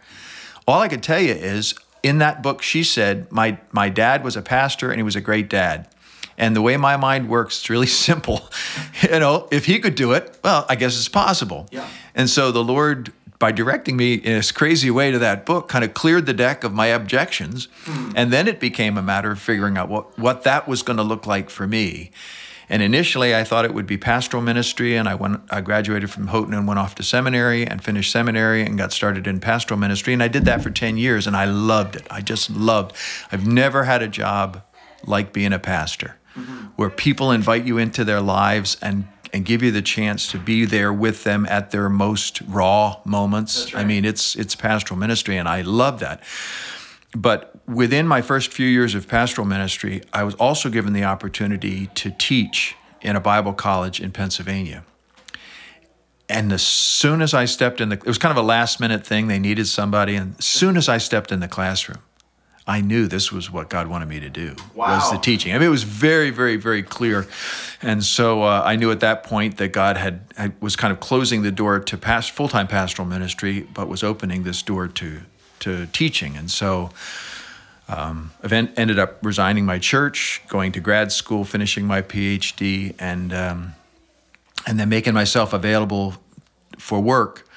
All 0.67 0.81
I 0.81 0.87
could 0.87 1.03
tell 1.03 1.19
you 1.19 1.33
is 1.33 1.73
in 2.03 2.19
that 2.19 2.41
book, 2.41 2.61
she 2.61 2.83
said, 2.83 3.31
my, 3.31 3.59
my 3.71 3.89
dad 3.89 4.23
was 4.23 4.35
a 4.35 4.41
pastor 4.41 4.89
and 4.89 4.99
he 4.99 5.03
was 5.03 5.15
a 5.15 5.21
great 5.21 5.49
dad. 5.49 5.87
And 6.37 6.55
the 6.55 6.61
way 6.61 6.77
my 6.77 6.97
mind 6.97 7.29
works, 7.29 7.59
it's 7.59 7.69
really 7.69 7.87
simple. 8.07 8.49
you 9.01 9.19
know, 9.19 9.47
if 9.51 9.65
he 9.65 9.79
could 9.79 9.95
do 9.95 10.11
it, 10.13 10.39
well, 10.43 10.65
I 10.69 10.75
guess 10.75 10.97
it's 10.97 11.09
possible. 11.09 11.67
Yeah. 11.71 11.87
And 12.15 12.29
so 12.29 12.51
the 12.51 12.63
Lord, 12.63 13.11
by 13.39 13.51
directing 13.51 13.97
me 13.97 14.15
in 14.15 14.33
this 14.33 14.51
crazy 14.51 14.91
way 14.91 15.11
to 15.11 15.19
that 15.19 15.45
book, 15.45 15.69
kind 15.69 15.83
of 15.83 15.93
cleared 15.93 16.25
the 16.25 16.33
deck 16.33 16.63
of 16.63 16.73
my 16.73 16.87
objections. 16.87 17.67
Hmm. 17.85 18.11
And 18.15 18.33
then 18.33 18.47
it 18.47 18.59
became 18.59 18.97
a 18.97 19.01
matter 19.01 19.31
of 19.31 19.39
figuring 19.39 19.77
out 19.77 19.89
what, 19.89 20.17
what 20.17 20.43
that 20.43 20.67
was 20.67 20.83
going 20.83 20.97
to 20.97 21.03
look 21.03 21.25
like 21.25 21.49
for 21.49 21.67
me. 21.67 22.11
And 22.71 22.81
initially, 22.81 23.35
I 23.35 23.43
thought 23.43 23.65
it 23.65 23.73
would 23.73 23.85
be 23.85 23.97
pastoral 23.97 24.41
ministry, 24.41 24.95
and 24.95 25.09
I 25.09 25.13
went. 25.13 25.41
I 25.49 25.59
graduated 25.59 26.09
from 26.09 26.27
Houghton 26.27 26.53
and 26.53 26.65
went 26.65 26.79
off 26.79 26.95
to 26.95 27.03
seminary 27.03 27.67
and 27.67 27.83
finished 27.83 28.09
seminary 28.09 28.63
and 28.63 28.77
got 28.77 28.93
started 28.93 29.27
in 29.27 29.41
pastoral 29.41 29.77
ministry. 29.77 30.13
And 30.13 30.23
I 30.23 30.29
did 30.29 30.45
that 30.45 30.63
for 30.63 30.69
ten 30.69 30.95
years, 30.95 31.27
and 31.27 31.35
I 31.35 31.43
loved 31.43 31.97
it. 31.97 32.07
I 32.09 32.21
just 32.21 32.49
loved. 32.49 32.95
I've 33.29 33.45
never 33.45 33.83
had 33.83 34.01
a 34.01 34.07
job 34.07 34.63
like 35.05 35.33
being 35.33 35.51
a 35.51 35.59
pastor, 35.59 36.15
Mm-hmm. 36.37 36.67
where 36.77 36.89
people 36.89 37.31
invite 37.31 37.65
you 37.65 37.77
into 37.77 38.05
their 38.05 38.21
lives 38.21 38.77
and 38.81 39.05
and 39.33 39.45
give 39.45 39.63
you 39.63 39.71
the 39.71 39.81
chance 39.81 40.31
to 40.31 40.37
be 40.37 40.65
there 40.65 40.91
with 40.91 41.23
them 41.23 41.45
at 41.45 41.71
their 41.71 41.89
most 41.89 42.41
raw 42.41 42.97
moments. 43.05 43.73
I 43.73 43.83
mean, 43.83 44.05
it's 44.05 44.35
it's 44.35 44.55
pastoral 44.55 44.99
ministry, 44.99 45.37
and 45.37 45.47
I 45.47 45.61
love 45.61 45.99
that. 45.99 46.23
But 47.15 47.53
within 47.67 48.07
my 48.07 48.21
first 48.21 48.53
few 48.53 48.67
years 48.67 48.95
of 48.95 49.07
pastoral 49.07 49.45
ministry, 49.45 50.01
I 50.13 50.23
was 50.23 50.35
also 50.35 50.69
given 50.69 50.93
the 50.93 51.03
opportunity 51.03 51.87
to 51.87 52.11
teach 52.11 52.75
in 53.01 53.15
a 53.15 53.19
Bible 53.19 53.53
college 53.53 53.99
in 53.99 54.11
Pennsylvania. 54.11 54.83
And 56.29 56.53
as 56.53 56.61
soon 56.61 57.21
as 57.21 57.33
I 57.33 57.43
stepped 57.43 57.81
in 57.81 57.89
the, 57.89 57.95
it 57.95 58.05
was 58.05 58.17
kind 58.17 58.31
of 58.31 58.41
a 58.41 58.47
last 58.47 58.79
minute 58.79 59.05
thing. 59.05 59.27
They 59.27 59.39
needed 59.39 59.67
somebody, 59.67 60.15
and 60.15 60.35
as 60.39 60.45
soon 60.45 60.77
as 60.77 60.87
I 60.87 60.97
stepped 60.97 61.31
in 61.31 61.41
the 61.41 61.49
classroom, 61.49 61.99
I 62.67 62.81
knew 62.81 63.07
this 63.07 63.31
was 63.31 63.51
what 63.51 63.69
God 63.69 63.87
wanted 63.87 64.07
me 64.07 64.19
to 64.19 64.29
do 64.29 64.55
was 64.75 65.11
the 65.11 65.17
teaching. 65.17 65.53
I 65.53 65.57
mean, 65.57 65.67
it 65.67 65.71
was 65.71 65.83
very, 65.83 66.29
very, 66.29 66.57
very 66.57 66.83
clear, 66.83 67.27
and 67.81 68.03
so 68.03 68.43
uh, 68.43 68.61
I 68.63 68.75
knew 68.75 68.91
at 68.91 68.99
that 68.99 69.23
point 69.23 69.57
that 69.57 69.69
God 69.69 69.97
had, 69.97 70.21
had 70.37 70.53
was 70.61 70.75
kind 70.75 70.93
of 70.93 70.99
closing 70.99 71.41
the 71.41 71.51
door 71.51 71.79
to 71.79 71.97
past 71.97 72.31
full 72.31 72.47
time 72.47 72.67
pastoral 72.67 73.07
ministry, 73.07 73.61
but 73.73 73.87
was 73.87 74.03
opening 74.03 74.43
this 74.43 74.61
door 74.61 74.87
to 74.87 75.21
to 75.61 75.87
teaching. 75.87 76.37
And 76.37 76.51
so, 76.51 76.91
um, 77.87 78.31
event 78.43 78.71
ended 78.77 78.99
up 78.99 79.23
resigning 79.23 79.65
my 79.65 79.79
church, 79.79 80.41
going 80.47 80.71
to 80.73 80.79
grad 80.79 81.11
school, 81.11 81.43
finishing 81.43 81.85
my 81.85 82.01
PhD, 82.01 82.93
and 82.99 83.33
um, 83.33 83.73
and 84.67 84.79
then 84.79 84.89
making 84.89 85.13
myself 85.13 85.53
available 85.53 86.15
for 86.77 86.99
work. 86.99 87.47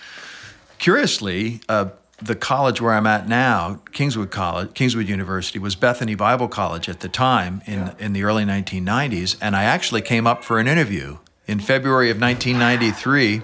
Curiously, 0.79 1.61
uh, 1.69 1.90
the 2.22 2.37
college 2.37 2.81
where 2.81 2.92
I'm 2.92 3.07
at 3.07 3.29
now, 3.29 3.81
Kingswood 3.92 4.31
College, 4.31 4.74
Kingswood 4.74 5.09
University, 5.09 5.59
was 5.59 5.74
Bethany 5.74 6.14
Bible 6.14 6.48
College 6.48 6.88
at 6.88 7.00
the 7.00 7.09
time 7.09 7.62
in 7.66 7.92
in 7.98 8.12
the 8.12 8.22
early 8.22 8.44
1990s, 8.44 9.37
and 9.40 9.57
I 9.57 9.64
actually 9.64 10.03
came 10.03 10.27
up 10.27 10.44
for 10.44 10.59
an 10.59 10.68
interview 10.68 11.18
in 11.46 11.61
February 11.61 12.11
of 12.11 12.20
1993 12.20 13.42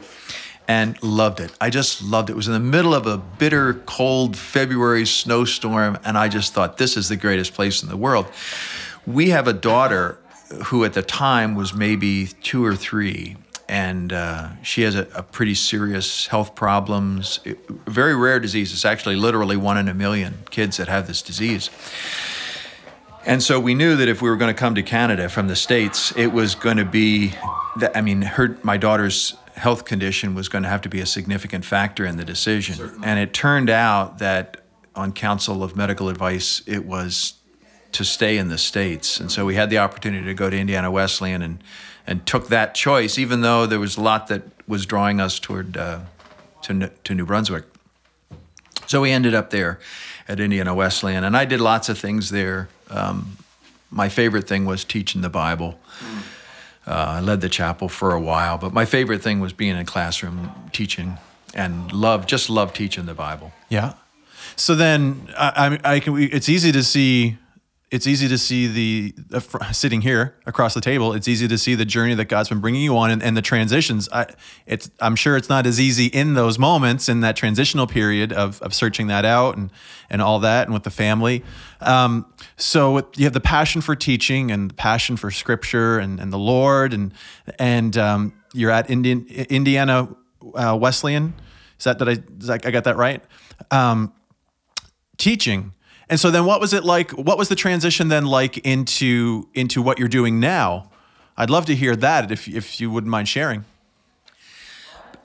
and 0.70 1.02
loved 1.02 1.40
it. 1.40 1.52
I 1.60 1.68
just 1.68 2.00
loved 2.00 2.30
it. 2.30 2.34
It 2.34 2.36
was 2.36 2.46
in 2.46 2.52
the 2.52 2.60
middle 2.60 2.94
of 2.94 3.04
a 3.06 3.18
bitter, 3.18 3.74
cold 3.74 4.36
February 4.36 5.04
snowstorm, 5.04 5.98
and 6.04 6.16
I 6.16 6.28
just 6.28 6.54
thought 6.54 6.78
this 6.78 6.96
is 6.96 7.08
the 7.08 7.16
greatest 7.16 7.54
place 7.54 7.82
in 7.82 7.88
the 7.88 7.96
world. 7.96 8.26
We 9.04 9.30
have 9.30 9.48
a 9.48 9.52
daughter 9.52 10.18
who 10.66 10.84
at 10.84 10.92
the 10.92 11.02
time 11.02 11.56
was 11.56 11.74
maybe 11.74 12.28
two 12.28 12.64
or 12.64 12.76
three, 12.76 13.36
and 13.70 14.12
uh, 14.12 14.48
she 14.62 14.82
has 14.82 14.96
a, 14.96 15.06
a 15.14 15.22
pretty 15.22 15.54
serious 15.54 16.26
health 16.26 16.54
problems. 16.54 17.38
It- 17.44 17.58
very 17.86 18.16
rare 18.16 18.40
disease. 18.40 18.72
It's 18.72 18.84
actually 18.84 19.16
literally 19.16 19.56
one 19.56 19.78
in 19.78 19.88
a 19.88 19.94
million 19.94 20.34
kids 20.50 20.76
that 20.78 20.88
have 20.88 21.06
this 21.06 21.22
disease. 21.22 21.70
And 23.24 23.42
so 23.42 23.60
we 23.60 23.74
knew 23.74 23.96
that 23.96 24.08
if 24.08 24.22
we 24.22 24.28
were 24.28 24.36
going 24.36 24.52
to 24.52 24.58
come 24.58 24.74
to 24.74 24.82
Canada 24.82 25.28
from 25.28 25.46
the 25.46 25.54
States, 25.54 26.12
it 26.16 26.32
was 26.32 26.54
going 26.54 26.78
to 26.78 26.84
be, 26.84 27.32
that, 27.76 27.96
I 27.96 28.00
mean, 28.00 28.22
her, 28.22 28.58
my 28.62 28.76
daughter's 28.76 29.36
health 29.54 29.84
condition 29.84 30.34
was 30.34 30.48
going 30.48 30.64
to 30.64 30.68
have 30.68 30.80
to 30.80 30.88
be 30.88 31.00
a 31.00 31.06
significant 31.06 31.64
factor 31.64 32.04
in 32.04 32.16
the 32.16 32.24
decision. 32.24 32.90
And 33.04 33.20
it 33.20 33.32
turned 33.32 33.70
out 33.70 34.18
that 34.18 34.56
on 34.96 35.12
counsel 35.12 35.62
of 35.62 35.76
medical 35.76 36.08
advice, 36.08 36.62
it 36.66 36.86
was 36.86 37.34
to 37.92 38.04
stay 38.04 38.36
in 38.38 38.48
the 38.48 38.58
States. 38.58 39.20
And 39.20 39.30
so 39.30 39.44
we 39.44 39.54
had 39.54 39.70
the 39.70 39.78
opportunity 39.78 40.24
to 40.24 40.34
go 40.34 40.50
to 40.50 40.56
Indiana 40.56 40.90
Wesleyan 40.90 41.42
and, 41.42 41.62
and 42.10 42.26
took 42.26 42.48
that 42.48 42.74
choice, 42.74 43.18
even 43.18 43.40
though 43.40 43.66
there 43.66 43.78
was 43.78 43.96
a 43.96 44.00
lot 44.00 44.26
that 44.26 44.42
was 44.66 44.84
drawing 44.84 45.20
us 45.20 45.38
toward 45.38 45.76
uh, 45.76 46.00
to, 46.62 46.90
to 47.04 47.14
New 47.14 47.24
Brunswick. 47.24 47.64
So 48.86 49.00
we 49.00 49.12
ended 49.12 49.32
up 49.32 49.50
there 49.50 49.78
at 50.26 50.40
Indiana 50.40 50.74
Wesleyan, 50.74 51.22
and 51.22 51.36
I 51.36 51.44
did 51.44 51.60
lots 51.60 51.88
of 51.88 51.96
things 51.96 52.30
there. 52.30 52.68
Um, 52.90 53.36
my 53.92 54.08
favorite 54.08 54.48
thing 54.48 54.64
was 54.64 54.84
teaching 54.84 55.22
the 55.22 55.28
Bible. 55.28 55.78
Uh, 56.86 56.90
I 56.90 57.20
led 57.20 57.40
the 57.40 57.48
chapel 57.48 57.88
for 57.88 58.12
a 58.12 58.20
while, 58.20 58.58
but 58.58 58.72
my 58.72 58.84
favorite 58.84 59.22
thing 59.22 59.38
was 59.38 59.52
being 59.52 59.72
in 59.72 59.78
a 59.78 59.84
classroom 59.84 60.50
teaching, 60.72 61.18
and 61.54 61.92
love 61.92 62.26
just 62.26 62.50
love 62.50 62.72
teaching 62.72 63.06
the 63.06 63.14
Bible. 63.14 63.52
Yeah. 63.68 63.94
So 64.56 64.74
then 64.74 65.28
I, 65.36 65.78
I, 65.84 65.94
I 65.94 66.00
can. 66.00 66.18
It's 66.18 66.48
easy 66.48 66.72
to 66.72 66.82
see 66.82 67.38
it's 67.90 68.06
easy 68.06 68.28
to 68.28 68.38
see 68.38 68.66
the 68.68 69.14
uh, 69.32 69.72
sitting 69.72 70.00
here 70.00 70.36
across 70.46 70.74
the 70.74 70.80
table. 70.80 71.12
It's 71.12 71.26
easy 71.26 71.48
to 71.48 71.58
see 71.58 71.74
the 71.74 71.84
journey 71.84 72.14
that 72.14 72.26
God's 72.26 72.48
been 72.48 72.60
bringing 72.60 72.82
you 72.82 72.96
on 72.96 73.10
and, 73.10 73.22
and 73.22 73.36
the 73.36 73.42
transitions. 73.42 74.08
I, 74.12 74.26
it's 74.66 74.90
I'm 75.00 75.16
sure 75.16 75.36
it's 75.36 75.48
not 75.48 75.66
as 75.66 75.80
easy 75.80 76.06
in 76.06 76.34
those 76.34 76.58
moments 76.58 77.08
in 77.08 77.20
that 77.20 77.36
transitional 77.36 77.86
period 77.86 78.32
of, 78.32 78.62
of 78.62 78.74
searching 78.74 79.08
that 79.08 79.24
out 79.24 79.56
and 79.56 79.70
and 80.08 80.22
all 80.22 80.38
that 80.40 80.66
and 80.66 80.74
with 80.74 80.84
the 80.84 80.90
family. 80.90 81.44
Um, 81.80 82.32
so 82.56 83.08
you 83.16 83.24
have 83.24 83.32
the 83.32 83.40
passion 83.40 83.80
for 83.80 83.96
teaching 83.96 84.50
and 84.50 84.70
the 84.70 84.74
passion 84.74 85.16
for 85.16 85.30
Scripture 85.30 85.98
and, 85.98 86.20
and 86.20 86.32
the 86.32 86.38
Lord 86.38 86.94
and 86.94 87.12
and 87.58 87.96
um, 87.96 88.34
you're 88.52 88.70
at 88.70 88.88
Indian, 88.88 89.26
Indiana 89.26 90.08
uh, 90.54 90.78
Wesleyan. 90.80 91.34
Is 91.78 91.84
that 91.84 91.98
that 91.98 92.08
I 92.08 92.14
that, 92.14 92.66
I 92.66 92.70
got 92.70 92.84
that 92.84 92.96
right? 92.96 93.24
Um, 93.72 94.12
teaching 95.16 95.72
and 96.10 96.18
so 96.18 96.30
then 96.30 96.44
what 96.44 96.60
was 96.60 96.74
it 96.74 96.84
like 96.84 97.12
what 97.12 97.38
was 97.38 97.48
the 97.48 97.54
transition 97.54 98.08
then 98.08 98.26
like 98.26 98.58
into 98.58 99.48
into 99.54 99.80
what 99.80 99.98
you're 99.98 100.08
doing 100.08 100.40
now? 100.40 100.90
I'd 101.36 101.50
love 101.50 101.64
to 101.66 101.74
hear 101.74 101.96
that 101.96 102.30
if 102.30 102.48
if 102.48 102.80
you 102.80 102.90
wouldn't 102.90 103.10
mind 103.10 103.28
sharing. 103.28 103.64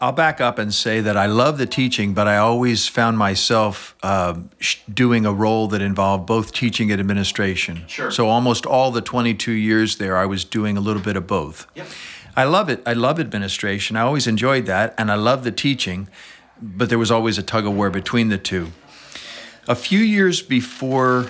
I'll 0.01 0.11
back 0.11 0.41
up 0.41 0.59
and 0.59 0.73
say 0.73 0.99
that 0.99 1.15
I 1.15 1.25
love 1.25 1.57
the 1.57 1.65
teaching, 1.65 2.13
but 2.13 2.27
I 2.27 2.37
always 2.37 2.87
found 2.87 3.17
myself 3.17 3.95
uh, 4.03 4.37
doing 4.93 5.25
a 5.25 5.33
role 5.33 5.67
that 5.69 5.81
involved 5.81 6.25
both 6.25 6.51
teaching 6.51 6.91
and 6.91 6.99
administration. 6.99 7.85
Sure. 7.87 8.11
So 8.11 8.27
almost 8.27 8.65
all 8.65 8.91
the 8.91 9.01
22 9.01 9.53
years 9.53 9.95
there, 9.95 10.17
I 10.17 10.25
was 10.25 10.43
doing 10.43 10.75
a 10.75 10.81
little 10.81 11.01
bit 11.01 11.15
of 11.15 11.27
both. 11.27 11.65
Yep. 11.75 11.87
I 12.35 12.43
love 12.43 12.69
it. 12.69 12.83
I 12.85 12.91
love 12.91 13.19
administration. 13.21 13.95
I 13.95 14.01
always 14.01 14.27
enjoyed 14.27 14.65
that, 14.65 14.93
and 14.97 15.09
I 15.09 15.15
love 15.15 15.45
the 15.45 15.51
teaching, 15.51 16.09
but 16.61 16.89
there 16.89 16.99
was 16.99 17.09
always 17.09 17.37
a 17.37 17.43
tug 17.43 17.65
of 17.65 17.73
war 17.73 17.89
between 17.89 18.27
the 18.27 18.37
two. 18.37 18.73
A 19.67 19.73
few 19.73 19.99
years 19.99 20.43
before 20.43 21.23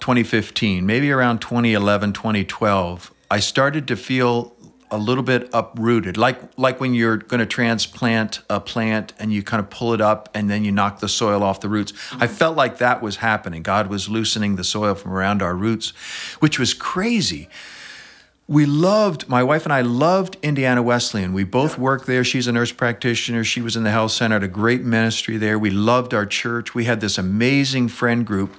2015, 0.00 0.84
maybe 0.84 1.10
around 1.10 1.38
2011, 1.38 2.12
2012, 2.12 3.14
I 3.30 3.40
started 3.40 3.88
to 3.88 3.96
feel 3.96 4.54
a 4.90 4.98
little 4.98 5.22
bit 5.22 5.48
uprooted, 5.54 6.18
like 6.18 6.40
like 6.58 6.78
when 6.78 6.92
you're 6.92 7.16
going 7.16 7.40
to 7.40 7.46
transplant 7.46 8.40
a 8.50 8.60
plant 8.60 9.14
and 9.18 9.32
you 9.32 9.42
kind 9.42 9.60
of 9.60 9.70
pull 9.70 9.94
it 9.94 10.00
up 10.02 10.28
and 10.34 10.50
then 10.50 10.62
you 10.62 10.72
knock 10.72 11.00
the 11.00 11.08
soil 11.08 11.42
off 11.42 11.60
the 11.60 11.70
roots. 11.70 11.92
Mm-hmm. 11.92 12.22
I 12.22 12.26
felt 12.26 12.54
like 12.54 12.78
that 12.78 13.00
was 13.00 13.16
happening. 13.16 13.62
God 13.62 13.88
was 13.88 14.10
loosening 14.10 14.56
the 14.56 14.64
soil 14.64 14.94
from 14.94 15.12
around 15.12 15.40
our 15.42 15.54
roots, 15.54 15.90
which 16.40 16.58
was 16.58 16.74
crazy 16.74 17.48
we 18.48 18.64
loved 18.64 19.28
my 19.28 19.42
wife 19.42 19.64
and 19.64 19.72
I 19.74 19.82
loved 19.82 20.38
Indiana 20.42 20.82
Wesleyan. 20.82 21.34
We 21.34 21.44
both 21.44 21.76
worked 21.76 22.06
there. 22.06 22.24
She's 22.24 22.46
a 22.46 22.52
nurse 22.52 22.72
practitioner. 22.72 23.44
She 23.44 23.60
was 23.60 23.76
in 23.76 23.84
the 23.84 23.90
health 23.90 24.12
center, 24.12 24.36
had 24.36 24.42
a 24.42 24.48
great 24.48 24.82
ministry 24.82 25.36
there. 25.36 25.58
We 25.58 25.68
loved 25.68 26.14
our 26.14 26.24
church. 26.24 26.74
We 26.74 26.84
had 26.84 27.02
this 27.02 27.18
amazing 27.18 27.88
friend 27.88 28.26
group. 28.26 28.56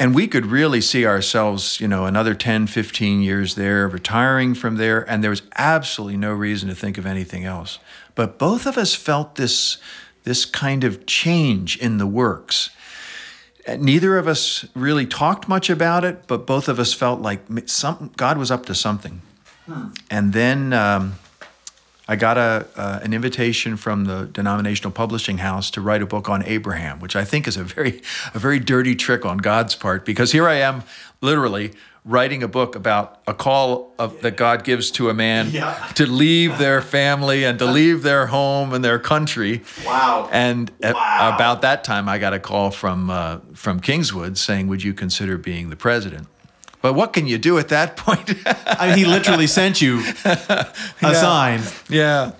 And 0.00 0.16
we 0.16 0.26
could 0.26 0.46
really 0.46 0.80
see 0.80 1.06
ourselves, 1.06 1.80
you 1.80 1.86
know, 1.86 2.06
another 2.06 2.34
10, 2.34 2.66
15 2.66 3.22
years 3.22 3.54
there, 3.54 3.86
retiring 3.86 4.52
from 4.52 4.74
there, 4.74 5.08
and 5.08 5.22
there 5.22 5.30
was 5.30 5.42
absolutely 5.56 6.16
no 6.16 6.32
reason 6.32 6.68
to 6.68 6.74
think 6.74 6.98
of 6.98 7.06
anything 7.06 7.44
else. 7.44 7.78
But 8.16 8.36
both 8.36 8.66
of 8.66 8.76
us 8.76 8.96
felt 8.96 9.36
this 9.36 9.78
this 10.24 10.44
kind 10.44 10.84
of 10.84 11.04
change 11.04 11.76
in 11.78 11.98
the 11.98 12.06
works 12.06 12.70
neither 13.78 14.18
of 14.18 14.26
us 14.26 14.66
really 14.74 15.06
talked 15.06 15.48
much 15.48 15.70
about 15.70 16.04
it, 16.04 16.26
but 16.26 16.46
both 16.46 16.68
of 16.68 16.78
us 16.78 16.92
felt 16.92 17.20
like 17.20 17.40
some, 17.66 18.10
God 18.16 18.38
was 18.38 18.50
up 18.50 18.66
to 18.66 18.74
something. 18.74 19.22
Hmm. 19.66 19.88
And 20.10 20.32
then 20.32 20.72
um, 20.72 21.14
I 22.08 22.16
got 22.16 22.36
a, 22.36 22.66
uh, 22.76 23.00
an 23.02 23.12
invitation 23.12 23.76
from 23.76 24.06
the 24.06 24.24
denominational 24.26 24.90
publishing 24.90 25.38
house 25.38 25.70
to 25.72 25.80
write 25.80 26.02
a 26.02 26.06
book 26.06 26.28
on 26.28 26.44
Abraham, 26.44 26.98
which 26.98 27.14
I 27.14 27.24
think 27.24 27.46
is 27.46 27.56
a 27.56 27.64
very, 27.64 28.02
a 28.34 28.38
very 28.38 28.58
dirty 28.58 28.96
trick 28.96 29.24
on 29.24 29.38
God's 29.38 29.76
part 29.76 30.04
because 30.04 30.32
here 30.32 30.48
I 30.48 30.54
am, 30.54 30.82
literally 31.20 31.72
writing 32.04 32.42
a 32.42 32.48
book 32.48 32.74
about 32.74 33.22
a 33.26 33.34
call 33.34 33.94
of, 33.98 34.20
that 34.22 34.36
God 34.36 34.64
gives 34.64 34.90
to 34.92 35.08
a 35.08 35.14
man 35.14 35.50
yeah. 35.50 35.74
to 35.94 36.06
leave 36.06 36.58
their 36.58 36.82
family 36.82 37.44
and 37.44 37.58
to 37.60 37.66
leave 37.66 38.02
their 38.02 38.26
home 38.26 38.72
and 38.72 38.84
their 38.84 38.98
country. 38.98 39.62
Wow! 39.86 40.28
And 40.32 40.70
wow. 40.82 41.32
about 41.34 41.62
that 41.62 41.84
time, 41.84 42.08
I 42.08 42.18
got 42.18 42.34
a 42.34 42.40
call 42.40 42.70
from 42.70 43.10
uh, 43.10 43.38
from 43.54 43.80
Kingswood 43.80 44.36
saying, 44.36 44.68
"Would 44.68 44.82
you 44.82 44.94
consider 44.94 45.38
being 45.38 45.70
the 45.70 45.76
president?" 45.76 46.26
But 46.80 46.94
what 46.94 47.12
can 47.12 47.28
you 47.28 47.38
do 47.38 47.58
at 47.58 47.68
that 47.68 47.96
point? 47.96 48.34
I 48.66 48.88
mean, 48.88 48.98
he 48.98 49.04
literally 49.04 49.46
sent 49.46 49.80
you 49.80 50.00
a 50.24 50.38
yeah. 51.00 51.12
sign. 51.12 51.60
Yeah. 51.88 52.32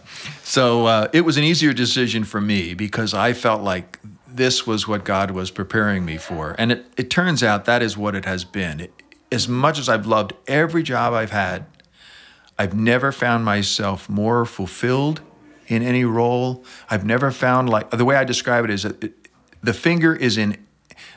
So 0.43 0.87
uh, 0.87 1.09
it 1.13 1.23
was 1.23 1.37
an 1.37 1.45
easier 1.45 1.73
decision 1.73 2.25
for 2.25 2.41
me 2.41 2.75
because 2.75 3.15
I 3.15 3.33
felt 3.33 3.63
like 3.63 3.99
this 4.27 4.67
was 4.67 4.89
what 4.89 5.05
God 5.05 5.31
was 5.31 5.51
preparing 5.51 6.05
me 6.05 6.17
for. 6.17 6.55
And 6.59 6.73
it, 6.73 6.87
it 6.97 7.11
turns 7.11 7.43
out 7.43 7.65
that 7.67 7.83
is 7.83 7.97
what 7.97 8.15
it 8.15 8.25
has 8.25 8.45
been. 8.45 8.81
It, 8.81 9.02
as 9.33 9.49
much 9.49 9.79
as 9.79 9.89
I've 9.89 10.07
loved 10.07 10.35
every 10.47 10.83
job 10.83 11.15
I've 11.15 11.31
had, 11.31 11.65
I've 12.59 12.75
never 12.75 13.11
found 13.11 13.45
myself 13.45 14.09
more 14.09 14.45
fulfilled 14.45 15.23
in 15.67 15.83
any 15.83 16.05
role. 16.05 16.65
I've 16.91 17.05
never 17.05 17.31
found 17.31 17.69
like 17.69 17.91
the 17.91 18.05
way 18.05 18.15
I 18.15 18.25
describe 18.25 18.65
it 18.65 18.71
is 18.71 18.83
that 18.83 19.03
it, 19.03 19.29
the 19.63 19.73
finger 19.73 20.15
is 20.15 20.37
in 20.37 20.59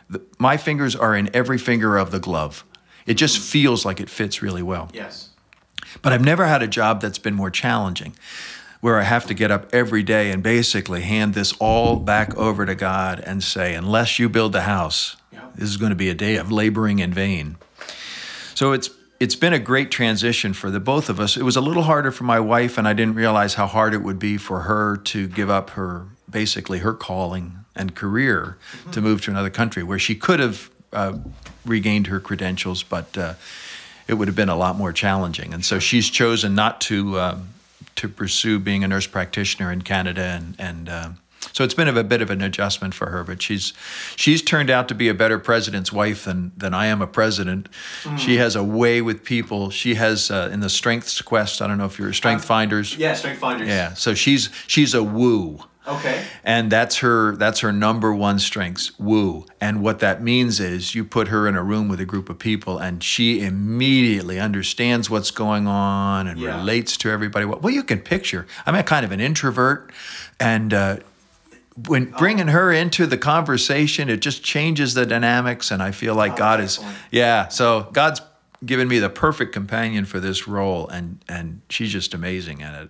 the, 0.10 0.21
my 0.38 0.56
fingers 0.56 0.95
are 0.95 1.15
in 1.15 1.30
every 1.36 1.58
finger 1.58 1.97
of 1.97 2.12
the 2.12 2.19
glove. 2.19 2.63
It 3.06 3.15
just 3.15 3.38
feels 3.38 3.86
like 3.86 3.99
it 3.99 4.10
fits 4.10 4.41
really 4.41 4.63
well. 4.63 4.89
Yes. 4.93 5.30
But 6.01 6.13
I've 6.13 6.23
never 6.23 6.45
had 6.45 6.63
a 6.63 6.67
job 6.67 7.01
that's 7.01 7.17
been 7.17 7.36
more 7.36 7.51
challenging 7.51 8.15
where 8.82 8.99
I 8.99 9.04
have 9.04 9.25
to 9.28 9.34
get 9.34 9.51
up 9.51 9.73
every 9.73 10.04
day 10.04 10.32
and 10.32 10.43
basically 10.43 11.01
hand 11.01 11.34
this 11.34 11.54
all 11.54 11.95
back 11.95 12.36
over 12.38 12.65
to 12.65 12.75
God 12.75 13.19
and 13.19 13.43
say, 13.43 13.73
unless 13.73 14.19
you 14.19 14.30
build 14.30 14.54
the 14.54 14.62
house, 14.62 15.17
this 15.56 15.69
is 15.69 15.78
going 15.78 15.89
to 15.89 15.95
be 15.95 16.10
a 16.10 16.13
day 16.13 16.36
of 16.36 16.51
laboring 16.51 16.99
in 16.99 17.13
vain. 17.13 17.58
So 18.55 18.71
it's 18.71 18.89
it's 19.19 19.35
been 19.35 19.53
a 19.53 19.59
great 19.59 19.91
transition 19.91 20.53
for 20.53 20.69
the 20.69 20.79
both 20.79 21.09
of 21.09 21.19
us. 21.19 21.37
It 21.37 21.43
was 21.43 21.55
a 21.55 21.61
little 21.61 21.83
harder 21.83 22.11
for 22.11 22.25
my 22.25 22.39
wife, 22.39 22.77
and 22.77 22.87
I 22.87 22.93
didn't 22.93 23.15
realize 23.15 23.53
how 23.53 23.67
hard 23.67 23.93
it 23.93 24.01
would 24.01 24.19
be 24.19 24.37
for 24.37 24.61
her 24.61 24.97
to 24.97 25.27
give 25.27 25.49
up 25.49 25.71
her 25.71 26.07
basically 26.29 26.79
her 26.79 26.93
calling 26.93 27.65
and 27.75 27.95
career 27.95 28.57
mm-hmm. 28.71 28.91
to 28.91 29.01
move 29.01 29.21
to 29.21 29.31
another 29.31 29.49
country 29.49 29.83
where 29.83 29.99
she 29.99 30.15
could 30.15 30.39
have 30.39 30.69
uh, 30.91 31.17
regained 31.65 32.07
her 32.07 32.19
credentials, 32.19 32.83
but 32.83 33.17
uh, 33.17 33.33
it 34.07 34.15
would 34.15 34.27
have 34.27 34.35
been 34.35 34.49
a 34.49 34.55
lot 34.55 34.75
more 34.75 34.91
challenging. 34.91 35.53
And 35.53 35.63
so 35.63 35.79
she's 35.79 36.09
chosen 36.09 36.55
not 36.55 36.81
to 36.81 37.19
um, 37.19 37.49
to 37.95 38.09
pursue 38.09 38.59
being 38.59 38.83
a 38.83 38.87
nurse 38.87 39.07
practitioner 39.07 39.71
in 39.71 39.81
Canada 39.81 40.23
and 40.23 40.55
and 40.59 40.89
uh, 40.89 41.09
so 41.53 41.63
it's 41.63 41.73
been 41.73 41.88
a 41.88 42.03
bit 42.03 42.21
of 42.21 42.29
an 42.29 42.41
adjustment 42.41 42.93
for 42.93 43.10
her, 43.10 43.23
but 43.23 43.41
she's 43.41 43.73
she's 44.15 44.41
turned 44.41 44.69
out 44.69 44.88
to 44.89 44.95
be 44.95 45.08
a 45.10 45.13
better 45.13 45.39
president's 45.39 45.91
wife 45.91 46.25
than 46.25 46.51
than 46.55 46.73
I 46.73 46.88
am 46.88 47.01
a 47.01 47.08
president. 47.08 47.69
Mm. 48.03 48.17
She 48.17 48.38
has 48.38 48.55
a 48.55 48.63
way 48.63 49.01
with 49.01 49.23
people. 49.23 49.69
She 49.69 49.95
has 49.95 50.31
uh, 50.31 50.49
in 50.51 50.60
the 50.60 50.69
Strengths 50.69 51.21
Quest. 51.21 51.62
I 51.62 51.67
don't 51.67 51.77
know 51.77 51.86
if 51.86 51.99
you're 51.99 52.13
Strength 52.13 52.43
uh, 52.43 52.47
Finders. 52.47 52.97
Yeah, 52.97 53.13
Strength 53.13 53.39
Finders. 53.39 53.67
Yeah, 53.67 53.93
so 53.93 54.13
she's 54.13 54.49
she's 54.67 54.93
a 54.93 55.03
woo. 55.03 55.60
Okay. 55.88 56.25
And 56.43 56.71
that's 56.71 56.97
her 56.97 57.36
that's 57.36 57.60
her 57.60 57.71
number 57.71 58.13
one 58.13 58.39
strengths, 58.39 58.97
woo. 58.99 59.45
And 59.62 59.81
what 59.81 59.99
that 59.99 60.21
means 60.21 60.60
is 60.60 60.95
you 60.95 61.05
put 61.05 61.27
her 61.27 61.47
in 61.47 61.55
a 61.55 61.63
room 61.63 61.88
with 61.88 61.99
a 61.99 62.05
group 62.05 62.29
of 62.29 62.39
people 62.39 62.77
and 62.77 63.03
she 63.03 63.41
immediately 63.41 64.39
understands 64.39 65.10
what's 65.10 65.31
going 65.31 65.67
on 65.67 66.27
and 66.27 66.39
yeah. 66.39 66.58
relates 66.58 66.97
to 66.97 67.10
everybody. 67.10 67.45
Well, 67.45 67.71
you 67.71 67.84
can 67.84 67.99
picture. 67.99 68.47
I'm 68.65 68.75
a 68.75 68.84
kind 68.84 69.05
of 69.05 69.12
an 69.12 69.19
introvert 69.19 69.91
and 70.39 70.73
uh, 70.73 70.97
when 71.88 72.05
bringing 72.11 72.47
her 72.47 72.71
into 72.71 73.05
the 73.05 73.17
conversation, 73.17 74.09
it 74.09 74.21
just 74.21 74.43
changes 74.43 74.93
the 74.93 75.05
dynamics. 75.05 75.71
And 75.71 75.83
I 75.83 75.91
feel 75.91 76.15
like 76.15 76.33
oh, 76.33 76.38
God 76.38 76.61
is, 76.61 76.79
yeah. 77.11 77.49
So 77.49 77.89
God's 77.91 78.21
given 78.65 78.88
me 78.88 78.99
the 78.99 79.09
perfect 79.09 79.53
companion 79.53 80.05
for 80.05 80.19
this 80.19 80.47
role, 80.47 80.88
and 80.88 81.23
and 81.27 81.61
she's 81.69 81.91
just 81.91 82.13
amazing 82.13 82.61
at 82.61 82.83
it. 82.83 82.89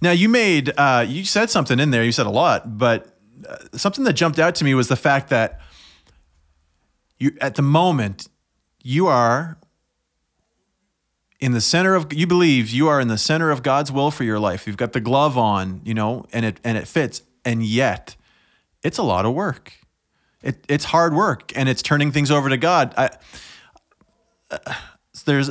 Now 0.00 0.10
you 0.10 0.28
made 0.28 0.72
uh, 0.76 1.04
you 1.06 1.24
said 1.24 1.50
something 1.50 1.78
in 1.78 1.90
there. 1.90 2.04
You 2.04 2.12
said 2.12 2.26
a 2.26 2.30
lot, 2.30 2.78
but 2.78 3.16
uh, 3.48 3.56
something 3.74 4.04
that 4.04 4.14
jumped 4.14 4.38
out 4.38 4.54
to 4.56 4.64
me 4.64 4.74
was 4.74 4.88
the 4.88 4.96
fact 4.96 5.28
that 5.30 5.60
you 7.18 7.36
at 7.40 7.56
the 7.56 7.62
moment 7.62 8.28
you 8.82 9.06
are 9.06 9.58
in 11.40 11.52
the 11.52 11.60
center 11.60 11.94
of 11.94 12.12
you 12.12 12.26
believe 12.26 12.70
you 12.70 12.88
are 12.88 13.00
in 13.00 13.08
the 13.08 13.18
center 13.18 13.50
of 13.50 13.62
God's 13.62 13.92
will 13.92 14.10
for 14.10 14.24
your 14.24 14.40
life. 14.40 14.66
You've 14.66 14.76
got 14.76 14.92
the 14.92 15.00
glove 15.00 15.36
on, 15.38 15.80
you 15.84 15.94
know, 15.94 16.26
and 16.32 16.44
it 16.44 16.60
and 16.64 16.76
it 16.76 16.88
fits 16.88 17.22
and 17.48 17.64
yet 17.64 18.14
it's 18.82 18.98
a 18.98 19.02
lot 19.02 19.24
of 19.24 19.32
work. 19.34 19.72
It, 20.42 20.64
it's 20.68 20.84
hard 20.84 21.14
work, 21.14 21.50
and 21.56 21.68
it's 21.68 21.82
turning 21.82 22.12
things 22.12 22.30
over 22.30 22.50
to 22.50 22.58
God. 22.58 22.94
I, 22.96 23.10
uh, 24.50 24.74
there's 25.24 25.48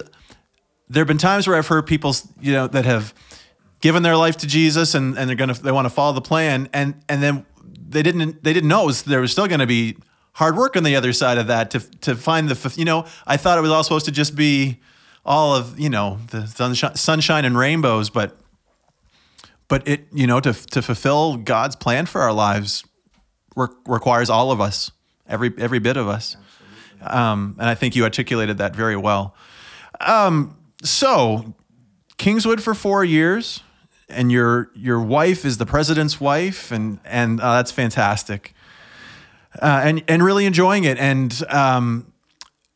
there 0.89 1.01
have 1.01 1.07
been 1.07 1.17
times 1.17 1.47
where 1.47 1.57
I've 1.57 1.67
heard 1.67 1.88
people, 1.88 2.15
you 2.39 2.53
know, 2.53 2.67
that 2.67 2.86
have 2.86 3.13
given 3.81 4.03
their 4.03 4.15
life 4.15 4.38
to 4.38 4.47
Jesus, 4.47 4.93
and, 4.93 5.17
and 5.17 5.27
they're 5.27 5.36
gonna 5.36 5.55
they 5.55 5.71
want 5.71 5.86
to 5.86 5.89
follow 5.89 6.13
the 6.13 6.21
plan, 6.21 6.69
and 6.71 6.93
and 7.10 7.21
then 7.21 7.45
they 7.89 8.03
didn't 8.03 8.43
they 8.43 8.53
didn't 8.53 8.69
know 8.69 8.86
was, 8.86 9.01
there 9.03 9.19
was 9.19 9.31
still 9.31 9.47
going 9.47 9.60
to 9.60 9.67
be 9.67 9.97
hard 10.33 10.55
work 10.55 10.77
on 10.77 10.83
the 10.83 10.95
other 10.95 11.12
side 11.13 11.39
of 11.39 11.47
that 11.47 11.71
to 11.71 11.79
to 11.79 12.15
find 12.15 12.47
the 12.47 12.73
you 12.77 12.86
know 12.86 13.05
I 13.25 13.38
thought 13.38 13.57
it 13.57 13.62
was 13.62 13.71
all 13.71 13.83
supposed 13.83 14.05
to 14.05 14.12
just 14.12 14.36
be 14.36 14.79
all 15.25 15.55
of 15.55 15.79
you 15.79 15.89
know 15.89 16.19
the 16.29 16.45
sunshine, 16.45 16.95
sunshine 16.95 17.43
and 17.43 17.57
rainbows, 17.57 18.10
but 18.10 18.39
but 19.67 19.88
it 19.88 20.08
you 20.13 20.27
know 20.27 20.39
to 20.39 20.53
to 20.53 20.82
fulfill 20.82 21.38
God's 21.38 21.75
plan 21.75 22.06
for 22.06 22.21
our 22.21 22.34
lives 22.34 22.84
re- 23.56 23.67
requires 23.86 24.30
all 24.30 24.51
of 24.51 24.62
us, 24.62 24.91
every 25.27 25.53
every 25.58 25.80
bit 25.80 25.97
of 25.97 26.08
us. 26.08 26.38
Um, 27.01 27.56
and 27.60 27.69
I 27.69 27.75
think 27.75 27.95
you 27.95 28.03
articulated 28.03 28.58
that 28.58 28.75
very 28.75 28.95
well. 28.95 29.36
Um, 29.99 30.58
so, 30.84 31.53
Kingswood 32.17 32.62
for 32.62 32.73
four 32.73 33.03
years, 33.03 33.62
and 34.10 34.32
your 34.32 34.71
your 34.75 35.01
wife 35.01 35.45
is 35.45 35.58
the 35.58 35.65
president's 35.65 36.21
wife, 36.21 36.71
and 36.71 36.99
and 37.03 37.39
uh, 37.39 37.58
that's 37.58 37.71
fantastic. 37.71 38.53
Uh, 39.62 39.82
and 39.84 40.03
and 40.08 40.23
really 40.23 40.45
enjoying 40.45 40.84
it. 40.84 40.97
And 40.97 41.43
um, 41.49 42.13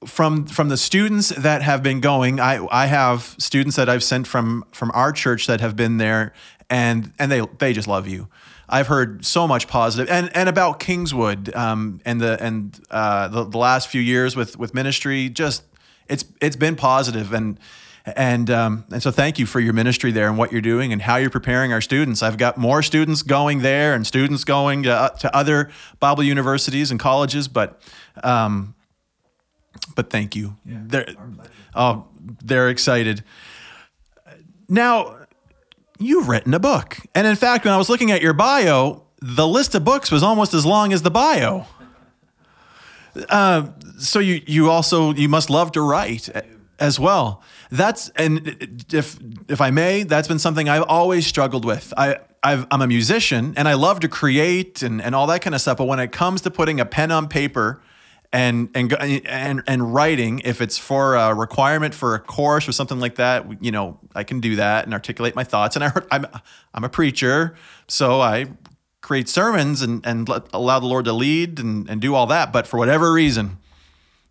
from 0.05 0.45
from 0.45 0.69
the 0.69 0.77
students 0.77 1.29
that 1.29 1.61
have 1.61 1.83
been 1.83 2.01
going, 2.01 2.39
I 2.39 2.65
I 2.71 2.87
have 2.87 3.35
students 3.37 3.75
that 3.75 3.87
I've 3.87 4.03
sent 4.03 4.27
from 4.27 4.65
from 4.71 4.91
our 4.93 5.11
church 5.11 5.47
that 5.47 5.61
have 5.61 5.75
been 5.75 5.97
there, 5.97 6.33
and 6.71 7.11
and 7.19 7.31
they 7.31 7.41
they 7.59 7.73
just 7.73 7.87
love 7.87 8.07
you. 8.07 8.29
I've 8.67 8.87
heard 8.87 9.25
so 9.25 9.47
much 9.47 9.67
positive 9.67 10.09
and 10.09 10.35
and 10.35 10.47
about 10.49 10.79
Kingswood 10.79 11.53
um, 11.53 11.99
and 12.05 12.19
the 12.19 12.41
and 12.41 12.79
uh, 12.89 13.27
the, 13.27 13.43
the 13.43 13.57
last 13.57 13.89
few 13.89 14.01
years 14.01 14.35
with 14.35 14.57
with 14.57 14.73
ministry. 14.73 15.29
Just 15.29 15.63
it's 16.07 16.23
it's 16.39 16.55
been 16.55 16.75
positive 16.75 17.33
and 17.33 17.59
and 18.05 18.49
um, 18.49 18.85
and 18.89 19.03
so 19.03 19.11
thank 19.11 19.37
you 19.37 19.45
for 19.45 19.59
your 19.59 19.73
ministry 19.73 20.11
there 20.11 20.29
and 20.29 20.37
what 20.37 20.53
you're 20.53 20.61
doing 20.61 20.93
and 20.93 21.01
how 21.01 21.17
you're 21.17 21.29
preparing 21.29 21.73
our 21.73 21.81
students. 21.81 22.23
I've 22.23 22.37
got 22.37 22.57
more 22.57 22.81
students 22.81 23.21
going 23.21 23.59
there 23.59 23.93
and 23.93 24.07
students 24.07 24.45
going 24.45 24.83
to, 24.83 25.13
to 25.19 25.35
other 25.35 25.69
Bible 25.99 26.23
universities 26.23 26.89
and 26.89 26.99
colleges, 26.99 27.49
but 27.49 27.81
um, 28.23 28.73
but 29.95 30.09
thank 30.09 30.33
you. 30.33 30.55
Yeah, 30.65 30.77
they're 30.83 31.15
oh 31.75 32.07
they're 32.41 32.69
excited. 32.69 33.25
Now 34.69 35.20
you've 36.01 36.27
written 36.27 36.53
a 36.53 36.59
book. 36.59 36.97
And 37.15 37.27
in 37.27 37.35
fact, 37.35 37.65
when 37.65 37.73
I 37.73 37.77
was 37.77 37.89
looking 37.89 38.11
at 38.11 38.21
your 38.21 38.33
bio, 38.33 39.03
the 39.21 39.47
list 39.47 39.75
of 39.75 39.83
books 39.83 40.11
was 40.11 40.23
almost 40.23 40.53
as 40.53 40.65
long 40.65 40.93
as 40.93 41.01
the 41.01 41.11
bio. 41.11 41.65
Uh, 43.29 43.67
so 43.97 44.19
you 44.19 44.41
you 44.45 44.69
also 44.69 45.13
you 45.13 45.27
must 45.27 45.49
love 45.49 45.71
to 45.73 45.81
write 45.81 46.29
as 46.79 46.99
well. 46.99 47.43
That's 47.69 48.09
and 48.15 48.85
if 48.91 49.17
if 49.47 49.61
I 49.61 49.69
may, 49.69 50.03
that's 50.03 50.27
been 50.27 50.39
something 50.39 50.69
I've 50.69 50.83
always 50.83 51.27
struggled 51.27 51.65
with. 51.65 51.93
I 51.97 52.17
i 52.43 52.53
am 52.53 52.81
a 52.81 52.87
musician 52.87 53.53
and 53.55 53.67
I 53.67 53.75
love 53.75 53.99
to 53.99 54.07
create 54.07 54.81
and, 54.81 54.99
and 55.01 55.13
all 55.13 55.27
that 55.27 55.41
kind 55.41 55.53
of 55.53 55.61
stuff. 55.61 55.77
But 55.77 55.85
when 55.85 55.99
it 55.99 56.11
comes 56.11 56.41
to 56.41 56.51
putting 56.51 56.79
a 56.79 56.85
pen 56.85 57.11
on 57.11 57.27
paper 57.27 57.81
and 58.33 58.69
and 58.75 58.93
and 58.93 59.61
and 59.67 59.93
writing 59.93 60.41
if 60.45 60.61
it's 60.61 60.77
for 60.77 61.15
a 61.15 61.33
requirement 61.33 61.93
for 61.93 62.15
a 62.15 62.19
course 62.19 62.67
or 62.67 62.71
something 62.71 62.99
like 62.99 63.15
that 63.15 63.61
you 63.61 63.71
know 63.71 63.99
i 64.15 64.23
can 64.23 64.39
do 64.39 64.55
that 64.55 64.85
and 64.85 64.93
articulate 64.93 65.35
my 65.35 65.43
thoughts. 65.43 65.75
And 65.75 65.85
I, 65.85 65.91
i'm 66.11 66.25
i'm 66.73 66.83
a 66.83 66.89
preacher 66.89 67.55
so 67.87 68.21
i 68.21 68.47
create 69.01 69.27
sermons 69.27 69.81
and 69.81 70.05
and 70.05 70.29
let, 70.29 70.43
allow 70.53 70.79
the 70.79 70.85
lord 70.85 71.05
to 71.05 71.13
lead 71.13 71.59
and 71.59 71.89
and 71.89 72.01
do 72.01 72.15
all 72.15 72.27
that. 72.27 72.53
But 72.53 72.67
for 72.67 72.77
whatever 72.77 73.11
reason 73.11 73.57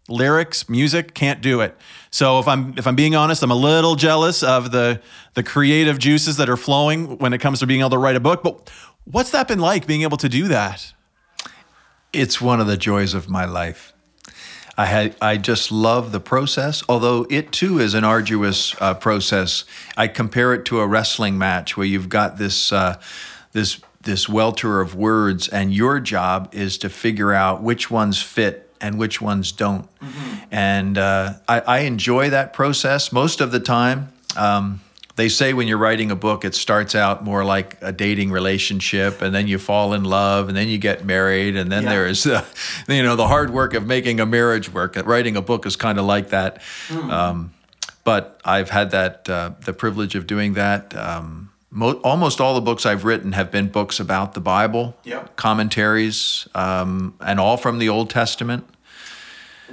lyrics 0.09 0.69
music 0.69 1.15
can't 1.15 1.41
do 1.41 1.61
it. 1.61 1.77
So 2.11 2.39
if 2.39 2.49
i'm 2.49 2.75
if 2.79 2.87
i'm 2.87 2.97
being 2.97 3.15
honest 3.15 3.43
i'm 3.43 3.51
a 3.51 3.55
little 3.55 3.97
jealous 3.97 4.43
of 4.43 4.73
the 4.73 5.03
the 5.35 5.43
creative 5.43 5.99
juices 5.99 6.39
that 6.39 6.49
are 6.49 6.57
flowing 6.57 7.19
when 7.19 7.35
it 7.35 7.39
comes 7.39 7.61
to 7.61 7.67
being 7.67 7.81
able 7.81 7.91
to 7.91 7.99
write 7.99 8.17
a 8.17 8.21
book. 8.21 8.43
But 8.43 8.71
what's 9.05 9.31
that 9.33 9.47
been 9.47 9.61
like 9.61 9.87
being 9.87 10.03
able 10.03 10.17
to 10.17 10.29
do 10.29 10.49
that 10.49 10.95
it's 12.13 12.41
one 12.41 12.61
of 12.61 12.67
the 12.67 12.77
joys 12.77 13.15
of 13.15 13.29
my 13.29 13.45
life. 13.45 13.93
I 14.77 14.87
had 14.87 15.15
I 15.21 15.37
just 15.37 15.71
love 15.71 16.11
the 16.11 16.21
process, 16.21 16.83
although 16.89 17.27
it 17.29 17.53
too 17.53 17.79
is 17.79 17.93
an 17.95 18.05
arduous 18.05 18.75
uh, 18.81 18.95
process. 18.95 19.65
I 19.97 20.09
compare 20.09 20.55
it 20.55 20.65
to 20.67 20.81
a 20.81 20.87
wrestling 20.87 21.37
match 21.37 21.77
where 21.77 21.87
you've 21.87 22.09
got 22.09 22.39
this 22.39 22.73
uh, 22.73 22.99
this 23.53 23.81
this 24.01 24.29
welter 24.29 24.81
of 24.81 24.95
words, 24.95 25.49
and 25.49 25.75
your 25.75 26.01
job 26.01 26.49
is 26.53 26.79
to 26.79 26.89
figure 26.89 27.33
out 27.33 27.63
which 27.63 27.91
ones 27.91 28.23
fit 28.23 28.73
and 28.81 28.99
which 28.99 29.21
ones 29.21 29.53
don't. 29.53 29.85
Mm-hmm. 29.99 30.37
And 30.51 30.97
uh, 30.97 31.35
I, 31.47 31.61
I, 31.61 31.79
enjoy 31.81 32.31
that 32.31 32.55
process 32.55 33.13
most 33.13 33.43
of 33.43 33.53
the 33.53 33.61
time. 33.61 34.11
Um, 34.37 34.81
they 35.17 35.29
say 35.29 35.53
when 35.53 35.69
you're 35.69 35.79
writing 35.79 36.11
a 36.11 36.17
book, 36.17 36.45
it 36.45 36.55
starts 36.55 36.95
out 36.95 37.25
more 37.25 37.45
like 37.45 37.77
a 37.81 37.93
dating 37.93 38.31
relationship, 38.31 39.23
and 39.23 39.35
then 39.35 39.49
you 39.49 39.59
fall 39.59 39.93
in 39.93 40.05
love, 40.05 40.49
and 40.49 40.57
then 40.57 40.69
you 40.69 40.79
get 40.79 41.05
married, 41.05 41.57
and 41.57 41.71
then 41.71 41.85
yeah. 41.85 41.91
there 41.91 42.07
is, 42.07 42.27
uh, 42.27 42.45
you 42.89 43.03
know, 43.03 43.17
the 43.17 43.27
hard 43.27 43.51
work 43.51 43.75
of 43.75 43.87
making 43.87 44.21
a 44.21 44.27
marriage 44.27 44.73
work. 44.73 44.97
Writing 45.05 45.37
a 45.37 45.43
book 45.43 45.67
is 45.67 45.77
kind 45.77 45.99
of 45.99 46.05
like 46.05 46.31
that. 46.31 46.61
Mm. 46.89 47.11
Um, 47.11 47.53
but 48.05 48.41
I've 48.45 48.71
had 48.71 48.93
that 48.93 49.29
uh, 49.29 49.53
the 49.65 49.73
privilege 49.73 50.15
of 50.15 50.27
doing 50.27 50.55
that. 50.55 50.97
Um, 50.97 51.51
mo- 51.71 52.01
almost 52.03 52.41
all 52.41 52.55
the 52.55 52.61
books 52.61 52.87
I've 52.87 53.05
written 53.05 53.33
have 53.33 53.51
been 53.51 53.69
books 53.69 54.01
about 54.01 54.35
the 54.35 54.41
Bible, 54.41 54.97
yep. 55.05 55.37
commentaries, 55.37 56.49
um, 56.55 57.15
and 57.21 57.39
all 57.39 57.57
from 57.57 57.79
the 57.79 57.89
Old 57.89 58.11
Testament. 58.11 58.67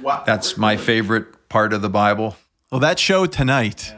Wow. 0.00 0.22
That's 0.26 0.56
my 0.56 0.76
favorite 0.76 1.48
part 1.48 1.72
of 1.72 1.82
the 1.82 1.88
Bible. 1.88 2.36
Well, 2.70 2.80
that 2.80 2.98
show 2.98 3.26
tonight. 3.26 3.92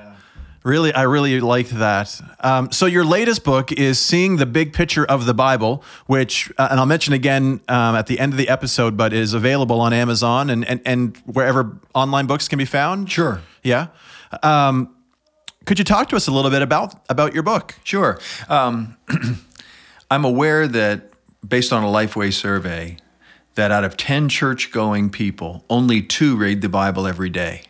Really, 0.62 0.92
I 0.92 1.02
really 1.04 1.40
liked 1.40 1.70
that. 1.70 2.20
Um, 2.40 2.70
so 2.70 2.84
your 2.84 3.04
latest 3.04 3.44
book 3.44 3.72
is 3.72 3.98
"Seeing 3.98 4.36
the 4.36 4.44
Big 4.44 4.74
Picture 4.74 5.06
of 5.06 5.24
the 5.24 5.32
Bible," 5.32 5.82
which, 6.04 6.52
uh, 6.58 6.68
and 6.70 6.78
I'll 6.78 6.84
mention 6.84 7.14
again 7.14 7.62
um, 7.66 7.96
at 7.96 8.06
the 8.08 8.18
end 8.18 8.34
of 8.34 8.36
the 8.36 8.50
episode, 8.50 8.94
but 8.94 9.14
is 9.14 9.32
available 9.32 9.80
on 9.80 9.94
Amazon 9.94 10.50
and 10.50 10.66
and, 10.66 10.82
and 10.84 11.16
wherever 11.24 11.78
online 11.94 12.26
books 12.26 12.46
can 12.46 12.58
be 12.58 12.66
found. 12.66 13.10
Sure. 13.10 13.40
Yeah. 13.62 13.86
Um, 14.42 14.94
could 15.64 15.78
you 15.78 15.84
talk 15.84 16.10
to 16.10 16.16
us 16.16 16.26
a 16.26 16.32
little 16.32 16.50
bit 16.50 16.60
about 16.60 16.94
about 17.08 17.32
your 17.32 17.42
book? 17.42 17.76
Sure. 17.82 18.18
Um, 18.50 18.98
I'm 20.10 20.26
aware 20.26 20.68
that 20.68 21.10
based 21.48 21.72
on 21.72 21.82
a 21.84 21.86
Lifeway 21.86 22.34
survey, 22.34 22.98
that 23.54 23.70
out 23.70 23.84
of 23.84 23.96
ten 23.96 24.28
church-going 24.28 25.08
people, 25.08 25.64
only 25.70 26.02
two 26.02 26.36
read 26.36 26.60
the 26.60 26.68
Bible 26.68 27.06
every 27.06 27.30
day 27.30 27.62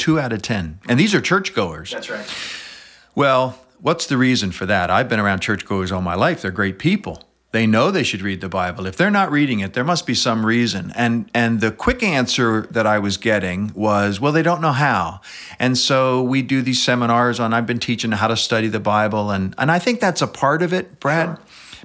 two 0.00 0.18
out 0.18 0.32
of 0.32 0.42
10. 0.42 0.80
And 0.88 0.98
these 0.98 1.14
are 1.14 1.20
churchgoers. 1.20 1.90
That's 1.90 2.10
right. 2.10 2.26
Well, 3.14 3.58
what's 3.80 4.06
the 4.06 4.16
reason 4.16 4.50
for 4.50 4.66
that? 4.66 4.90
I've 4.90 5.08
been 5.08 5.20
around 5.20 5.40
churchgoers 5.40 5.92
all 5.92 6.00
my 6.00 6.14
life. 6.14 6.42
They're 6.42 6.50
great 6.50 6.78
people. 6.78 7.22
They 7.52 7.66
know 7.66 7.90
they 7.90 8.04
should 8.04 8.22
read 8.22 8.40
the 8.40 8.48
Bible. 8.48 8.86
If 8.86 8.96
they're 8.96 9.10
not 9.10 9.30
reading 9.32 9.58
it, 9.58 9.74
there 9.74 9.84
must 9.84 10.06
be 10.06 10.14
some 10.14 10.46
reason. 10.46 10.92
And 10.94 11.28
and 11.34 11.60
the 11.60 11.72
quick 11.72 12.00
answer 12.02 12.62
that 12.70 12.86
I 12.86 13.00
was 13.00 13.16
getting 13.16 13.72
was, 13.74 14.20
well, 14.20 14.30
they 14.30 14.42
don't 14.42 14.60
know 14.60 14.72
how. 14.72 15.20
And 15.58 15.76
so 15.76 16.22
we 16.22 16.42
do 16.42 16.62
these 16.62 16.80
seminars 16.80 17.40
on 17.40 17.52
I've 17.52 17.66
been 17.66 17.80
teaching 17.80 18.12
how 18.12 18.28
to 18.28 18.36
study 18.36 18.68
the 18.68 18.80
Bible 18.80 19.32
and 19.32 19.54
and 19.58 19.70
I 19.70 19.80
think 19.80 19.98
that's 19.98 20.22
a 20.22 20.28
part 20.28 20.62
of 20.62 20.72
it, 20.72 21.00
Brad. 21.00 21.36
Sure. 21.36 21.40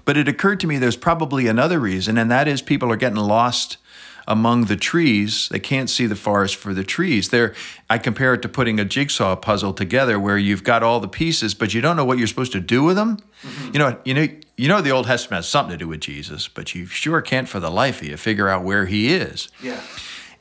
But 0.06 0.17
it 0.17 0.28
occurred 0.28 0.60
to 0.60 0.67
me 0.67 0.78
there's 0.78 0.97
probably 0.97 1.47
another 1.47 1.80
reason 1.80 2.19
and 2.19 2.30
that 2.30 2.47
is 2.47 2.62
people 2.62 2.91
are 2.91 2.97
getting 2.97 3.17
lost 3.17 3.78
among 4.27 4.65
the 4.65 4.75
trees. 4.75 5.49
They 5.49 5.59
can't 5.59 5.89
see 5.89 6.05
the 6.05 6.15
forest 6.15 6.55
for 6.55 6.73
the 6.73 6.83
trees. 6.83 7.29
There, 7.29 7.53
I 7.89 7.97
compare 7.97 8.33
it 8.33 8.41
to 8.41 8.49
putting 8.49 8.79
a 8.79 8.85
jigsaw 8.85 9.35
puzzle 9.35 9.73
together 9.73 10.19
where 10.19 10.38
you've 10.38 10.63
got 10.63 10.83
all 10.83 10.99
the 10.99 11.07
pieces, 11.07 11.53
but 11.53 11.73
you 11.73 11.81
don't 11.81 11.95
know 11.95 12.05
what 12.05 12.17
you're 12.17 12.27
supposed 12.27 12.51
to 12.53 12.59
do 12.59 12.83
with 12.83 12.95
them. 12.95 13.17
Mm-hmm. 13.41 13.73
You 13.73 13.79
know, 13.79 13.97
you 14.05 14.13
know, 14.13 14.27
you 14.57 14.67
know, 14.67 14.81
the 14.81 14.91
Old 14.91 15.05
Testament 15.05 15.39
has 15.39 15.47
something 15.47 15.71
to 15.71 15.77
do 15.77 15.88
with 15.88 15.99
Jesus, 15.99 16.47
but 16.47 16.73
you 16.73 16.85
sure 16.85 17.21
can't 17.21 17.47
for 17.49 17.59
the 17.59 17.69
life 17.69 18.01
of 18.01 18.07
you 18.07 18.17
figure 18.17 18.47
out 18.47 18.63
where 18.63 18.85
he 18.85 19.13
is. 19.13 19.49
Yeah. 19.61 19.81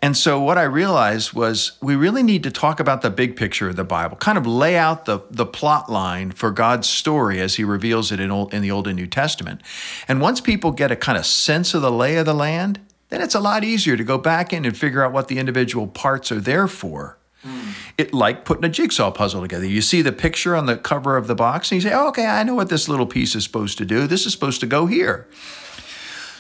And 0.05 0.19
so 0.19 0.39
what 0.39 0.59
I 0.59 0.65
realized 0.65 1.33
was 1.33 1.79
we 1.81 1.97
really 1.97 2.23
need 2.23 2.43
to 2.43 2.51
talk 2.51 2.79
about 2.79 3.01
the 3.01 3.09
big 3.09 3.37
picture 3.37 3.71
of 3.71 3.77
the 3.77 3.85
Bible, 3.85 4.19
kind 4.19 4.37
of 4.37 4.47
lay 4.47 4.77
out 4.77 5.07
the, 5.07 5.21
the 5.31 5.47
plot 5.47 5.91
line 5.91 6.31
for 6.31 6.51
God's 6.51 6.87
story 6.87 7.41
as 7.41 7.55
he 7.55 7.65
reveals 7.65 8.13
it 8.13 8.21
in, 8.21 8.31
old, 8.31 8.53
in 8.53 8.61
the 8.61 8.71
Old 8.71 8.87
and 8.87 8.97
New 8.97 9.07
Testament. 9.07 9.63
And 10.07 10.21
once 10.21 10.43
people 10.43 10.73
get 10.73 10.91
a 10.91 10.97
kind 10.97 11.17
of 11.17 11.25
sense 11.25 11.73
of 11.73 11.81
the 11.81 11.91
lay 11.91 12.17
of 12.17 12.27
the 12.27 12.35
land, 12.35 12.81
then 13.09 13.21
it's 13.21 13.35
a 13.35 13.41
lot 13.41 13.65
easier 13.65 13.97
to 13.97 14.05
go 14.05 14.19
back 14.19 14.53
in 14.53 14.65
and 14.65 14.77
figure 14.77 15.05
out 15.05 15.13
what 15.13 15.29
the 15.29 15.39
individual 15.39 15.87
parts 15.87 16.33
are 16.33 16.41
there 16.41 16.67
for. 16.67 17.19
Mm. 17.45 17.75
It 17.99 18.15
like 18.15 18.45
putting 18.45 18.65
a 18.65 18.69
jigsaw 18.69 19.11
puzzle 19.11 19.43
together. 19.43 19.67
You 19.67 19.83
see 19.83 20.03
the 20.03 20.13
picture 20.13 20.57
on 20.57 20.67
the 20.67 20.77
cover 20.77 21.17
of 21.17 21.27
the 21.27 21.35
box, 21.35 21.71
and 21.71 21.83
you 21.83 21.89
say, 21.89 21.95
oh, 21.95 22.09
"Okay, 22.09 22.27
I 22.27 22.43
know 22.43 22.55
what 22.55 22.71
this 22.71 22.89
little 22.89 23.07
piece 23.07 23.35
is 23.35 23.45
supposed 23.45 23.79
to 23.79 23.85
do. 23.85 24.07
This 24.07 24.25
is 24.27 24.33
supposed 24.33 24.61
to 24.61 24.67
go 24.67 24.87
here." 24.87 25.29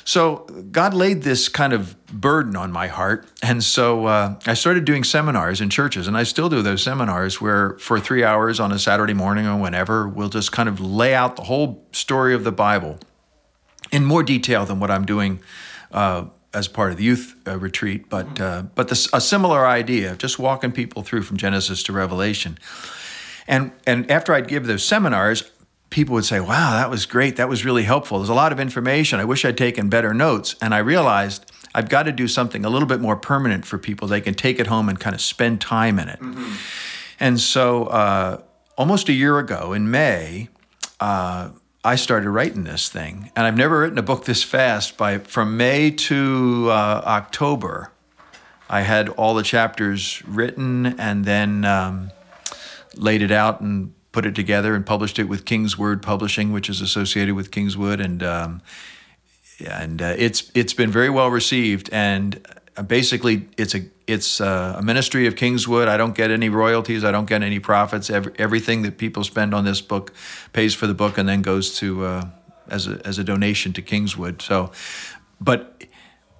So 0.06 0.46
God 0.70 0.92
laid 0.92 1.22
this 1.22 1.48
kind 1.48 1.72
of 1.72 1.96
burden 2.08 2.56
on 2.56 2.70
my 2.70 2.88
heart, 2.88 3.26
and 3.42 3.64
so 3.64 4.06
uh, 4.06 4.38
I 4.46 4.54
started 4.54 4.84
doing 4.84 5.02
seminars 5.02 5.60
in 5.62 5.70
churches, 5.70 6.06
and 6.06 6.16
I 6.16 6.24
still 6.24 6.50
do 6.50 6.60
those 6.60 6.82
seminars 6.82 7.40
where, 7.40 7.78
for 7.78 7.98
three 7.98 8.22
hours 8.22 8.60
on 8.60 8.70
a 8.70 8.78
Saturday 8.78 9.14
morning 9.14 9.46
or 9.46 9.56
whenever, 9.58 10.06
we'll 10.06 10.28
just 10.28 10.52
kind 10.52 10.68
of 10.68 10.78
lay 10.78 11.14
out 11.14 11.36
the 11.36 11.44
whole 11.44 11.86
story 11.92 12.34
of 12.34 12.44
the 12.44 12.52
Bible 12.52 12.98
in 13.90 14.04
more 14.04 14.22
detail 14.22 14.66
than 14.66 14.78
what 14.78 14.90
I'm 14.90 15.06
doing 15.06 15.40
uh, 15.90 16.26
as 16.54 16.68
part 16.68 16.90
of 16.90 16.96
the 16.96 17.04
youth 17.04 17.34
uh, 17.46 17.58
retreat, 17.58 18.08
but 18.08 18.26
mm-hmm. 18.34 18.42
uh, 18.42 18.62
but 18.74 18.88
this, 18.88 19.08
a 19.12 19.20
similar 19.20 19.66
idea 19.66 20.12
of 20.12 20.18
just 20.18 20.38
walking 20.38 20.72
people 20.72 21.02
through 21.02 21.22
from 21.22 21.36
Genesis 21.36 21.82
to 21.84 21.92
Revelation. 21.92 22.58
And 23.46 23.72
and 23.86 24.10
after 24.10 24.32
I'd 24.32 24.48
give 24.48 24.66
those 24.66 24.84
seminars, 24.84 25.50
people 25.90 26.14
would 26.14 26.24
say, 26.24 26.40
"Wow, 26.40 26.72
that 26.72 26.90
was 26.90 27.06
great. 27.06 27.36
That 27.36 27.48
was 27.48 27.64
really 27.64 27.82
helpful. 27.82 28.18
There's 28.18 28.28
a 28.28 28.34
lot 28.34 28.52
of 28.52 28.60
information. 28.60 29.20
I 29.20 29.24
wish 29.24 29.44
I'd 29.44 29.58
taken 29.58 29.88
better 29.88 30.14
notes." 30.14 30.56
And 30.62 30.74
I 30.74 30.78
realized 30.78 31.50
I've 31.74 31.88
got 31.88 32.04
to 32.04 32.12
do 32.12 32.28
something 32.28 32.64
a 32.64 32.70
little 32.70 32.88
bit 32.88 33.00
more 33.00 33.16
permanent 33.16 33.66
for 33.66 33.78
people. 33.78 34.08
They 34.08 34.20
can 34.20 34.34
take 34.34 34.60
it 34.60 34.66
home 34.68 34.88
and 34.88 34.98
kind 34.98 35.14
of 35.14 35.20
spend 35.20 35.60
time 35.60 35.98
in 35.98 36.08
it. 36.08 36.20
Mm-hmm. 36.20 36.52
And 37.20 37.40
so, 37.40 37.84
uh, 37.86 38.42
almost 38.76 39.08
a 39.08 39.12
year 39.12 39.38
ago 39.38 39.72
in 39.72 39.90
May. 39.90 40.48
I 41.86 41.96
started 41.96 42.30
writing 42.30 42.64
this 42.64 42.88
thing, 42.88 43.30
and 43.36 43.46
I've 43.46 43.58
never 43.58 43.80
written 43.80 43.98
a 43.98 44.02
book 44.02 44.24
this 44.24 44.42
fast. 44.42 44.96
By 44.96 45.18
from 45.18 45.58
May 45.58 45.90
to 45.90 46.68
uh, 46.70 47.02
October, 47.04 47.92
I 48.70 48.80
had 48.80 49.10
all 49.10 49.34
the 49.34 49.42
chapters 49.42 50.22
written 50.26 50.98
and 50.98 51.26
then 51.26 51.66
um, 51.66 52.10
laid 52.94 53.20
it 53.20 53.30
out 53.30 53.60
and 53.60 53.92
put 54.12 54.24
it 54.24 54.34
together 54.34 54.74
and 54.74 54.86
published 54.86 55.18
it 55.18 55.24
with 55.24 55.44
Kingswood 55.44 56.00
Publishing, 56.00 56.52
which 56.52 56.70
is 56.70 56.80
associated 56.80 57.34
with 57.34 57.50
Kingswood, 57.50 58.00
and 58.00 58.22
um, 58.22 58.62
and 59.62 60.00
uh, 60.00 60.14
it's 60.16 60.50
it's 60.54 60.72
been 60.72 60.90
very 60.90 61.10
well 61.10 61.30
received. 61.30 61.90
And 61.92 62.40
basically, 62.82 63.48
it's 63.56 63.74
a 63.74 63.82
it's 64.06 64.40
uh, 64.40 64.76
a 64.78 64.82
ministry 64.82 65.26
of 65.26 65.36
Kingswood. 65.36 65.88
I 65.88 65.96
don't 65.96 66.14
get 66.14 66.30
any 66.30 66.48
royalties. 66.48 67.04
I 67.04 67.12
don't 67.12 67.28
get 67.28 67.42
any 67.42 67.58
profits. 67.58 68.10
Every, 68.10 68.32
everything 68.38 68.82
that 68.82 68.98
people 68.98 69.24
spend 69.24 69.54
on 69.54 69.64
this 69.64 69.80
book 69.80 70.12
pays 70.52 70.74
for 70.74 70.86
the 70.86 70.94
book 70.94 71.16
and 71.18 71.28
then 71.28 71.42
goes 71.42 71.76
to 71.78 72.04
uh, 72.04 72.28
as 72.68 72.86
a 72.86 73.00
as 73.06 73.18
a 73.18 73.24
donation 73.24 73.72
to 73.74 73.82
Kingswood. 73.82 74.42
So, 74.42 74.72
but 75.40 75.84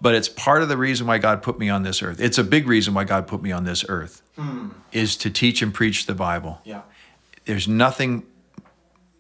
but 0.01 0.15
it's 0.15 0.29
part 0.29 0.63
of 0.63 0.69
the 0.69 0.77
reason 0.77 1.07
why 1.07 1.19
God 1.19 1.43
put 1.43 1.59
me 1.59 1.71
on 1.71 1.83
this 1.83 2.03
earth. 2.03 2.21
It's 2.21 2.39
a 2.39 2.45
big 2.45 2.67
reason 2.67 2.95
why 2.95 3.05
God 3.05 3.27
put 3.27 3.43
me 3.43 3.53
on 3.53 3.65
this 3.65 3.85
earth 3.89 4.23
mm. 4.37 4.73
is 4.93 5.17
to 5.19 5.31
teach 5.31 5.63
and 5.63 5.73
preach 5.73 6.07
the 6.07 6.15
Bible. 6.15 6.61
Yeah 6.65 6.83
there's 7.45 7.69
nothing 7.69 8.25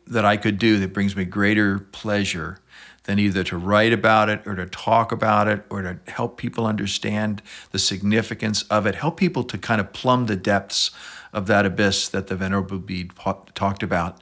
that 0.06 0.24
I 0.24 0.36
could 0.36 0.58
do 0.58 0.78
that 0.80 0.92
brings 0.92 1.16
me 1.16 1.24
greater 1.24 1.78
pleasure 1.78 2.58
than 3.04 3.18
either 3.18 3.44
to 3.44 3.56
write 3.56 3.92
about 3.92 4.28
it 4.28 4.46
or 4.46 4.54
to 4.54 4.66
talk 4.66 5.12
about 5.12 5.46
it 5.46 5.64
or 5.70 5.82
to 5.82 5.98
help 6.08 6.36
people 6.36 6.66
understand 6.66 7.42
the 7.70 7.78
significance 7.78 8.62
of 8.64 8.86
it, 8.86 8.96
help 8.96 9.16
people 9.16 9.44
to 9.44 9.58
kind 9.58 9.80
of 9.80 9.92
plumb 9.92 10.26
the 10.26 10.36
depths 10.36 10.90
of 11.32 11.46
that 11.46 11.66
abyss 11.66 12.08
that 12.08 12.28
the 12.28 12.36
Venerable 12.36 12.78
Bede 12.78 13.12
talked 13.54 13.82
about. 13.82 14.20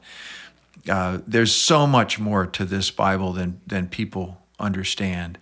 Uh, 0.88 1.18
there's 1.26 1.54
so 1.54 1.86
much 1.86 2.18
more 2.18 2.44
to 2.46 2.64
this 2.64 2.90
Bible 2.90 3.32
than, 3.32 3.60
than 3.66 3.88
people 3.88 4.42
understand. 4.58 5.38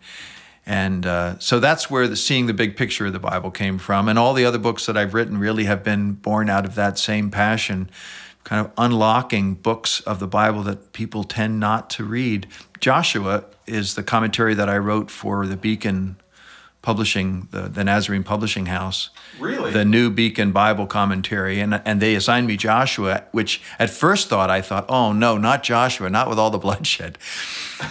And 0.66 1.06
uh, 1.06 1.38
so 1.38 1.58
that's 1.58 1.90
where 1.90 2.06
the 2.06 2.16
seeing 2.16 2.46
the 2.46 2.54
big 2.54 2.76
picture 2.76 3.06
of 3.06 3.14
the 3.14 3.18
Bible 3.18 3.50
came 3.50 3.78
from. 3.78 4.08
And 4.08 4.18
all 4.18 4.34
the 4.34 4.44
other 4.44 4.58
books 4.58 4.84
that 4.86 4.96
I've 4.96 5.14
written 5.14 5.38
really 5.38 5.64
have 5.64 5.82
been 5.82 6.12
born 6.12 6.50
out 6.50 6.66
of 6.66 6.74
that 6.74 6.98
same 6.98 7.30
passion 7.30 7.90
kind 8.44 8.64
of 8.64 8.72
unlocking 8.78 9.54
books 9.54 10.00
of 10.00 10.18
the 10.18 10.26
Bible 10.26 10.62
that 10.62 10.92
people 10.92 11.24
tend 11.24 11.60
not 11.60 11.90
to 11.90 12.04
read. 12.04 12.46
Joshua 12.80 13.44
is 13.66 13.94
the 13.94 14.02
commentary 14.02 14.54
that 14.54 14.68
I 14.68 14.78
wrote 14.78 15.10
for 15.10 15.46
the 15.46 15.56
Beacon 15.56 16.16
Publishing, 16.82 17.46
the, 17.50 17.62
the 17.62 17.84
Nazarene 17.84 18.24
Publishing 18.24 18.66
House. 18.66 19.10
Really? 19.38 19.70
The 19.70 19.84
new 19.84 20.08
Beacon 20.08 20.50
Bible 20.50 20.86
commentary. 20.86 21.60
And, 21.60 21.82
and 21.84 22.00
they 22.00 22.14
assigned 22.14 22.46
me 22.46 22.56
Joshua, 22.56 23.24
which 23.32 23.60
at 23.78 23.90
first 23.90 24.30
thought 24.30 24.48
I 24.48 24.62
thought, 24.62 24.86
oh 24.88 25.12
no, 25.12 25.36
not 25.36 25.62
Joshua, 25.62 26.08
not 26.08 26.30
with 26.30 26.38
all 26.38 26.48
the 26.48 26.58
bloodshed. 26.66 27.18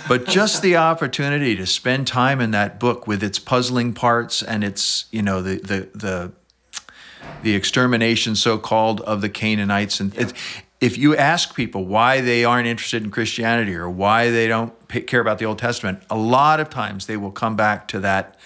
But 0.08 0.26
just 0.26 0.64
the 0.64 0.76
opportunity 0.78 1.56
to 1.56 1.68
spend 1.68 2.08
time 2.08 2.42
in 2.42 2.50
that 2.52 2.80
book 2.80 3.06
with 3.06 3.22
its 3.22 3.38
puzzling 3.38 3.94
parts 3.94 4.42
and 4.42 4.64
its, 4.64 5.06
you 5.12 5.22
know, 5.22 5.44
the 5.44 5.58
the 5.58 5.90
the 5.94 6.32
the 7.44 7.54
extermination, 7.54 8.36
so 8.36 8.58
called, 8.58 9.02
of 9.02 9.22
the 9.22 9.30
Canaanites. 9.30 10.00
And 10.00 10.14
yeah. 10.16 10.32
If 10.82 10.98
you 10.98 11.16
ask 11.16 11.56
people 11.56 11.86
why 11.86 12.22
they 12.22 12.46
aren't 12.46 12.68
interested 12.68 13.04
in 13.04 13.12
Christianity 13.12 13.76
or 13.76 13.90
why 13.90 14.30
they 14.30 14.48
don't 14.48 14.74
care 15.08 15.20
about 15.20 15.40
the 15.40 15.46
Old 15.46 15.60
Testament, 15.60 16.02
a 16.10 16.18
lot 16.18 16.60
of 16.60 16.70
times 16.70 17.06
they 17.06 17.18
will 17.18 17.32
come 17.32 17.56
back 17.56 17.88
to 17.90 18.00
that 18.00 18.38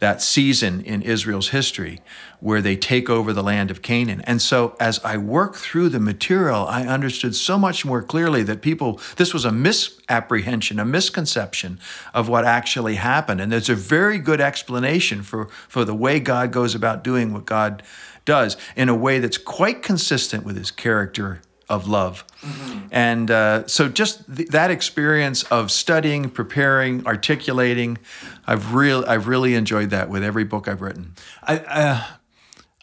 that 0.00 0.22
season 0.22 0.80
in 0.80 1.02
Israel's 1.02 1.50
history 1.50 2.00
where 2.40 2.62
they 2.62 2.74
take 2.74 3.10
over 3.10 3.34
the 3.34 3.42
land 3.42 3.70
of 3.70 3.82
Canaan. 3.82 4.22
And 4.22 4.40
so 4.40 4.74
as 4.80 4.98
I 5.04 5.18
work 5.18 5.56
through 5.56 5.90
the 5.90 6.00
material, 6.00 6.66
I 6.66 6.86
understood 6.86 7.34
so 7.34 7.58
much 7.58 7.84
more 7.84 8.02
clearly 8.02 8.42
that 8.44 8.62
people, 8.62 8.98
this 9.16 9.34
was 9.34 9.44
a 9.44 9.52
misapprehension, 9.52 10.80
a 10.80 10.86
misconception 10.86 11.78
of 12.14 12.30
what 12.30 12.46
actually 12.46 12.94
happened. 12.94 13.42
And 13.42 13.52
there's 13.52 13.68
a 13.68 13.74
very 13.74 14.16
good 14.16 14.40
explanation 14.40 15.22
for, 15.22 15.48
for 15.68 15.84
the 15.84 15.94
way 15.94 16.18
God 16.18 16.50
goes 16.50 16.74
about 16.74 17.04
doing 17.04 17.34
what 17.34 17.44
God 17.44 17.82
does 18.24 18.56
in 18.74 18.88
a 18.88 18.94
way 18.94 19.18
that's 19.18 19.36
quite 19.36 19.82
consistent 19.82 20.46
with 20.46 20.56
his 20.56 20.70
character 20.70 21.42
of 21.70 21.88
love. 21.88 22.26
Mm-hmm. 22.42 22.78
And 22.90 23.30
uh, 23.30 23.66
so, 23.66 23.88
just 23.88 24.24
th- 24.34 24.48
that 24.48 24.70
experience 24.70 25.44
of 25.44 25.70
studying, 25.70 26.28
preparing, 26.28 27.06
articulating, 27.06 27.98
I've 28.46 28.74
really, 28.74 29.06
I've 29.06 29.28
really 29.28 29.54
enjoyed 29.54 29.90
that 29.90 30.10
with 30.10 30.22
every 30.22 30.44
book 30.44 30.68
I've 30.68 30.82
written. 30.82 31.14
I, 31.42 31.58
uh, 31.58 32.04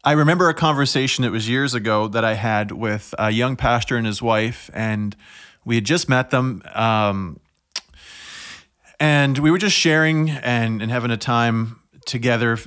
I 0.04 0.14
remember 0.14 0.50
a 0.50 0.54
conversation 0.54 1.24
that 1.24 1.32
was 1.32 1.50
years 1.50 1.74
ago 1.74 2.08
that 2.08 2.24
I 2.24 2.34
had 2.34 2.72
with 2.72 3.14
a 3.20 3.30
young 3.30 3.58
pastor 3.58 3.98
and 3.98 4.08
his 4.08 4.22
wife, 4.22 4.72
and 4.74 5.16
we 5.66 5.76
had 5.76 5.86
just 5.86 6.08
met 6.08 6.30
them. 6.30 6.64
Um, 6.74 7.40
and 9.00 9.38
we 9.38 9.52
were 9.52 9.60
just 9.60 9.76
sharing 9.76 10.30
and, 10.30 10.82
and 10.82 10.90
having 10.90 11.12
a 11.12 11.18
time 11.18 11.82
together. 12.06 12.58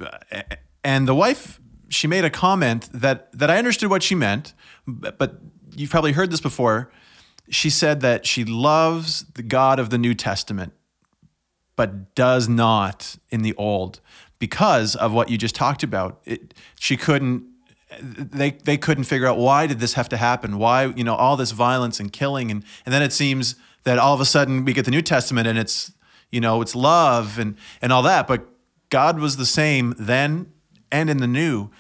And 0.85 1.09
the 1.09 1.15
wife 1.15 1.61
she 1.91 2.07
made 2.07 2.25
a 2.25 2.31
comment 2.31 2.89
that 2.93 3.31
that 3.33 3.51
I 3.51 3.59
understood 3.59 3.91
what 3.91 4.03
she 4.03 4.15
meant, 4.15 4.55
but 4.87 5.41
you've 5.81 5.91
probably 5.91 6.13
heard 6.13 6.31
this 6.31 6.41
before. 6.41 6.91
She 7.49 7.71
said 7.71 8.01
that 8.03 8.27
she 8.27 8.45
loves 8.45 9.25
the 9.35 9.43
God 9.43 9.79
of 9.79 9.91
the 9.91 9.99
New 9.99 10.15
Testament, 10.15 10.73
but 11.75 12.15
does 12.15 12.49
not 12.49 13.17
in 13.31 13.43
the 13.43 13.55
Old 13.55 14.01
because 14.39 14.95
of 14.95 15.13
what 15.13 15.31
you 15.31 15.39
just 15.39 15.55
talked 15.55 15.83
about. 15.83 16.21
It, 16.25 16.55
she 16.79 16.97
couldn't 16.97 17.45
they 18.01 18.53
they 18.53 18.77
couldn't 18.77 19.05
figure 19.05 19.27
out 19.27 19.37
why 19.37 19.67
did 19.67 19.81
this 19.81 19.95
have 19.95 20.09
to 20.11 20.17
happen? 20.17 20.59
Why, 20.59 20.85
you 20.85 21.03
know, 21.03 21.17
all 21.17 21.37
this 21.37 21.51
violence 21.51 21.99
and 21.99 22.13
killing 22.13 22.51
and 22.51 22.63
and 22.85 22.95
then 22.95 23.03
it 23.03 23.13
seems 23.13 23.57
that 23.83 23.99
all 23.99 24.15
of 24.15 24.21
a 24.21 24.25
sudden 24.25 24.65
we 24.65 24.73
get 24.73 24.85
the 24.85 24.91
New 24.91 25.03
Testament 25.03 25.49
and 25.49 25.59
it's, 25.59 25.93
you 26.31 26.41
know, 26.41 26.61
it's 26.63 26.77
love 26.77 27.39
and 27.39 27.57
and 27.83 27.93
all 27.93 28.03
that, 28.03 28.29
but 28.29 28.47
God 28.91 29.19
was 29.19 29.39
the 29.39 29.47
same 29.47 29.95
then 29.99 30.53
and 30.93 31.11
in 31.11 31.17
the 31.19 31.27
new. 31.27 31.71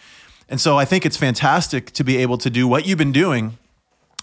And 0.48 0.60
so 0.60 0.76
I 0.76 0.84
think 0.84 1.06
it's 1.06 1.16
fantastic 1.16 1.92
to 1.92 2.02
be 2.02 2.16
able 2.16 2.38
to 2.38 2.50
do 2.50 2.66
what 2.66 2.86
you've 2.86 2.98
been 2.98 3.12
doing 3.12 3.56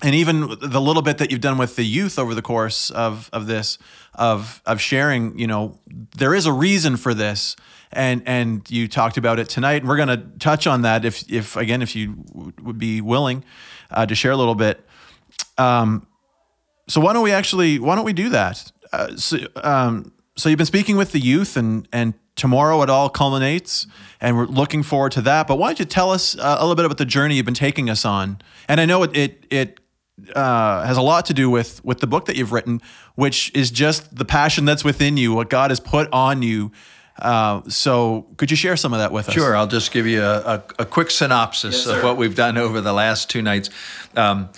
and 0.03 0.13
even 0.13 0.41
the 0.61 0.79
little 0.79 1.01
bit 1.01 1.17
that 1.17 1.31
you've 1.31 1.41
done 1.41 1.57
with 1.57 1.75
the 1.75 1.83
youth 1.83 2.19
over 2.19 2.35
the 2.35 2.41
course 2.41 2.91
of, 2.91 3.29
of 3.33 3.47
this 3.47 3.79
of 4.13 4.61
of 4.65 4.81
sharing 4.81 5.37
you 5.37 5.47
know 5.47 5.79
there 6.17 6.33
is 6.33 6.45
a 6.45 6.51
reason 6.51 6.97
for 6.97 7.13
this. 7.13 7.55
And 7.91 8.21
and 8.25 8.69
you 8.69 8.87
talked 8.89 9.17
about 9.17 9.39
it 9.39 9.47
tonight. 9.47 9.77
And 9.77 9.87
we're 9.87 9.95
going 9.95 10.09
to 10.09 10.23
touch 10.39 10.67
on 10.67 10.81
that 10.81 11.05
if 11.05 11.29
if 11.31 11.55
again 11.55 11.81
if 11.81 11.95
you 11.95 12.15
w- 12.33 12.51
would 12.61 12.77
be 12.77 12.99
willing 12.99 13.45
uh, 13.89 14.05
to 14.05 14.13
share 14.13 14.31
a 14.31 14.35
little 14.35 14.55
bit. 14.55 14.85
Um, 15.57 16.05
so 16.89 16.99
why 16.99 17.13
don't 17.13 17.23
we 17.23 17.31
actually 17.31 17.79
why 17.79 17.95
don't 17.95 18.03
we 18.05 18.13
do 18.13 18.29
that? 18.29 18.71
Uh, 18.91 19.15
so, 19.15 19.37
um, 19.63 20.11
so 20.35 20.49
you've 20.49 20.57
been 20.57 20.65
speaking 20.65 20.97
with 20.97 21.13
the 21.13 21.19
youth 21.19 21.55
and 21.55 21.87
and 21.93 22.13
tomorrow 22.35 22.81
it 22.81 22.89
all 22.89 23.09
culminates 23.09 23.87
and 24.19 24.35
we're 24.35 24.45
looking 24.45 24.83
forward 24.83 25.13
to 25.13 25.21
that. 25.21 25.47
But 25.47 25.57
why 25.57 25.69
don't 25.69 25.79
you 25.79 25.85
tell 25.85 26.11
us 26.11 26.37
uh, 26.37 26.57
a 26.59 26.63
little 26.63 26.75
bit 26.75 26.85
about 26.85 26.97
the 26.97 27.05
journey 27.05 27.35
you've 27.35 27.45
been 27.45 27.53
taking 27.53 27.89
us 27.89 28.03
on? 28.03 28.41
And 28.67 28.81
i 28.81 28.85
know 28.85 29.03
it 29.03 29.15
it, 29.15 29.45
it 29.49 29.79
uh, 30.33 30.85
has 30.85 30.97
a 30.97 31.01
lot 31.01 31.25
to 31.25 31.33
do 31.33 31.49
with 31.49 31.83
with 31.85 31.99
the 31.99 32.07
book 32.07 32.25
that 32.25 32.35
you've 32.35 32.51
written 32.51 32.81
which 33.15 33.51
is 33.53 33.71
just 33.71 34.15
the 34.15 34.25
passion 34.25 34.65
that's 34.65 34.83
within 34.83 35.17
you 35.17 35.33
what 35.33 35.49
god 35.49 35.71
has 35.71 35.79
put 35.79 36.11
on 36.11 36.41
you. 36.41 36.71
Uh, 37.19 37.61
so 37.67 38.27
could 38.37 38.51
you 38.51 38.57
share 38.57 38.77
some 38.77 38.93
of 38.93 38.99
that 38.99 39.11
with 39.11 39.27
us? 39.27 39.33
Sure 39.33 39.55
i'll 39.55 39.67
just 39.67 39.91
give 39.91 40.05
you 40.05 40.21
a, 40.21 40.39
a, 40.39 40.63
a 40.79 40.85
quick 40.85 41.09
synopsis 41.11 41.85
yes, 41.85 41.95
of 41.95 42.03
what 42.03 42.17
we've 42.17 42.35
done 42.35 42.57
over 42.57 42.81
the 42.81 42.93
last 42.93 43.29
two 43.29 43.41
nights. 43.41 43.69
Um, 44.15 44.49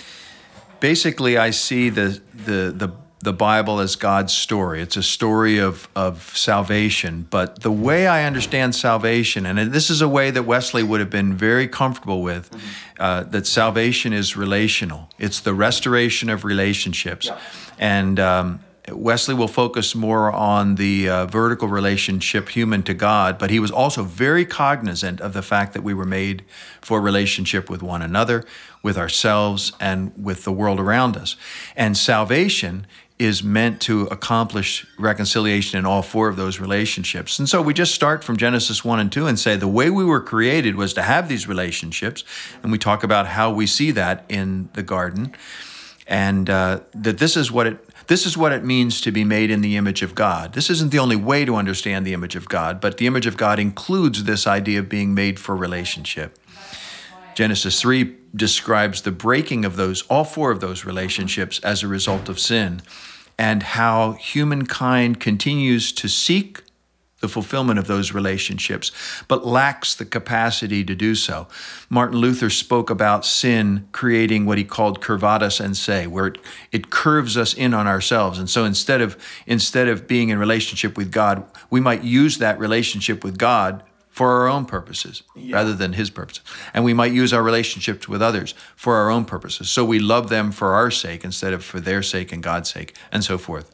basically 0.80 1.38
i 1.38 1.50
see 1.50 1.90
the 1.90 2.22
the 2.46 2.74
the 2.76 2.90
the 3.22 3.34
Bible 3.34 3.80
as 3.80 3.96
God's 3.96 4.34
story. 4.34 4.82
It's 4.82 4.96
a 4.96 5.04
story 5.04 5.58
of, 5.58 5.90
of 5.96 6.38
salvation. 6.38 7.28
But 7.30 7.62
the 7.62 7.72
way 7.72 8.08
I 8.08 8.24
understand 8.24 8.76
salvation, 8.76 9.46
and 9.46 9.74
this 9.74 9.90
is 9.90 10.02
a 10.02 10.08
way 10.08 10.32
that 10.32 10.44
Wesley 10.44 10.84
would 10.84 11.02
have 11.02 11.10
been 11.10 11.34
very 11.34 11.68
comfortable 11.68 12.22
with, 12.22 12.50
mm-hmm. 12.50 13.02
uh, 13.02 13.24
that 13.24 13.46
salvation 13.46 14.14
is 14.14 14.38
relational. 14.38 15.10
It's 15.20 15.42
the 15.42 15.54
restoration 15.54 16.30
of 16.30 16.46
relationships. 16.46 17.26
Yeah. 17.26 17.40
And 17.78 18.20
um, 18.20 18.60
Wesley 18.92 19.36
will 19.36 19.48
focus 19.50 19.96
more 19.96 20.32
on 20.32 20.76
the 20.76 21.10
uh, 21.10 21.26
vertical 21.26 21.68
relationship, 21.68 22.50
human 22.50 22.84
to 22.84 22.94
God, 22.94 23.38
but 23.38 23.50
he 23.50 23.60
was 23.60 23.72
also 23.72 24.04
very 24.04 24.46
cognizant 24.46 25.22
of 25.22 25.34
the 25.34 25.42
fact 25.42 25.74
that 25.74 25.84
we 25.84 25.94
were 25.94 26.06
made 26.06 26.44
for 26.82 27.02
relationship 27.02 27.70
with 27.70 27.84
one 27.84 28.02
another, 28.02 28.46
with 28.82 28.98
ourselves, 28.98 29.74
and 29.80 30.12
with 30.18 30.46
the 30.46 30.52
world 30.52 30.80
around 30.80 31.18
us. 31.18 31.36
And 31.76 31.98
salvation 31.98 32.88
is 33.20 33.44
meant 33.44 33.82
to 33.82 34.04
accomplish 34.04 34.88
reconciliation 34.98 35.78
in 35.78 35.86
all 35.86 36.02
four 36.02 36.30
of 36.30 36.38
those 36.38 36.60
relationships. 36.60 37.38
And 37.38 37.50
so 37.50 37.62
we 37.62 37.74
just 37.74 37.94
start 37.94 38.24
from 38.24 38.38
Genesis 38.38 38.86
1 38.86 38.98
and 38.98 39.12
2 39.12 39.28
and 39.28 39.38
say 39.38 39.58
the 39.58 39.68
way 39.68 39.90
we 39.90 40.06
were 40.06 40.22
created 40.22 40.76
was 40.76 40.94
to 40.94 41.02
have 41.02 41.28
these 41.28 41.46
relationships. 41.46 42.24
And 42.64 42.72
we 42.72 42.78
talk 42.78 43.04
about 43.04 43.28
how 43.28 43.52
we 43.52 43.68
see 43.68 43.92
that 43.92 44.24
in 44.30 44.70
the 44.74 44.84
garden. 44.84 45.36
And 46.08 46.50
uh, 46.50 46.80
that 46.96 47.20
this 47.20 47.38
is 47.38 47.52
what 47.52 47.68
it 47.68 47.86
this 48.08 48.26
is 48.26 48.36
what 48.36 48.52
it 48.52 48.64
means 48.64 49.02
to 49.02 49.12
be 49.12 49.24
made 49.24 49.52
in 49.52 49.62
the 49.62 49.78
image 49.78 50.02
of 50.02 50.16
God. 50.16 50.54
This 50.54 50.72
isn't 50.72 50.92
the 50.92 50.98
only 50.98 51.16
way 51.16 51.46
to 51.46 51.56
understand 51.56 52.08
the 52.08 52.14
image 52.14 52.36
of 52.36 52.50
God, 52.50 52.82
but 52.82 52.98
the 52.98 53.06
image 53.06 53.28
of 53.28 53.38
God 53.38 53.60
includes 53.60 54.24
this 54.24 54.48
idea 54.48 54.80
of 54.80 54.90
being 54.90 55.14
made 55.14 55.40
for 55.40 55.56
relationship. 55.56 56.36
Genesis 57.36 57.80
3 57.80 58.16
describes 58.36 59.02
the 59.02 59.12
breaking 59.12 59.66
of 59.66 59.76
those, 59.76 60.04
all 60.04 60.24
four 60.24 60.52
of 60.52 60.60
those 60.60 60.86
relationships 60.86 61.60
as 61.60 61.84
a 61.84 61.88
result 61.88 62.30
of 62.30 62.40
sin, 62.40 62.82
and 63.38 63.64
how 63.64 64.14
humankind 64.14 65.20
continues 65.20 65.92
to 65.94 66.08
seek 66.08 66.62
the 67.20 67.28
fulfillment 67.28 67.78
of 67.78 67.88
those 67.88 68.14
relationships, 68.14 68.92
but 69.28 69.46
lacks 69.46 69.94
the 69.94 70.06
capacity 70.06 70.84
to 70.86 70.96
do 70.96 71.16
so. 71.16 71.48
Martin 71.90 72.18
Luther 72.18 72.50
spoke 72.50 72.90
about 72.90 73.26
sin 73.26 73.88
creating 73.92 74.46
what 74.46 74.58
he 74.58 74.64
called 74.64 75.02
curvatus 75.02 75.64
in 75.64 75.74
se, 75.74 76.08
where 76.08 76.28
it, 76.28 76.38
it 76.72 76.90
curves 76.90 77.36
us 77.36 77.54
in 77.54 77.74
on 77.74 77.88
ourselves. 77.88 78.40
And 78.40 78.50
so 78.50 78.64
instead 78.64 79.02
of 79.02 79.18
instead 79.46 79.88
of 79.88 80.08
being 80.08 80.30
in 80.30 80.40
relationship 80.40 80.96
with 80.98 81.12
God, 81.12 81.44
we 81.70 81.82
might 81.82 82.04
use 82.04 82.38
that 82.38 82.58
relationship 82.58 83.24
with 83.24 83.38
God 83.38 83.84
for 84.20 84.42
our 84.42 84.50
own 84.50 84.66
purposes 84.66 85.24
yeah. 85.34 85.56
rather 85.56 85.74
than 85.74 85.94
his 85.94 86.10
purposes. 86.10 86.44
And 86.74 86.84
we 86.84 86.94
might 86.94 87.14
use 87.14 87.32
our 87.32 87.42
relationships 87.42 88.10
with 88.10 88.22
others 88.22 88.54
for 88.76 88.96
our 88.98 89.10
own 89.10 89.24
purposes. 89.24 89.70
So 89.70 89.86
we 89.86 89.98
love 89.98 90.28
them 90.28 90.52
for 90.52 90.74
our 90.74 90.92
sake 90.92 91.24
instead 91.24 91.54
of 91.54 91.64
for 91.64 91.80
their 91.80 92.04
sake 92.04 92.34
and 92.34 92.44
God's 92.44 92.70
sake, 92.70 92.98
and 93.14 93.24
so 93.24 93.38
forth. 93.38 93.74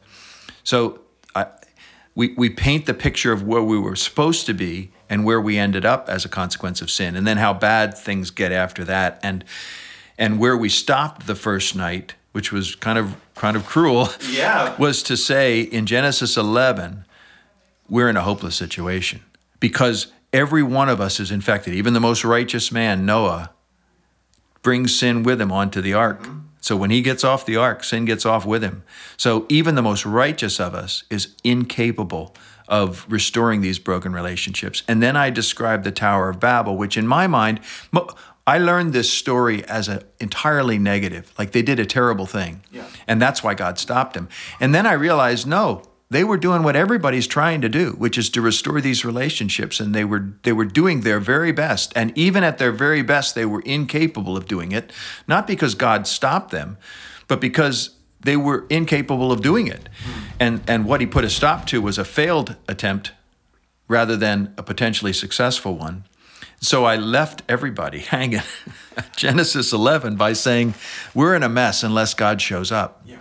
So 0.62 1.00
I, 1.34 1.46
we, 2.14 2.32
we 2.34 2.48
paint 2.48 2.86
the 2.86 2.94
picture 2.94 3.32
of 3.32 3.42
where 3.42 3.60
we 3.60 3.76
were 3.76 3.96
supposed 3.96 4.46
to 4.46 4.54
be 4.54 4.92
and 5.10 5.24
where 5.24 5.40
we 5.40 5.58
ended 5.58 5.84
up 5.84 6.08
as 6.08 6.24
a 6.24 6.28
consequence 6.28 6.80
of 6.80 6.92
sin, 6.92 7.16
and 7.16 7.26
then 7.26 7.38
how 7.38 7.52
bad 7.52 7.98
things 7.98 8.30
get 8.30 8.52
after 8.52 8.84
that, 8.84 9.18
and 9.24 9.44
and 10.16 10.38
where 10.38 10.56
we 10.56 10.68
stopped 10.68 11.26
the 11.26 11.34
first 11.34 11.74
night, 11.74 12.14
which 12.30 12.52
was 12.52 12.76
kind 12.76 13.00
of 13.00 13.16
kind 13.34 13.56
of 13.56 13.66
cruel, 13.66 14.10
yeah. 14.30 14.76
was 14.78 15.02
to 15.02 15.16
say 15.16 15.60
in 15.60 15.86
Genesis 15.86 16.36
11, 16.36 17.04
we're 17.88 18.08
in 18.08 18.16
a 18.16 18.22
hopeless 18.22 18.54
situation 18.54 19.22
because 19.60 20.12
every 20.32 20.62
one 20.62 20.88
of 20.88 21.00
us 21.00 21.20
is 21.20 21.30
infected. 21.30 21.74
Even 21.74 21.94
the 21.94 22.00
most 22.00 22.24
righteous 22.24 22.70
man, 22.72 23.06
Noah, 23.06 23.50
brings 24.62 24.98
sin 24.98 25.22
with 25.22 25.40
him 25.40 25.52
onto 25.52 25.80
the 25.80 25.94
ark. 25.94 26.22
Mm-hmm. 26.22 26.38
So 26.60 26.76
when 26.76 26.90
he 26.90 27.00
gets 27.00 27.22
off 27.22 27.46
the 27.46 27.56
ark, 27.56 27.84
sin 27.84 28.04
gets 28.04 28.26
off 28.26 28.44
with 28.44 28.62
him. 28.62 28.82
So 29.16 29.46
even 29.48 29.76
the 29.76 29.82
most 29.82 30.04
righteous 30.04 30.58
of 30.58 30.74
us 30.74 31.04
is 31.10 31.34
incapable 31.44 32.34
of 32.66 33.06
restoring 33.08 33.60
these 33.60 33.78
broken 33.78 34.12
relationships. 34.12 34.82
And 34.88 35.00
then 35.00 35.16
I 35.16 35.30
describe 35.30 35.84
the 35.84 35.92
Tower 35.92 36.28
of 36.28 36.40
Babel, 36.40 36.76
which 36.76 36.96
in 36.96 37.06
my 37.06 37.28
mind, 37.28 37.60
I 38.44 38.58
learned 38.58 38.92
this 38.92 39.08
story 39.12 39.64
as 39.66 39.86
an 39.86 40.02
entirely 40.18 40.78
negative, 40.78 41.32
like 41.38 41.52
they 41.52 41.62
did 41.62 41.78
a 41.78 41.86
terrible 41.86 42.26
thing. 42.26 42.62
Yeah. 42.72 42.88
And 43.06 43.22
that's 43.22 43.44
why 43.44 43.54
God 43.54 43.78
stopped 43.78 44.14
them. 44.14 44.28
And 44.58 44.74
then 44.74 44.86
I 44.86 44.94
realized, 44.94 45.46
no, 45.46 45.82
they 46.08 46.22
were 46.22 46.36
doing 46.36 46.62
what 46.62 46.76
everybody's 46.76 47.26
trying 47.26 47.60
to 47.62 47.68
do, 47.68 47.92
which 47.92 48.16
is 48.16 48.30
to 48.30 48.40
restore 48.40 48.80
these 48.80 49.04
relationships, 49.04 49.80
and 49.80 49.94
they 49.94 50.04
were 50.04 50.32
they 50.42 50.52
were 50.52 50.64
doing 50.64 51.00
their 51.00 51.18
very 51.18 51.52
best. 51.52 51.92
And 51.96 52.16
even 52.16 52.44
at 52.44 52.58
their 52.58 52.72
very 52.72 53.02
best, 53.02 53.34
they 53.34 53.44
were 53.44 53.62
incapable 53.62 54.36
of 54.36 54.46
doing 54.46 54.72
it, 54.72 54.92
not 55.26 55.46
because 55.46 55.74
God 55.74 56.06
stopped 56.06 56.50
them, 56.50 56.78
but 57.26 57.40
because 57.40 57.90
they 58.20 58.36
were 58.36 58.66
incapable 58.70 59.32
of 59.32 59.42
doing 59.42 59.66
it. 59.66 59.88
Hmm. 60.04 60.20
And 60.38 60.62
and 60.68 60.86
what 60.86 61.00
he 61.00 61.06
put 61.06 61.24
a 61.24 61.30
stop 61.30 61.66
to 61.66 61.80
was 61.80 61.98
a 61.98 62.04
failed 62.04 62.56
attempt 62.68 63.12
rather 63.88 64.16
than 64.16 64.54
a 64.56 64.62
potentially 64.62 65.12
successful 65.12 65.76
one. 65.76 66.04
So 66.60 66.84
I 66.84 66.96
left 66.96 67.42
everybody 67.48 67.98
hanging 68.12 68.42
Genesis 69.16 69.72
11 69.72 70.16
by 70.16 70.32
saying, 70.32 70.74
We're 71.14 71.34
in 71.34 71.42
a 71.42 71.48
mess 71.48 71.82
unless 71.82 72.14
God 72.14 72.40
shows 72.40 72.72
up. 72.72 73.02
Yeah. 73.04 73.18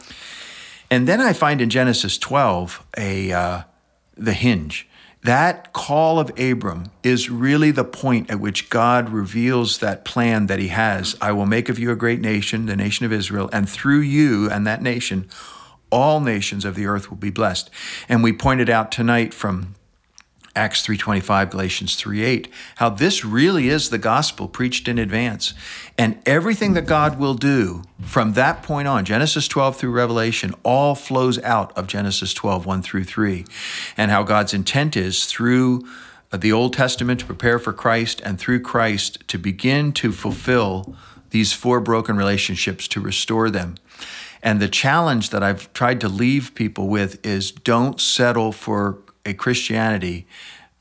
And 0.90 1.08
then 1.08 1.22
I 1.22 1.34
find 1.34 1.62
in 1.62 1.70
Genesis 1.70 2.18
12 2.18 2.86
a 2.98 3.32
uh, 3.32 3.62
the 4.16 4.34
hinge. 4.34 4.88
That 5.24 5.74
call 5.74 6.20
of 6.20 6.32
Abram 6.40 6.92
is 7.02 7.32
really 7.32 7.72
the 7.72 7.84
point 7.84 8.30
at 8.30 8.40
which 8.40 8.70
God 8.70 9.10
reveals 9.10 9.80
that 9.80 10.06
plan 10.06 10.46
that 10.46 10.60
he 10.60 10.68
has. 10.68 11.16
I 11.20 11.32
will 11.32 11.48
make 11.48 11.68
of 11.68 11.80
you 11.80 11.90
a 11.90 11.96
great 11.96 12.22
nation, 12.22 12.68
the 12.68 12.76
nation 12.76 13.08
of 13.08 13.12
Israel, 13.12 13.50
and 13.52 13.68
through 13.68 14.02
you 14.02 14.48
and 14.52 14.68
that 14.68 14.84
nation, 14.84 15.28
all 15.92 16.20
nations 16.20 16.64
of 16.64 16.76
the 16.76 16.86
earth 16.86 17.10
will 17.10 17.18
be 17.18 17.32
blessed. 17.32 17.72
And 18.08 18.22
we 18.22 18.34
pointed 18.34 18.70
out 18.70 18.92
tonight 18.92 19.34
from 19.34 19.74
Acts 20.56 20.82
3:25, 20.82 21.50
Galatians 21.50 21.96
3:8, 21.96 22.48
how 22.76 22.90
this 22.90 23.26
really 23.26 23.68
is 23.68 23.90
the 23.90 23.98
gospel 23.98 24.48
preached 24.48 24.88
in 24.88 24.98
advance. 24.98 25.54
And 25.98 26.18
everything 26.26 26.74
that 26.74 26.86
God 26.86 27.20
will 27.20 27.34
do 27.34 27.84
from 28.02 28.34
that 28.34 28.64
point 28.64 28.88
on, 28.88 29.04
Genesis 29.06 29.48
12 29.48 29.78
through 29.78 29.92
Revelation, 29.92 30.54
all 30.64 30.96
flows 30.96 31.42
out 31.44 31.72
of 31.78 31.88
Genesis 31.88 32.34
12, 32.34 32.66
1 32.66 32.82
through 32.82 33.04
3. 33.04 33.46
And 33.98 34.12
how 34.12 34.24
God's 34.24 34.54
intent 34.54 34.96
is 34.96 35.26
through 35.26 35.86
uh, 36.32 36.38
the 36.38 36.52
Old 36.52 36.74
Testament 36.74 37.20
to 37.20 37.26
prepare 37.26 37.60
for 37.60 37.74
Christ 37.74 38.22
and 38.24 38.40
through 38.40 38.62
Christ 38.62 39.28
to 39.28 39.38
begin 39.38 39.92
to 39.94 40.12
fulfill 40.12 40.96
these 41.32 41.54
four 41.54 41.82
broken 41.82 42.16
relationships 42.16 42.88
to 42.90 43.02
restore 43.02 43.50
them. 43.50 43.76
And 44.42 44.62
the 44.62 44.70
challenge 44.70 45.32
that 45.32 45.44
I've 45.44 45.74
tried 45.74 46.00
to 46.02 46.08
leave 46.08 46.54
people 46.56 46.88
with 46.88 47.26
is 47.26 47.52
don't 47.52 48.00
settle 48.00 48.52
for 48.52 49.00
a 49.26 49.34
Christianity 49.34 50.28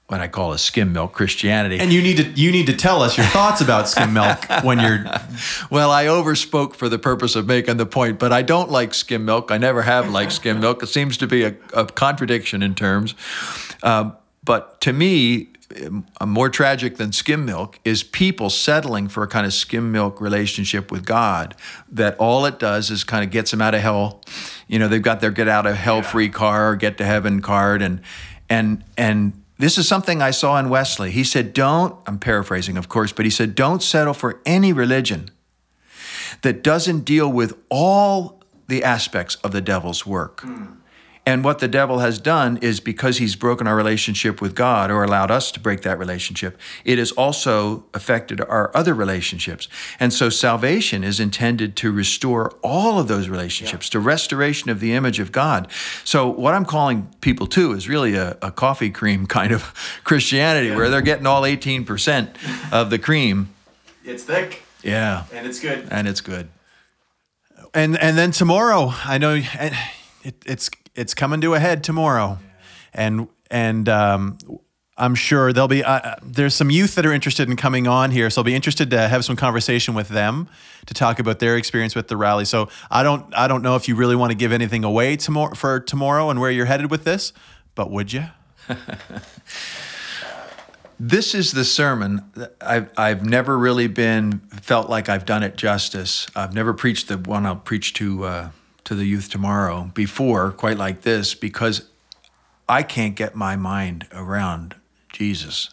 what 0.06 0.20
I 0.20 0.28
call 0.28 0.52
a 0.52 0.58
skim 0.58 0.92
milk 0.92 1.12
Christianity. 1.12 1.78
And 1.78 1.92
you 1.92 2.02
need 2.02 2.18
to 2.18 2.24
you 2.40 2.52
need 2.52 2.66
to 2.66 2.76
tell 2.76 3.02
us 3.02 3.16
your 3.16 3.26
thoughts 3.26 3.60
about 3.60 3.88
skim 3.88 4.12
milk 4.12 4.44
when 4.62 4.78
you're 4.78 5.04
Well, 5.70 5.90
I 5.90 6.04
overspoke 6.04 6.74
for 6.74 6.88
the 6.88 6.98
purpose 6.98 7.36
of 7.36 7.46
making 7.46 7.78
the 7.78 7.86
point, 7.86 8.18
but 8.18 8.32
I 8.32 8.42
don't 8.42 8.70
like 8.70 8.92
skim 8.92 9.24
milk. 9.24 9.50
I 9.50 9.58
never 9.58 9.82
have 9.82 10.10
liked 10.10 10.32
skim 10.32 10.60
milk. 10.60 10.82
It 10.82 10.88
seems 10.88 11.16
to 11.18 11.26
be 11.26 11.44
a, 11.44 11.56
a 11.72 11.86
contradiction 11.86 12.62
in 12.62 12.74
terms. 12.74 13.14
Um, 13.82 14.16
but 14.44 14.78
to 14.82 14.92
me, 14.92 15.48
more 16.24 16.50
tragic 16.50 16.96
than 16.98 17.12
skim 17.12 17.44
milk 17.44 17.80
is 17.84 18.02
people 18.02 18.50
settling 18.50 19.08
for 19.08 19.22
a 19.22 19.26
kind 19.26 19.46
of 19.46 19.54
skim 19.54 19.90
milk 19.90 20.20
relationship 20.20 20.90
with 20.92 21.06
God 21.06 21.56
that 21.90 22.16
all 22.18 22.44
it 22.44 22.58
does 22.58 22.90
is 22.90 23.04
kind 23.04 23.24
of 23.24 23.30
gets 23.30 23.50
them 23.50 23.62
out 23.62 23.74
of 23.74 23.80
hell. 23.80 24.20
You 24.68 24.78
know, 24.78 24.86
they've 24.86 25.02
got 25.02 25.20
their 25.20 25.30
get 25.30 25.48
out 25.48 25.66
of 25.66 25.76
hell 25.76 26.02
free 26.02 26.28
car, 26.28 26.76
get 26.76 26.98
to 26.98 27.04
heaven 27.04 27.40
card 27.40 27.82
and 27.82 28.00
and 28.48 28.84
and 28.96 29.44
this 29.58 29.78
is 29.78 29.86
something 29.86 30.20
I 30.20 30.32
saw 30.32 30.58
in 30.58 30.68
Wesley. 30.68 31.10
He 31.10 31.24
said, 31.24 31.52
Don't, 31.52 31.96
I'm 32.06 32.18
paraphrasing, 32.18 32.76
of 32.76 32.88
course, 32.88 33.12
but 33.12 33.24
he 33.24 33.30
said, 33.30 33.54
Don't 33.54 33.82
settle 33.82 34.14
for 34.14 34.40
any 34.44 34.72
religion 34.72 35.30
that 36.42 36.62
doesn't 36.62 37.04
deal 37.04 37.30
with 37.30 37.56
all 37.68 38.42
the 38.66 38.82
aspects 38.82 39.36
of 39.36 39.52
the 39.52 39.60
devil's 39.60 40.04
work. 40.04 40.40
Mm. 40.42 40.76
And 41.26 41.42
what 41.42 41.58
the 41.58 41.68
devil 41.68 42.00
has 42.00 42.18
done 42.18 42.58
is 42.58 42.80
because 42.80 43.16
he's 43.16 43.34
broken 43.34 43.66
our 43.66 43.74
relationship 43.74 44.42
with 44.42 44.54
God 44.54 44.90
or 44.90 45.02
allowed 45.02 45.30
us 45.30 45.50
to 45.52 45.60
break 45.60 45.80
that 45.80 45.98
relationship, 45.98 46.58
it 46.84 46.98
has 46.98 47.12
also 47.12 47.84
affected 47.94 48.42
our 48.42 48.70
other 48.76 48.92
relationships. 48.92 49.68
And 49.98 50.12
so 50.12 50.28
salvation 50.28 51.02
is 51.02 51.20
intended 51.20 51.76
to 51.76 51.90
restore 51.90 52.50
all 52.62 52.98
of 52.98 53.08
those 53.08 53.28
relationships, 53.28 53.88
yeah. 53.88 53.92
to 53.92 54.00
restoration 54.00 54.68
of 54.68 54.80
the 54.80 54.92
image 54.92 55.18
of 55.18 55.32
God. 55.32 55.68
So 56.04 56.28
what 56.28 56.52
I'm 56.52 56.66
calling 56.66 57.08
people 57.22 57.46
to 57.48 57.72
is 57.72 57.88
really 57.88 58.16
a, 58.16 58.36
a 58.42 58.52
coffee 58.52 58.90
cream 58.90 59.26
kind 59.34 59.52
of 59.52 59.72
Christianity 60.04 60.68
yeah. 60.68 60.76
where 60.76 60.90
they're 60.90 61.00
getting 61.00 61.26
all 61.26 61.42
18% 61.42 62.36
of 62.70 62.90
the 62.90 62.98
cream. 62.98 63.48
It's 64.04 64.24
thick. 64.24 64.62
Yeah. 64.82 65.24
And 65.32 65.46
it's 65.46 65.58
good. 65.58 65.88
And 65.90 66.06
it's 66.06 66.20
good. 66.20 66.48
And 67.72 67.98
and 67.98 68.16
then 68.16 68.30
tomorrow, 68.30 68.92
I 69.04 69.18
know 69.18 69.34
it, 69.34 70.34
it's 70.46 70.70
it's 70.94 71.14
coming 71.14 71.40
to 71.40 71.54
a 71.54 71.60
head 71.60 71.84
tomorrow, 71.84 72.38
and 72.92 73.28
and 73.50 73.88
um, 73.88 74.38
I'm 74.96 75.14
sure 75.14 75.52
there'll 75.52 75.68
be 75.68 75.82
uh, 75.82 75.92
uh, 75.92 76.16
there's 76.22 76.54
some 76.54 76.70
youth 76.70 76.94
that 76.94 77.04
are 77.04 77.12
interested 77.12 77.48
in 77.48 77.56
coming 77.56 77.86
on 77.86 78.10
here, 78.10 78.30
so 78.30 78.40
I'll 78.40 78.44
be 78.44 78.54
interested 78.54 78.90
to 78.90 79.08
have 79.08 79.24
some 79.24 79.36
conversation 79.36 79.94
with 79.94 80.08
them 80.08 80.48
to 80.86 80.94
talk 80.94 81.18
about 81.18 81.40
their 81.40 81.56
experience 81.56 81.94
with 81.94 82.08
the 82.08 82.16
rally. 82.16 82.44
So 82.44 82.68
I 82.90 83.02
don't 83.02 83.26
I 83.34 83.48
don't 83.48 83.62
know 83.62 83.74
if 83.76 83.88
you 83.88 83.96
really 83.96 84.16
want 84.16 84.30
to 84.30 84.36
give 84.36 84.52
anything 84.52 84.84
away 84.84 85.16
tomorrow 85.16 85.54
for 85.54 85.80
tomorrow 85.80 86.30
and 86.30 86.40
where 86.40 86.50
you're 86.50 86.66
headed 86.66 86.90
with 86.90 87.04
this, 87.04 87.32
but 87.74 87.90
would 87.90 88.12
you? 88.12 88.26
this 91.00 91.34
is 91.34 91.52
the 91.52 91.64
sermon 91.64 92.24
I've, 92.60 92.90
I've 92.96 93.24
never 93.26 93.58
really 93.58 93.88
been 93.88 94.38
felt 94.62 94.88
like 94.88 95.08
I've 95.08 95.26
done 95.26 95.42
it 95.42 95.56
justice. 95.56 96.28
I've 96.36 96.54
never 96.54 96.72
preached 96.72 97.08
the 97.08 97.18
one 97.18 97.44
I'll 97.46 97.56
preach 97.56 97.94
to 97.94 98.24
uh, 98.24 98.50
to 98.84 98.94
the 98.94 99.04
youth 99.04 99.30
tomorrow 99.30 99.90
before 99.94 100.52
quite 100.52 100.76
like 100.76 101.02
this 101.02 101.34
because 101.34 101.88
I 102.68 102.82
can't 102.82 103.14
get 103.14 103.34
my 103.34 103.56
mind 103.56 104.06
around 104.12 104.74
Jesus. 105.12 105.70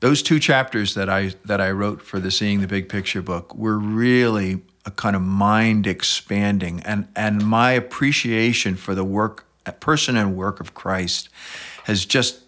Those 0.00 0.22
two 0.22 0.38
chapters 0.38 0.94
that 0.94 1.08
I 1.08 1.34
that 1.44 1.60
I 1.60 1.70
wrote 1.70 2.02
for 2.02 2.20
the 2.20 2.30
Seeing 2.30 2.60
the 2.60 2.66
Big 2.66 2.88
Picture 2.88 3.22
book 3.22 3.54
were 3.54 3.78
really 3.78 4.62
a 4.84 4.90
kind 4.90 5.16
of 5.16 5.22
mind 5.22 5.86
expanding 5.86 6.80
and 6.84 7.08
and 7.16 7.44
my 7.46 7.72
appreciation 7.72 8.76
for 8.76 8.94
the 8.94 9.04
work 9.04 9.46
person 9.80 10.16
and 10.16 10.36
work 10.36 10.60
of 10.60 10.74
Christ 10.74 11.28
has 11.84 12.04
just 12.04 12.40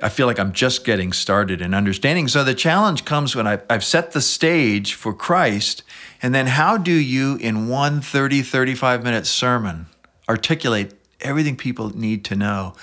I 0.00 0.08
feel 0.08 0.28
like 0.28 0.38
I'm 0.38 0.52
just 0.52 0.84
getting 0.84 1.12
started 1.12 1.60
in 1.60 1.74
understanding. 1.74 2.28
So 2.28 2.44
the 2.44 2.54
challenge 2.54 3.04
comes 3.04 3.34
when 3.34 3.48
I, 3.48 3.58
have 3.68 3.84
set 3.84 4.12
the 4.12 4.20
stage 4.20 4.94
for 4.94 5.12
Christ, 5.12 5.82
and 6.22 6.32
then 6.32 6.46
how 6.46 6.76
do 6.76 6.92
you, 6.92 7.36
in 7.36 7.68
one 7.68 8.00
30, 8.00 8.42
35 8.42 9.02
minute 9.02 9.26
sermon, 9.26 9.86
articulate 10.28 10.94
everything 11.20 11.56
people 11.56 11.96
need 11.96 12.24
to 12.26 12.36
know? 12.36 12.74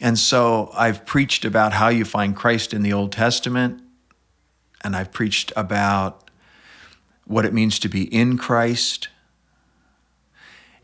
And 0.00 0.18
so 0.18 0.70
I've 0.74 1.06
preached 1.06 1.46
about 1.46 1.72
how 1.72 1.88
you 1.88 2.04
find 2.04 2.36
Christ 2.36 2.74
in 2.74 2.82
the 2.82 2.92
Old 2.92 3.12
Testament, 3.12 3.82
and 4.84 4.94
I've 4.94 5.12
preached 5.12 5.52
about 5.56 6.30
what 7.24 7.46
it 7.46 7.54
means 7.54 7.78
to 7.78 7.88
be 7.88 8.02
in 8.14 8.36
Christ. 8.36 9.08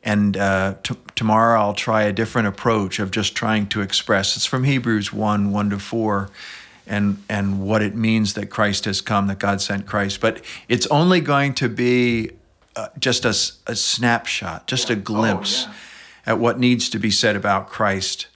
And 0.03 0.37
uh, 0.37 0.75
t- 0.83 0.97
tomorrow 1.15 1.61
I'll 1.61 1.75
try 1.75 2.03
a 2.03 2.13
different 2.13 2.49
approach 2.49 2.99
of 2.99 3.11
just 3.11 3.35
trying 3.37 3.69
to 3.69 3.81
express. 3.81 4.37
It's 4.37 4.47
from 4.47 4.65
Hebrews 4.65 5.13
1 5.13 5.53
1 5.53 5.71
to 5.71 5.79
4 5.79 6.31
and 6.87 7.23
and 7.29 7.63
what 7.63 7.83
it 7.83 7.95
means 7.95 8.35
that 8.35 8.47
Christ 8.47 8.85
has 8.87 9.01
come, 9.01 9.29
that 9.29 9.39
God 9.39 9.61
sent 9.61 9.87
Christ. 9.87 10.21
But 10.21 10.43
it's 10.69 10.87
only 10.89 11.21
going 11.21 11.55
to 11.55 11.69
be 11.69 12.31
uh, 12.75 12.89
just 12.99 13.25
a, 13.25 13.35
a, 13.71 13.77
snapshot, 13.77 14.67
just 14.67 14.91
a 14.91 14.97
glimpse 14.97 15.67
oh, 15.67 15.71
yeah. 15.71 16.33
at 16.33 16.39
what 16.39 16.59
needs 16.59 16.89
to 16.91 16.99
be 16.99 17.11
said 17.11 17.37
about 17.37 17.69
Christ. 17.69 18.29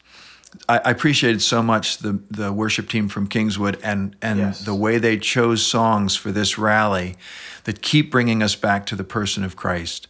I, 0.68 0.78
I, 0.78 0.90
appreciated 0.90 1.42
so 1.42 1.62
much 1.62 1.98
the 1.98 2.20
the 2.30 2.52
worship 2.52 2.88
team 2.88 3.08
from 3.08 3.26
Kingswood 3.26 3.78
and 3.82 4.14
and 4.22 4.38
yes. 4.38 4.64
the 4.64 4.74
way 4.74 4.98
they 4.98 5.18
chose 5.18 5.64
songs 5.64 6.16
for 6.16 6.30
this 6.30 6.58
rally 6.58 7.16
that 7.64 7.82
keep 7.82 8.10
bringing 8.10 8.42
us 8.42 8.54
back 8.54 8.86
to 8.86 8.96
the 8.96 9.04
person 9.04 9.42
of 9.42 9.56
Christ. 9.56 10.06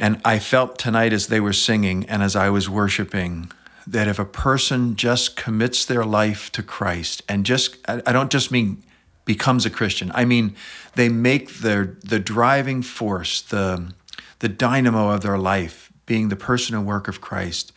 And 0.00 0.18
I 0.24 0.38
felt 0.38 0.78
tonight 0.78 1.12
as 1.12 1.26
they 1.26 1.40
were 1.40 1.52
singing 1.52 2.06
and 2.06 2.22
as 2.22 2.34
I 2.34 2.48
was 2.48 2.70
worshiping 2.70 3.52
that 3.86 4.08
if 4.08 4.18
a 4.18 4.24
person 4.24 4.96
just 4.96 5.36
commits 5.36 5.84
their 5.84 6.04
life 6.04 6.50
to 6.52 6.62
Christ 6.62 7.22
and 7.28 7.44
just, 7.44 7.76
I 7.86 8.12
don't 8.12 8.32
just 8.32 8.50
mean 8.50 8.82
becomes 9.26 9.66
a 9.66 9.70
Christian, 9.70 10.10
I 10.14 10.24
mean 10.24 10.56
they 10.94 11.10
make 11.10 11.58
their, 11.58 11.98
the 12.02 12.18
driving 12.18 12.80
force, 12.80 13.42
the, 13.42 13.92
the 14.38 14.48
dynamo 14.48 15.10
of 15.10 15.20
their 15.20 15.38
life 15.38 15.92
being 16.06 16.30
the 16.30 16.36
person 16.36 16.74
and 16.74 16.86
work 16.86 17.06
of 17.06 17.20
Christ, 17.20 17.72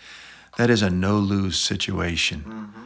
that 0.58 0.70
is 0.70 0.82
a 0.82 0.90
no 0.90 1.18
lose 1.18 1.60
situation. 1.60 2.40
Mm-hmm. 2.40 2.82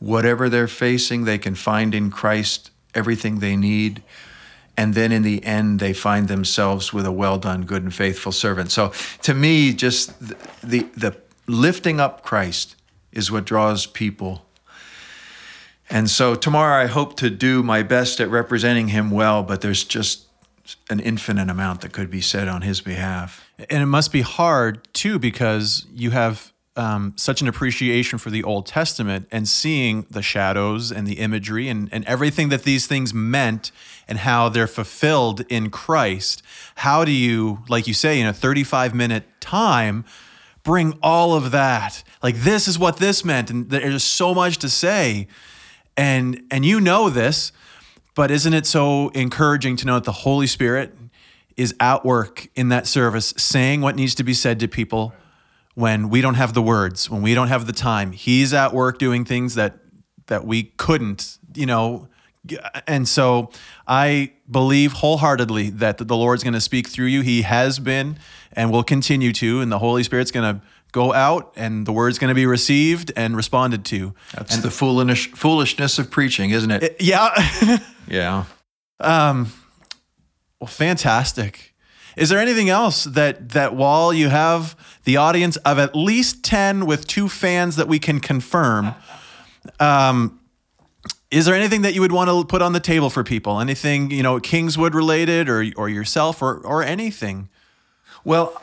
Whatever 0.00 0.50
they're 0.50 0.68
facing, 0.68 1.24
they 1.24 1.38
can 1.38 1.54
find 1.54 1.94
in 1.94 2.10
Christ 2.10 2.70
everything 2.94 3.38
they 3.38 3.56
need. 3.56 4.02
And 4.76 4.94
then 4.94 5.12
in 5.12 5.22
the 5.22 5.44
end, 5.44 5.80
they 5.80 5.92
find 5.92 6.28
themselves 6.28 6.92
with 6.92 7.04
a 7.04 7.12
well 7.12 7.38
done, 7.38 7.64
good 7.64 7.82
and 7.82 7.94
faithful 7.94 8.32
servant. 8.32 8.70
So 8.70 8.92
to 9.22 9.34
me, 9.34 9.72
just 9.72 10.18
the, 10.18 10.36
the, 10.62 10.80
the 10.96 11.16
lifting 11.46 12.00
up 12.00 12.22
Christ 12.22 12.76
is 13.12 13.30
what 13.30 13.44
draws 13.44 13.86
people. 13.86 14.46
And 15.90 16.08
so 16.08 16.34
tomorrow 16.34 16.82
I 16.82 16.86
hope 16.86 17.16
to 17.16 17.28
do 17.28 17.62
my 17.62 17.82
best 17.82 18.20
at 18.20 18.30
representing 18.30 18.88
him 18.88 19.10
well, 19.10 19.42
but 19.42 19.60
there's 19.60 19.84
just 19.84 20.26
an 20.88 21.00
infinite 21.00 21.50
amount 21.50 21.82
that 21.82 21.92
could 21.92 22.10
be 22.10 22.20
said 22.20 22.48
on 22.48 22.62
his 22.62 22.80
behalf. 22.80 23.44
And 23.68 23.82
it 23.82 23.86
must 23.86 24.12
be 24.12 24.22
hard 24.22 24.88
too, 24.94 25.18
because 25.18 25.86
you 25.92 26.10
have 26.10 26.51
um, 26.74 27.12
such 27.16 27.42
an 27.42 27.48
appreciation 27.48 28.18
for 28.18 28.30
the 28.30 28.42
Old 28.42 28.66
Testament 28.66 29.28
and 29.30 29.46
seeing 29.46 30.06
the 30.10 30.22
shadows 30.22 30.90
and 30.90 31.06
the 31.06 31.18
imagery 31.18 31.68
and, 31.68 31.88
and 31.92 32.04
everything 32.06 32.48
that 32.48 32.62
these 32.62 32.86
things 32.86 33.12
meant 33.12 33.72
and 34.08 34.18
how 34.18 34.48
they're 34.48 34.66
fulfilled 34.66 35.44
in 35.48 35.70
Christ. 35.70 36.42
How 36.76 37.04
do 37.04 37.12
you, 37.12 37.62
like 37.68 37.86
you 37.86 37.94
say, 37.94 38.18
in 38.20 38.26
a 38.26 38.32
35 38.32 38.94
minute 38.94 39.24
time, 39.40 40.04
bring 40.62 40.98
all 41.02 41.34
of 41.34 41.50
that. 41.50 42.02
Like 42.22 42.36
this 42.36 42.68
is 42.68 42.78
what 42.78 42.96
this 42.96 43.24
meant, 43.24 43.50
and 43.50 43.68
there's 43.68 44.04
so 44.04 44.34
much 44.34 44.58
to 44.58 44.68
say, 44.68 45.28
and 45.96 46.42
and 46.50 46.64
you 46.64 46.80
know 46.80 47.10
this, 47.10 47.52
but 48.14 48.30
isn't 48.30 48.54
it 48.54 48.66
so 48.66 49.08
encouraging 49.10 49.76
to 49.76 49.86
know 49.86 49.94
that 49.94 50.04
the 50.04 50.12
Holy 50.12 50.46
Spirit 50.46 50.94
is 51.56 51.74
at 51.80 52.04
work 52.04 52.48
in 52.54 52.70
that 52.70 52.86
service, 52.86 53.34
saying 53.36 53.80
what 53.82 53.96
needs 53.96 54.14
to 54.14 54.24
be 54.24 54.32
said 54.32 54.58
to 54.60 54.68
people 54.68 55.12
when 55.74 56.10
we 56.10 56.20
don't 56.20 56.34
have 56.34 56.54
the 56.54 56.62
words, 56.62 57.08
when 57.08 57.22
we 57.22 57.34
don't 57.34 57.48
have 57.48 57.66
the 57.66 57.72
time. 57.72 58.12
He's 58.12 58.52
at 58.52 58.72
work 58.72 58.98
doing 58.98 59.24
things 59.24 59.54
that 59.54 59.78
that 60.26 60.44
we 60.44 60.64
couldn't, 60.76 61.38
you 61.54 61.66
know. 61.66 62.08
And 62.86 63.06
so 63.06 63.50
I 63.86 64.32
believe 64.50 64.92
wholeheartedly 64.94 65.70
that 65.70 65.98
the 65.98 66.16
Lord's 66.16 66.42
going 66.42 66.54
to 66.54 66.60
speak 66.60 66.88
through 66.88 67.06
you. 67.06 67.20
He 67.20 67.42
has 67.42 67.78
been 67.78 68.18
and 68.52 68.70
will 68.70 68.82
continue 68.82 69.32
to, 69.34 69.60
and 69.60 69.70
the 69.70 69.78
Holy 69.78 70.02
Spirit's 70.02 70.30
going 70.30 70.56
to 70.56 70.62
go 70.92 71.12
out 71.14 71.52
and 71.56 71.86
the 71.86 71.92
word's 71.92 72.18
going 72.18 72.28
to 72.28 72.34
be 72.34 72.46
received 72.46 73.10
and 73.16 73.34
responded 73.34 73.84
to. 73.86 74.14
That's 74.34 74.54
and 74.54 74.62
the 74.62 74.70
foolish 74.70 75.32
foolishness 75.32 75.98
of 75.98 76.10
preaching, 76.10 76.50
isn't 76.50 76.70
it? 76.70 76.82
it 76.82 76.96
yeah. 77.00 77.78
yeah. 78.06 78.44
Um, 79.00 79.52
well, 80.60 80.68
fantastic. 80.68 81.71
Is 82.16 82.28
there 82.28 82.38
anything 82.38 82.68
else 82.68 83.04
that 83.04 83.50
that 83.50 83.74
while 83.74 84.12
you 84.12 84.28
have 84.28 84.76
the 85.04 85.16
audience 85.16 85.56
of 85.58 85.78
at 85.78 85.94
least 85.96 86.44
10 86.44 86.86
with 86.86 87.06
two 87.06 87.28
fans 87.28 87.76
that 87.76 87.88
we 87.88 87.98
can 87.98 88.20
confirm, 88.20 88.94
um, 89.80 90.40
is 91.30 91.46
there 91.46 91.54
anything 91.54 91.82
that 91.82 91.94
you 91.94 92.00
would 92.02 92.12
want 92.12 92.28
to 92.28 92.44
put 92.44 92.60
on 92.60 92.74
the 92.74 92.80
table 92.80 93.08
for 93.08 93.24
people? 93.24 93.60
Anything, 93.60 94.10
you 94.10 94.22
know, 94.22 94.38
Kingswood 94.38 94.94
related 94.94 95.48
or 95.48 95.64
or 95.76 95.88
yourself 95.88 96.42
or 96.42 96.58
or 96.58 96.82
anything? 96.82 97.48
Well, 98.24 98.60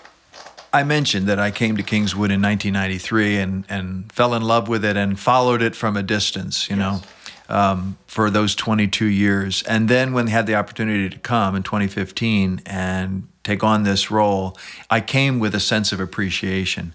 I 0.72 0.84
mentioned 0.84 1.28
that 1.28 1.40
I 1.40 1.52
came 1.52 1.78
to 1.78 1.84
Kingswood 1.84 2.32
in 2.32 2.42
1993 2.42 3.38
and, 3.38 3.66
and 3.70 4.12
fell 4.12 4.34
in 4.34 4.44
love 4.44 4.68
with 4.68 4.86
it 4.86 4.96
and 4.96 5.20
followed 5.20 5.62
it 5.62 5.76
from 5.76 5.98
a 5.98 6.04
distance, 6.04 6.70
you 6.70 6.76
yes. 6.76 7.02
know, 7.50 7.56
um, 7.56 7.98
for 8.06 8.30
those 8.30 8.54
22 8.56 9.06
years. 9.06 9.64
And 9.64 9.90
then 9.90 10.14
when 10.14 10.28
they 10.28 10.32
had 10.32 10.46
the 10.46 10.56
opportunity 10.56 11.10
to 11.10 11.18
come 11.18 11.56
in 11.56 11.64
2015 11.64 12.62
and 12.66 13.28
take 13.50 13.64
on 13.64 13.84
this 13.84 14.12
role, 14.12 14.56
I 14.90 15.02
came 15.02 15.40
with 15.40 15.56
a 15.56 15.60
sense 15.60 15.92
of 15.92 16.00
appreciation. 16.00 16.94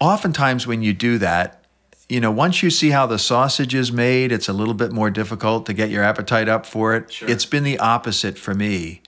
Oftentimes, 0.00 0.66
when 0.66 0.82
you 0.82 0.92
do 0.92 1.18
that, 1.18 1.64
you 2.08 2.20
know, 2.20 2.30
once 2.30 2.62
you 2.62 2.70
see 2.70 2.90
how 2.90 3.06
the 3.06 3.18
sausage 3.18 3.74
is 3.74 3.92
made, 3.92 4.30
it's 4.32 4.48
a 4.48 4.52
little 4.52 4.72
bit 4.72 4.92
more 4.92 5.10
difficult 5.10 5.66
to 5.66 5.74
get 5.74 5.90
your 5.90 6.02
appetite 6.04 6.48
up 6.48 6.64
for 6.64 6.94
it. 6.94 7.12
Sure. 7.12 7.28
It's 7.28 7.44
been 7.44 7.64
the 7.64 7.78
opposite 7.78 8.38
for 8.38 8.54
me. 8.54 9.02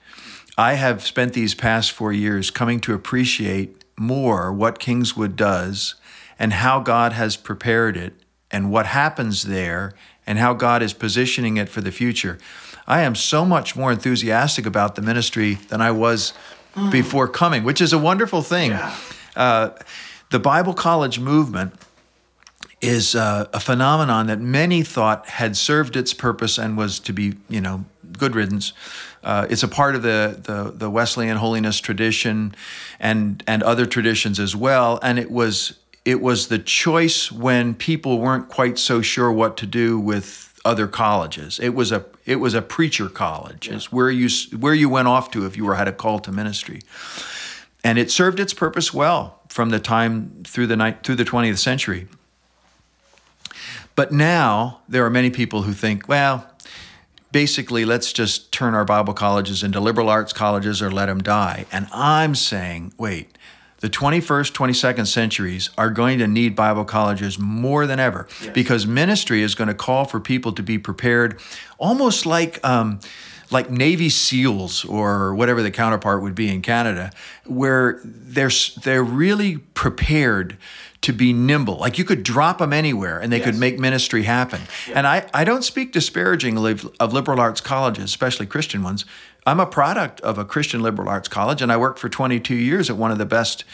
I 0.59 0.75
have 0.75 1.07
spent 1.07 1.33
these 1.33 1.55
past 1.55 1.93
four 1.93 2.13
years 2.13 2.51
coming 2.51 2.81
to 2.81 2.93
appreciate 2.93 3.85
more 3.99 4.53
what 4.53 4.79
Kingswood 4.79 5.37
does 5.37 5.95
and 6.39 6.53
how 6.53 6.81
God 6.81 7.13
has 7.13 7.37
prepared 7.37 7.97
it 7.97 8.15
and 8.51 8.71
what 8.71 8.87
happens 8.87 9.45
there 9.45 9.95
and 10.27 10.39
how 10.39 10.53
God 10.53 10.83
is 10.83 10.93
positioning 10.93 11.57
it 11.57 11.69
for 11.69 11.81
the 11.81 11.93
future. 11.93 12.39
I 12.91 13.03
am 13.03 13.15
so 13.15 13.45
much 13.45 13.77
more 13.77 13.93
enthusiastic 13.93 14.67
about 14.67 14.97
the 14.97 15.03
ministry 15.03 15.55
than 15.69 15.81
I 15.81 15.93
was 15.93 16.33
mm. 16.75 16.91
before 16.91 17.29
coming, 17.29 17.63
which 17.63 17.81
is 17.81 17.93
a 17.93 17.99
wonderful 17.99 18.43
thing. 18.43 18.73
Yeah. 18.73 18.97
Uh, 19.37 19.71
the 20.31 20.41
Bible 20.41 20.75
college 20.75 21.21
movement 21.21 21.75
is 22.81 23.15
uh, 23.15 23.47
a 23.53 23.61
phenomenon 23.61 24.27
that 24.27 24.41
many 24.41 24.83
thought 24.83 25.29
had 25.29 25.57
served 25.57 25.95
its 25.95 26.13
purpose 26.13 26.59
and 26.59 26.77
was 26.77 26.99
to 26.99 27.13
be, 27.13 27.35
you 27.49 27.61
know, 27.61 27.85
good 28.19 28.35
riddance. 28.35 28.73
Uh, 29.23 29.47
it's 29.49 29.63
a 29.63 29.69
part 29.69 29.95
of 29.95 30.03
the, 30.03 30.41
the, 30.43 30.73
the 30.73 30.91
Wesleyan 30.91 31.37
holiness 31.37 31.79
tradition 31.79 32.57
and 32.99 33.45
and 33.47 33.63
other 33.63 33.87
traditions 33.87 34.41
as 34.41 34.57
well. 34.57 34.99
And 35.01 35.17
it 35.17 35.31
was 35.31 35.79
it 36.05 36.21
was 36.21 36.49
the 36.49 36.59
choice 36.59 37.31
when 37.31 37.75
people 37.75 38.19
weren't 38.19 38.49
quite 38.49 38.79
so 38.79 39.01
sure 39.01 39.31
what 39.31 39.57
to 39.59 39.67
do 39.67 40.01
with 40.01 40.50
other 40.65 40.87
colleges. 40.87 41.59
It 41.59 41.71
was 41.71 41.93
a 41.93 42.05
it 42.27 42.37
was 42.37 42.55
a 42.55 42.63
preacher 42.63 43.09
college. 43.09 43.69
Yeah. 43.69 43.77
It's 43.77 43.93
where 43.93 44.11
you 44.11 44.29
where 44.57 44.75
you 44.75 44.89
went 44.89 45.09
off 45.09 45.31
to 45.33 45.47
if 45.47 45.57
you 45.57 45.65
were 45.65 45.75
had 45.75 45.89
a 45.89 45.93
call 45.93 46.19
to 46.21 46.33
ministry. 46.33 46.81
And 47.83 47.99
it 47.99 48.11
served 48.11 48.41
its 48.41 48.53
purpose 48.53 48.93
well 48.93 49.41
from 49.49 49.71
the 49.71 49.81
time 49.81 50.43
through 50.45 50.67
the 50.67 50.77
night 50.77 51.03
through 51.03 51.17
the 51.17 51.25
20th 51.25 51.59
century. 51.59 52.09
But 53.97 54.13
now 54.13 54.81
there 54.89 55.05
are 55.05 55.11
many 55.11 55.31
people 55.31 55.63
who 55.63 55.73
think, 55.73 56.09
well, 56.09 56.47
basically, 57.33 57.85
let's 57.85 58.13
just 58.13 58.53
turn 58.53 58.75
our 58.75 58.85
Bible 58.85 59.15
colleges 59.15 59.63
into 59.63 59.81
liberal 59.81 60.09
arts 60.09 60.33
colleges 60.33 60.81
or 60.81 60.91
let 60.91 61.07
them 61.07 61.23
die. 61.23 61.67
And 61.73 61.87
I'm 61.93 62.35
saying, 62.35 62.95
wait, 62.99 63.37
the 63.81 63.91
21st, 63.91 64.53
22nd 64.53 65.07
centuries 65.07 65.71
are 65.77 65.91
going 65.91 66.19
to 66.19 66.27
need 66.27 66.55
Bible 66.55 66.85
colleges 66.85 67.39
more 67.39 67.87
than 67.87 67.99
ever 67.99 68.29
yes. 68.43 68.53
because 68.55 68.87
ministry 68.87 69.43
is 69.43 69.55
going 69.55 69.69
to 69.69 69.75
call 69.75 70.05
for 70.05 70.21
people 70.21 70.53
to 70.53 70.63
be 70.63 70.79
prepared 70.79 71.41
almost 71.79 72.27
like. 72.27 72.65
Um, 72.65 73.01
like 73.53 73.69
Navy 73.69 74.11
SEALs 74.11 74.85
or 74.85 75.35
whatever 75.35 75.61
the 75.61 75.73
counterpart 75.73 76.23
would 76.23 76.37
be 76.37 76.49
in 76.49 76.63
Canada, 76.63 77.11
where 77.47 78.01
they're 78.05 78.53
they're 78.85 79.03
really 79.03 79.59
prepared 79.59 80.57
to 81.03 81.13
be 81.13 81.33
nimble. 81.33 81.79
Like 81.79 81.99
you 81.99 82.05
could 82.05 82.23
drop 82.23 82.59
them 82.59 82.73
anywhere 82.73 83.19
and 83.19 83.33
they 83.33 83.39
yes. 83.39 83.47
could 83.47 83.57
make 83.57 83.79
ministry 83.79 84.25
happen. 84.25 84.61
And 84.95 85.07
I, 85.07 85.29
I 85.33 85.45
don't 85.45 85.65
speak 85.65 85.93
disparagingly 85.93 86.79
of 87.01 87.13
liberal 87.13 87.41
arts 87.41 87.61
colleges, 87.61 88.05
especially 88.05 88.47
Christian 88.47 88.83
ones. 88.83 89.05
I'm 89.47 89.61
a 89.61 89.67
product 89.67 90.21
of 90.21 90.39
a 90.39 90.45
Christian 90.45 90.83
liberal 90.83 91.09
arts 91.09 91.29
college 91.29 91.63
and 91.63 91.73
I 91.73 91.77
worked 91.77 91.99
for 91.99 92.09
22 92.09 92.55
years 92.55 92.91
at 92.91 92.97
one 92.97 93.11
of 93.11 93.19
the 93.19 93.27
best. 93.27 93.65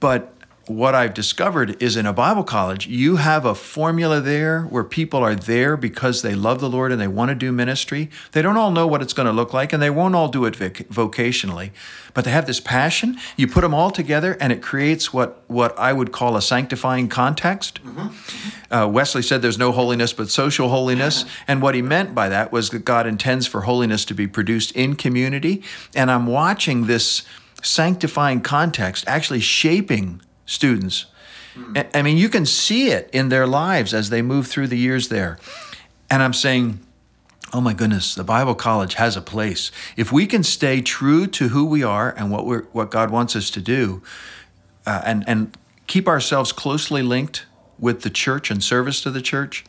But 0.00 0.32
what 0.68 0.94
I've 0.94 1.14
discovered 1.14 1.82
is 1.82 1.96
in 1.96 2.06
a 2.06 2.12
Bible 2.12 2.44
college, 2.44 2.86
you 2.86 3.16
have 3.16 3.44
a 3.44 3.54
formula 3.54 4.20
there 4.20 4.62
where 4.62 4.84
people 4.84 5.20
are 5.20 5.34
there 5.34 5.76
because 5.76 6.22
they 6.22 6.34
love 6.34 6.60
the 6.60 6.68
Lord 6.68 6.92
and 6.92 7.00
they 7.00 7.08
want 7.08 7.30
to 7.30 7.34
do 7.34 7.52
ministry. 7.52 8.10
They 8.32 8.42
don't 8.42 8.56
all 8.56 8.70
know 8.70 8.86
what 8.86 9.02
it's 9.02 9.12
going 9.12 9.26
to 9.26 9.32
look 9.32 9.52
like 9.52 9.72
and 9.72 9.82
they 9.82 9.90
won't 9.90 10.14
all 10.14 10.28
do 10.28 10.44
it 10.44 10.54
voc- 10.54 10.86
vocationally, 10.86 11.70
but 12.14 12.24
they 12.24 12.30
have 12.30 12.46
this 12.46 12.60
passion. 12.60 13.18
You 13.36 13.48
put 13.48 13.62
them 13.62 13.74
all 13.74 13.90
together 13.90 14.36
and 14.40 14.52
it 14.52 14.62
creates 14.62 15.12
what, 15.12 15.42
what 15.46 15.78
I 15.78 15.92
would 15.92 16.12
call 16.12 16.36
a 16.36 16.42
sanctifying 16.42 17.08
context. 17.08 17.82
Mm-hmm. 17.82 18.74
Uh, 18.74 18.86
Wesley 18.86 19.22
said 19.22 19.42
there's 19.42 19.58
no 19.58 19.72
holiness 19.72 20.12
but 20.12 20.28
social 20.28 20.68
holiness. 20.68 21.24
And 21.46 21.62
what 21.62 21.74
he 21.74 21.82
meant 21.82 22.14
by 22.14 22.28
that 22.28 22.52
was 22.52 22.70
that 22.70 22.84
God 22.84 23.06
intends 23.06 23.46
for 23.46 23.62
holiness 23.62 24.04
to 24.06 24.14
be 24.14 24.26
produced 24.26 24.72
in 24.72 24.96
community. 24.96 25.62
And 25.94 26.10
I'm 26.10 26.26
watching 26.26 26.86
this 26.86 27.22
sanctifying 27.62 28.40
context, 28.40 29.04
actually 29.06 29.40
shaping 29.40 30.20
students. 30.48 31.06
I- 31.76 31.86
I 31.94 32.02
mean, 32.02 32.16
you 32.18 32.28
can 32.28 32.46
see 32.46 32.90
it 32.90 33.10
in 33.12 33.28
their 33.28 33.46
lives 33.46 33.92
as 33.92 34.10
they 34.10 34.22
move 34.22 34.46
through 34.46 34.68
the 34.68 34.78
years 34.78 35.08
there. 35.08 35.38
And 36.10 36.22
I'm 36.22 36.32
saying, 36.32 36.80
oh 37.52 37.60
my 37.60 37.72
goodness, 37.74 38.14
the 38.14 38.24
Bible 38.24 38.54
College 38.54 38.94
has 38.94 39.16
a 39.16 39.20
place. 39.20 39.70
If 39.96 40.12
we 40.12 40.26
can 40.26 40.42
stay 40.42 40.80
true 40.80 41.26
to 41.26 41.48
who 41.48 41.64
we 41.64 41.82
are 41.82 42.14
and 42.16 42.30
what 42.30 42.46
we're 42.46 42.62
what 42.72 42.90
God 42.90 43.10
wants 43.10 43.34
us 43.36 43.50
to 43.50 43.60
do, 43.60 44.02
uh, 44.86 45.02
and 45.04 45.24
and 45.26 45.56
keep 45.86 46.06
ourselves 46.08 46.52
closely 46.52 47.02
linked 47.02 47.46
with 47.78 48.02
the 48.02 48.10
church 48.10 48.50
and 48.50 48.62
service 48.62 49.00
to 49.02 49.10
the 49.10 49.22
church, 49.22 49.64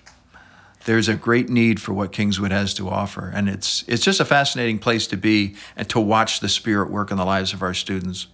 there's 0.86 1.08
a 1.10 1.16
great 1.16 1.50
need 1.50 1.82
for 1.82 1.94
what 1.94 2.12
Kingswood 2.12 2.52
has 2.52 2.74
to 2.76 2.88
offer, 2.90 3.32
and 3.34 3.50
it's 3.50 3.84
it's 3.88 4.04
just 4.04 4.20
a 4.20 4.26
fascinating 4.26 4.80
place 4.80 5.08
to 5.08 5.18
be 5.18 5.56
and 5.76 5.90
to 5.90 6.00
watch 6.00 6.40
the 6.40 6.50
Spirit 6.50 6.90
work 6.92 7.12
in 7.12 7.18
the 7.18 7.26
lives 7.26 7.54
of 7.54 7.62
our 7.62 7.74
students. 7.74 8.28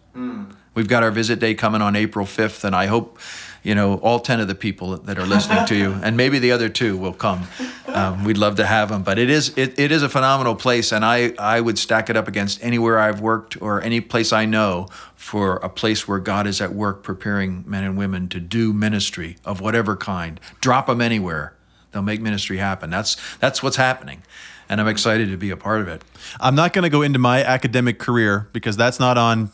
We've 0.76 0.88
got 0.88 1.04
our 1.04 1.12
visit 1.12 1.40
day 1.40 1.56
coming 1.56 1.82
on 1.82 1.96
April 1.96 2.26
5th, 2.26 2.66
and 2.66 2.76
I 2.76 2.86
hope 2.88 3.18
you 3.64 3.74
know 3.74 3.96
all 3.96 4.20
10 4.20 4.42
of 4.42 4.48
the 4.48 4.56
people 4.56 4.98
that 4.98 5.18
are 5.18 5.26
listening 5.26 5.66
to 5.66 5.76
you, 5.76 5.94
and 6.04 6.16
maybe 6.16 6.38
the 6.38 6.52
other 6.52 6.70
two 6.70 6.98
will 6.98 7.14
come. 7.14 7.48
Um, 7.88 8.26
we'd 8.26 8.38
love 8.38 8.58
to 8.58 8.66
have 8.66 8.90
them, 8.90 9.02
but 9.02 9.18
it 9.18 9.30
is 9.30 9.58
it, 9.58 9.80
it 9.80 9.92
is 9.92 10.04
a 10.04 10.10
phenomenal 10.10 10.54
place, 10.54 10.92
and 10.92 11.06
I 11.06 11.34
I 11.40 11.62
would 11.62 11.80
stack 11.80 12.10
it 12.10 12.18
up 12.18 12.28
against 12.28 12.64
anywhere 12.64 13.00
I've 13.00 13.22
worked 13.22 13.60
or 13.62 13.82
any 13.82 14.02
place 14.02 14.34
I 14.34 14.46
know 14.46 14.88
for 15.16 15.56
a 15.58 15.70
place 15.70 16.08
where 16.08 16.20
God 16.20 16.46
is 16.46 16.60
at 16.60 16.74
work 16.74 17.04
preparing 17.04 17.64
men 17.66 17.84
and 17.84 17.98
women 17.98 18.28
to 18.30 18.40
do 18.40 18.74
ministry 18.74 19.38
of 19.46 19.62
whatever 19.62 19.96
kind. 19.96 20.40
Drop 20.60 20.88
them 20.88 21.02
anywhere 21.02 21.56
they'll 21.96 22.04
make 22.04 22.22
ministry 22.22 22.58
happen. 22.58 22.90
That's 22.90 23.16
that's 23.38 23.64
what's 23.64 23.78
happening, 23.78 24.22
and 24.68 24.82
I'm 24.82 24.88
excited 24.88 25.30
to 25.30 25.38
be 25.38 25.50
a 25.50 25.58
part 25.58 25.80
of 25.80 25.88
it. 25.88 26.04
I'm 26.42 26.54
not 26.54 26.74
going 26.74 26.84
to 26.84 26.90
go 26.90 27.02
into 27.02 27.18
my 27.18 27.42
academic 27.42 27.98
career 27.98 28.50
because 28.52 28.76
that's 28.76 29.00
not 29.00 29.18
on 29.18 29.52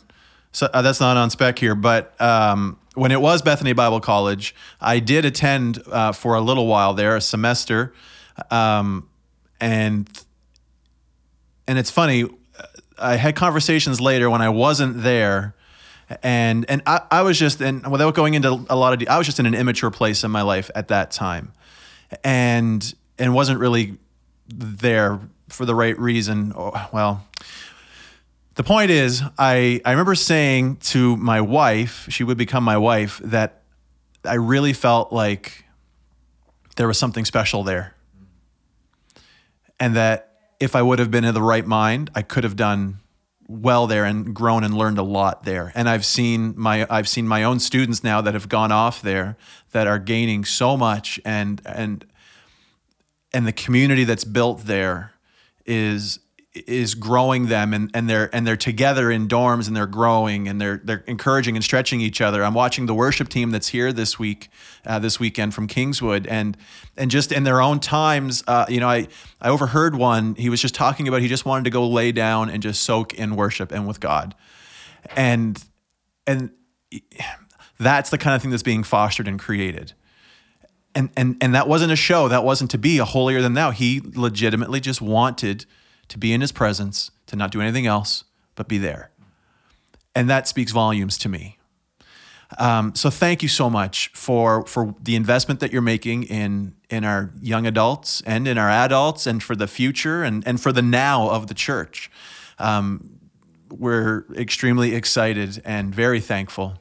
so, 0.52 0.68
uh, 0.72 0.82
that's 0.82 1.00
not 1.00 1.16
on 1.16 1.30
spec 1.30 1.58
here. 1.58 1.74
But 1.74 2.18
um, 2.20 2.78
when 2.94 3.10
it 3.10 3.20
was 3.20 3.42
Bethany 3.42 3.72
Bible 3.72 4.00
College, 4.00 4.54
I 4.80 4.98
did 4.98 5.24
attend 5.24 5.82
uh, 5.90 6.12
for 6.12 6.34
a 6.34 6.40
little 6.40 6.66
while 6.66 6.94
there, 6.94 7.16
a 7.16 7.20
semester, 7.20 7.92
um, 8.50 9.08
and 9.60 10.08
and 11.66 11.78
it's 11.78 11.90
funny. 11.90 12.28
I 12.98 13.16
had 13.16 13.34
conversations 13.34 14.00
later 14.00 14.30
when 14.30 14.42
I 14.42 14.50
wasn't 14.50 15.02
there, 15.02 15.54
and 16.22 16.66
and 16.68 16.82
I, 16.86 17.00
I 17.10 17.22
was 17.22 17.38
just 17.38 17.60
and 17.60 17.90
without 17.90 18.14
going 18.14 18.34
into 18.34 18.64
a 18.68 18.76
lot 18.76 18.92
of, 18.92 18.98
de- 18.98 19.08
I 19.08 19.18
was 19.18 19.26
just 19.26 19.40
in 19.40 19.46
an 19.46 19.54
immature 19.54 19.90
place 19.90 20.22
in 20.24 20.30
my 20.30 20.42
life 20.42 20.70
at 20.74 20.88
that 20.88 21.10
time, 21.10 21.52
and 22.22 22.94
and 23.18 23.34
wasn't 23.34 23.58
really 23.58 23.96
there 24.48 25.18
for 25.48 25.64
the 25.64 25.74
right 25.74 25.98
reason. 25.98 26.52
Well, 26.92 27.24
the 28.54 28.62
point 28.62 28.90
is, 28.90 29.22
I, 29.38 29.80
I 29.84 29.92
remember 29.92 30.14
saying 30.14 30.76
to 30.76 31.16
my 31.16 31.40
wife, 31.40 32.06
she 32.10 32.24
would 32.24 32.36
become 32.36 32.64
my 32.64 32.76
wife, 32.76 33.20
that 33.24 33.62
I 34.24 34.34
really 34.34 34.72
felt 34.72 35.12
like 35.12 35.64
there 36.76 36.86
was 36.86 36.98
something 36.98 37.24
special 37.24 37.62
there. 37.64 37.94
And 39.80 39.96
that 39.96 40.32
if 40.60 40.76
I 40.76 40.82
would 40.82 40.98
have 40.98 41.10
been 41.10 41.24
in 41.24 41.34
the 41.34 41.42
right 41.42 41.66
mind, 41.66 42.10
I 42.14 42.22
could 42.22 42.44
have 42.44 42.56
done 42.56 42.98
well 43.48 43.86
there 43.86 44.04
and 44.04 44.34
grown 44.34 44.64
and 44.64 44.74
learned 44.74 44.98
a 44.98 45.02
lot 45.02 45.44
there. 45.44 45.72
And 45.74 45.88
I've 45.88 46.04
seen 46.04 46.54
my 46.56 46.86
I've 46.88 47.08
seen 47.08 47.26
my 47.26 47.42
own 47.42 47.58
students 47.58 48.04
now 48.04 48.20
that 48.20 48.34
have 48.34 48.48
gone 48.48 48.72
off 48.72 49.02
there 49.02 49.36
that 49.72 49.86
are 49.86 49.98
gaining 49.98 50.44
so 50.44 50.76
much 50.76 51.20
and 51.24 51.60
and 51.66 52.04
and 53.34 53.46
the 53.46 53.52
community 53.52 54.04
that's 54.04 54.24
built 54.24 54.66
there 54.66 55.12
is 55.66 56.20
is 56.54 56.94
growing 56.94 57.46
them 57.46 57.72
and, 57.72 57.90
and 57.94 58.10
they're 58.10 58.34
and 58.34 58.46
they're 58.46 58.58
together 58.58 59.10
in 59.10 59.26
dorms 59.26 59.66
and 59.66 59.74
they're 59.74 59.86
growing 59.86 60.48
and 60.48 60.60
they're 60.60 60.82
they're 60.84 61.02
encouraging 61.06 61.56
and 61.56 61.64
stretching 61.64 62.02
each 62.02 62.20
other. 62.20 62.44
I'm 62.44 62.52
watching 62.52 62.84
the 62.84 62.94
worship 62.94 63.30
team 63.30 63.52
that's 63.52 63.68
here 63.68 63.90
this 63.90 64.18
week, 64.18 64.50
uh, 64.84 64.98
this 64.98 65.18
weekend 65.18 65.54
from 65.54 65.66
Kingswood, 65.66 66.26
and 66.26 66.56
and 66.96 67.10
just 67.10 67.32
in 67.32 67.44
their 67.44 67.62
own 67.62 67.80
times, 67.80 68.44
uh, 68.46 68.66
you 68.68 68.80
know, 68.80 68.88
I 68.88 69.08
I 69.40 69.48
overheard 69.48 69.94
one. 69.96 70.34
He 70.34 70.50
was 70.50 70.60
just 70.60 70.74
talking 70.74 71.08
about 71.08 71.22
he 71.22 71.28
just 71.28 71.46
wanted 71.46 71.64
to 71.64 71.70
go 71.70 71.88
lay 71.88 72.12
down 72.12 72.50
and 72.50 72.62
just 72.62 72.82
soak 72.82 73.14
in 73.14 73.34
worship 73.34 73.72
and 73.72 73.88
with 73.88 73.98
God, 73.98 74.34
and 75.16 75.62
and 76.26 76.50
that's 77.80 78.10
the 78.10 78.18
kind 78.18 78.36
of 78.36 78.42
thing 78.42 78.50
that's 78.50 78.62
being 78.62 78.84
fostered 78.84 79.26
and 79.26 79.38
created 79.38 79.94
and 80.94 81.08
and 81.16 81.36
and 81.40 81.54
that 81.54 81.66
wasn't 81.66 81.90
a 81.90 81.96
show 81.96 82.28
that 82.28 82.44
wasn't 82.44 82.70
to 82.70 82.78
be 82.78 82.98
a 82.98 83.04
holier 83.04 83.40
than 83.40 83.54
thou 83.54 83.70
he 83.70 84.02
legitimately 84.14 84.78
just 84.78 85.00
wanted 85.00 85.64
to 86.12 86.18
be 86.18 86.34
in 86.34 86.42
his 86.42 86.52
presence 86.52 87.10
to 87.26 87.36
not 87.36 87.50
do 87.50 87.60
anything 87.62 87.86
else 87.86 88.24
but 88.54 88.68
be 88.68 88.76
there. 88.76 89.10
And 90.14 90.28
that 90.28 90.46
speaks 90.46 90.70
volumes 90.70 91.16
to 91.18 91.28
me. 91.30 91.58
Um, 92.58 92.94
so 92.94 93.08
thank 93.08 93.42
you 93.42 93.48
so 93.48 93.70
much 93.70 94.08
for 94.08 94.66
for 94.66 94.94
the 95.02 95.16
investment 95.16 95.60
that 95.60 95.72
you're 95.72 95.80
making 95.80 96.24
in 96.24 96.74
in 96.90 97.02
our 97.02 97.32
young 97.40 97.66
adults 97.66 98.22
and 98.26 98.46
in 98.46 98.58
our 98.58 98.68
adults 98.68 99.26
and 99.26 99.42
for 99.42 99.56
the 99.56 99.66
future 99.66 100.22
and 100.22 100.46
and 100.46 100.60
for 100.60 100.70
the 100.70 100.82
now 100.82 101.30
of 101.30 101.46
the 101.46 101.54
church. 101.54 102.10
Um, 102.58 103.18
we're 103.70 104.26
extremely 104.36 104.94
excited 104.94 105.62
and 105.64 105.94
very 105.94 106.20
thankful 106.20 106.76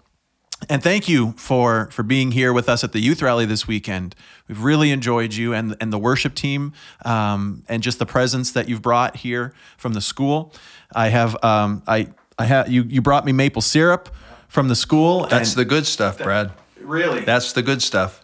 and 0.69 0.83
thank 0.83 1.09
you 1.09 1.33
for 1.37 1.89
for 1.91 2.03
being 2.03 2.31
here 2.31 2.53
with 2.53 2.69
us 2.69 2.83
at 2.83 2.91
the 2.91 2.99
youth 2.99 3.21
rally 3.21 3.45
this 3.45 3.67
weekend. 3.67 4.15
We've 4.47 4.61
really 4.61 4.91
enjoyed 4.91 5.33
you 5.33 5.53
and 5.53 5.75
and 5.79 5.91
the 5.91 5.97
worship 5.99 6.35
team 6.35 6.73
um, 7.05 7.63
and 7.67 7.81
just 7.81 7.99
the 7.99 8.05
presence 8.05 8.51
that 8.51 8.69
you've 8.69 8.81
brought 8.81 9.17
here 9.17 9.53
from 9.77 9.93
the 9.93 10.01
school. 10.01 10.53
I 10.93 11.09
have 11.09 11.41
um, 11.43 11.83
I 11.87 12.07
I 12.37 12.45
have 12.45 12.69
you 12.69 12.83
you 12.83 13.01
brought 13.01 13.25
me 13.25 13.31
maple 13.31 13.61
syrup 13.61 14.09
from 14.47 14.67
the 14.67 14.75
school. 14.75 15.27
That's 15.27 15.53
the 15.55 15.65
good 15.65 15.85
stuff, 15.85 16.17
Brad. 16.17 16.51
really 16.79 17.21
That's 17.21 17.53
the 17.53 17.61
good 17.61 17.81
stuff. 17.81 18.23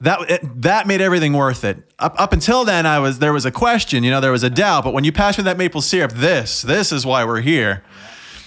that 0.00 0.30
it, 0.30 0.62
that 0.62 0.86
made 0.86 1.00
everything 1.00 1.32
worth 1.32 1.64
it. 1.64 1.78
Up 1.98 2.14
up 2.20 2.32
until 2.32 2.64
then, 2.64 2.86
I 2.86 2.98
was 2.98 3.20
there 3.20 3.32
was 3.32 3.46
a 3.46 3.52
question, 3.52 4.02
you 4.04 4.10
know, 4.10 4.20
there 4.20 4.32
was 4.32 4.42
a 4.42 4.50
doubt. 4.50 4.84
But 4.84 4.92
when 4.92 5.04
you 5.04 5.12
passed 5.12 5.38
me 5.38 5.44
that 5.44 5.56
maple 5.56 5.80
syrup, 5.80 6.12
this 6.12 6.62
this 6.62 6.92
is 6.92 7.06
why 7.06 7.24
we're 7.24 7.40
here. 7.40 7.84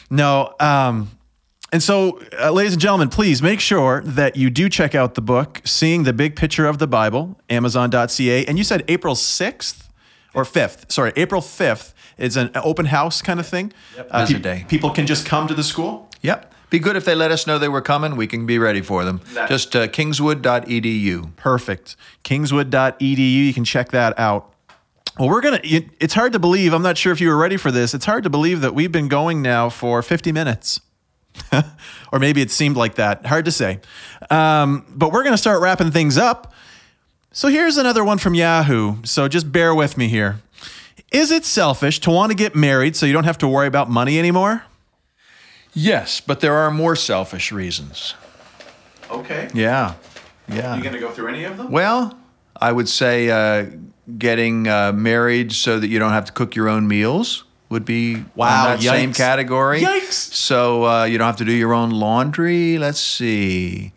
No, 0.09 0.53
um, 0.59 1.09
and 1.75 1.83
so, 1.83 2.21
uh, 2.39 2.51
ladies 2.51 2.71
and 2.71 2.81
gentlemen, 2.81 3.09
please 3.09 3.41
make 3.41 3.59
sure 3.59 4.01
that 4.05 4.37
you 4.37 4.49
do 4.49 4.69
check 4.69 4.95
out 4.95 5.15
the 5.15 5.21
book, 5.21 5.59
Seeing 5.65 6.03
the 6.03 6.13
Big 6.13 6.37
Picture 6.37 6.67
of 6.67 6.77
the 6.77 6.87
Bible, 6.87 7.37
Amazon.ca. 7.49 8.45
And 8.45 8.57
you 8.57 8.63
said 8.63 8.85
April 8.87 9.13
6th 9.13 9.89
or 10.33 10.45
5th. 10.45 10.89
Sorry, 10.89 11.11
April 11.17 11.41
5th 11.41 11.93
is 12.17 12.37
an 12.37 12.49
open 12.55 12.85
house 12.85 13.21
kind 13.21 13.41
of 13.41 13.45
thing. 13.45 13.73
Uh, 14.09 14.25
Visit 14.25 14.41
day. 14.41 14.63
People 14.69 14.89
can 14.89 15.05
just 15.05 15.25
come 15.25 15.49
to 15.49 15.53
the 15.53 15.65
school. 15.65 16.09
Yep. 16.21 16.53
Be 16.69 16.79
good 16.79 16.95
if 16.95 17.03
they 17.03 17.13
let 17.13 17.31
us 17.31 17.45
know 17.45 17.59
they 17.59 17.67
were 17.67 17.81
coming. 17.81 18.15
We 18.15 18.25
can 18.25 18.45
be 18.45 18.57
ready 18.57 18.79
for 18.81 19.03
them. 19.03 19.19
That- 19.33 19.49
Just 19.49 19.75
uh, 19.75 19.89
kingswood.edu. 19.89 21.35
Perfect. 21.35 21.97
Kingswood.edu. 22.23 23.17
You 23.17 23.53
can 23.53 23.65
check 23.65 23.89
that 23.91 24.17
out. 24.17 24.53
Well, 25.19 25.27
we're 25.27 25.41
going 25.41 25.59
to, 25.61 25.83
it's 25.99 26.13
hard 26.13 26.31
to 26.31 26.39
believe. 26.39 26.71
I'm 26.71 26.81
not 26.83 26.97
sure 26.97 27.11
if 27.11 27.19
you 27.19 27.27
were 27.27 27.37
ready 27.37 27.57
for 27.57 27.69
this. 27.69 27.93
It's 27.93 28.05
hard 28.05 28.23
to 28.23 28.29
believe 28.29 28.61
that 28.61 28.73
we've 28.73 28.93
been 28.93 29.09
going 29.09 29.41
now 29.41 29.67
for 29.69 30.01
50 30.01 30.31
minutes. 30.31 30.79
or 32.11 32.19
maybe 32.19 32.41
it 32.41 32.51
seemed 32.51 32.77
like 32.77 32.95
that. 32.95 33.25
Hard 33.25 33.45
to 33.45 33.51
say. 33.51 33.79
Um, 34.29 34.85
but 34.89 35.11
we're 35.11 35.23
going 35.23 35.33
to 35.33 35.37
start 35.37 35.61
wrapping 35.61 35.91
things 35.91 36.17
up. 36.17 36.53
So 37.31 37.47
here's 37.47 37.77
another 37.77 38.03
one 38.03 38.17
from 38.17 38.33
Yahoo. 38.33 38.97
So 39.03 39.27
just 39.27 39.51
bear 39.51 39.73
with 39.75 39.97
me 39.97 40.07
here. 40.07 40.41
Is 41.11 41.31
it 41.31 41.45
selfish 41.45 41.99
to 42.01 42.11
want 42.11 42.31
to 42.31 42.35
get 42.35 42.55
married 42.55 42.95
so 42.95 43.05
you 43.05 43.13
don't 43.13 43.25
have 43.25 43.37
to 43.39 43.47
worry 43.47 43.67
about 43.67 43.89
money 43.89 44.19
anymore? 44.19 44.63
Yes, 45.73 46.21
but 46.21 46.39
there 46.39 46.55
are 46.55 46.71
more 46.71 46.95
selfish 46.95 47.51
reasons. 47.51 48.15
Okay. 49.09 49.49
Yeah. 49.53 49.95
Yeah. 50.47 50.75
You 50.75 50.83
going 50.83 50.93
to 50.93 50.99
go 50.99 51.11
through 51.11 51.27
any 51.27 51.43
of 51.43 51.57
them? 51.57 51.71
Well, 51.71 52.17
I 52.59 52.71
would 52.71 52.89
say 52.89 53.29
uh, 53.29 53.69
getting 54.17 54.67
uh, 54.67 54.91
married 54.93 55.51
so 55.51 55.79
that 55.79 55.87
you 55.87 55.99
don't 55.99 56.11
have 56.11 56.25
to 56.25 56.31
cook 56.31 56.55
your 56.55 56.69
own 56.69 56.87
meals 56.87 57.44
would 57.69 57.85
be 57.85 58.23
Wow, 58.35 58.75
that 58.75 58.81
same 58.81 59.13
category. 59.13 59.81
Yikes. 59.81 60.13
So 60.33 60.85
uh, 60.85 61.03
you 61.05 61.17
don't 61.17 61.27
have 61.27 61.37
to 61.37 61.45
do 61.45 61.51
your 61.51 61.73
own 61.73 61.89
laundry. 61.89 62.77
Let's 62.77 62.99
see. 62.99 63.93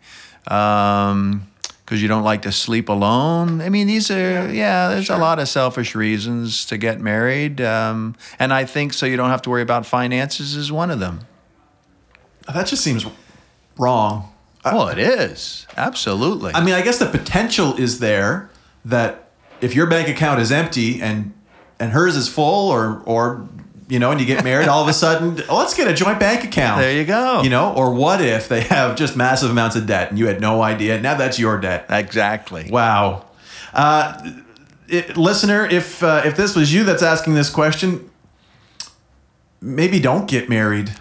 Um, 0.47 1.49
because 1.89 2.03
you 2.03 2.07
don't 2.07 2.23
like 2.23 2.43
to 2.43 2.51
sleep 2.51 2.87
alone. 2.87 3.61
I 3.61 3.69
mean, 3.69 3.87
these 3.87 4.11
are 4.11 4.51
yeah. 4.51 4.89
there's 4.89 5.09
a 5.09 5.17
lot 5.17 5.39
of 5.39 5.47
selfish 5.47 5.95
reasons 5.95 6.65
to 6.65 6.77
get 6.77 7.01
married, 7.01 7.61
um, 7.61 8.15
and 8.37 8.53
I 8.53 8.65
think 8.65 8.93
so 8.93 9.07
you 9.07 9.17
don't 9.17 9.31
have 9.31 9.41
to 9.43 9.49
worry 9.49 9.63
about 9.63 9.87
finances 9.87 10.55
is 10.55 10.71
one 10.71 10.91
of 10.91 10.99
them. 10.99 11.21
That 12.53 12.67
just 12.67 12.83
seems 12.83 13.07
wrong. 13.75 14.31
well, 14.63 14.87
it 14.89 14.99
is 14.99 15.65
absolutely. 15.77 16.53
I 16.53 16.63
mean, 16.63 16.75
I 16.75 16.83
guess 16.83 16.99
the 16.99 17.07
potential 17.07 17.75
is 17.75 17.97
there 17.97 18.51
that 18.85 19.31
if 19.59 19.73
your 19.73 19.87
bank 19.87 20.07
account 20.07 20.41
is 20.41 20.51
empty 20.51 21.01
and 21.01 21.33
and 21.79 21.91
hers 21.91 22.15
is 22.15 22.27
full, 22.27 22.69
or 22.69 23.01
or 23.05 23.47
you 23.87 23.99
know, 23.99 24.11
and 24.11 24.19
you 24.19 24.25
get 24.25 24.43
married, 24.43 24.67
all 24.67 24.81
of 24.83 24.87
a 24.87 24.93
sudden, 24.93 25.41
oh, 25.49 25.57
let's 25.57 25.73
get 25.73 25.87
a 25.87 25.93
joint 25.93 26.19
bank 26.19 26.43
account. 26.43 26.79
There 26.81 26.93
you 26.93 27.05
go. 27.05 27.41
You 27.41 27.49
know, 27.49 27.73
or 27.73 27.93
what 27.93 28.21
if 28.21 28.47
they 28.47 28.61
have 28.61 28.95
just 28.95 29.15
massive 29.15 29.49
amounts 29.49 29.75
of 29.75 29.87
debt 29.87 30.09
and 30.09 30.19
you 30.19 30.27
had 30.27 30.39
no 30.41 30.61
idea? 30.61 30.99
Now 31.01 31.15
that's 31.15 31.39
your 31.39 31.59
debt. 31.59 31.85
exactly. 31.89 32.69
Wow. 32.69 33.25
Uh, 33.73 34.31
it, 34.87 35.17
listener, 35.17 35.65
if 35.65 36.03
uh, 36.03 36.21
if 36.25 36.35
this 36.35 36.55
was 36.55 36.73
you 36.73 36.83
that's 36.83 37.03
asking 37.03 37.33
this 37.35 37.49
question, 37.49 38.09
maybe 39.61 39.99
don't 39.99 40.27
get 40.27 40.49
married 40.49 40.91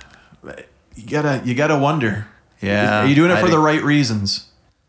you 0.99 1.09
gotta 1.09 1.43
you 1.45 1.55
gotta 1.55 1.79
wonder. 1.79 2.27
Yeah, 2.61 3.05
Are 3.05 3.07
you 3.07 3.15
doing 3.15 3.31
it 3.31 3.35
I 3.35 3.41
for 3.41 3.49
the 3.49 3.59
right 3.59 3.83
reasons? 3.83 4.48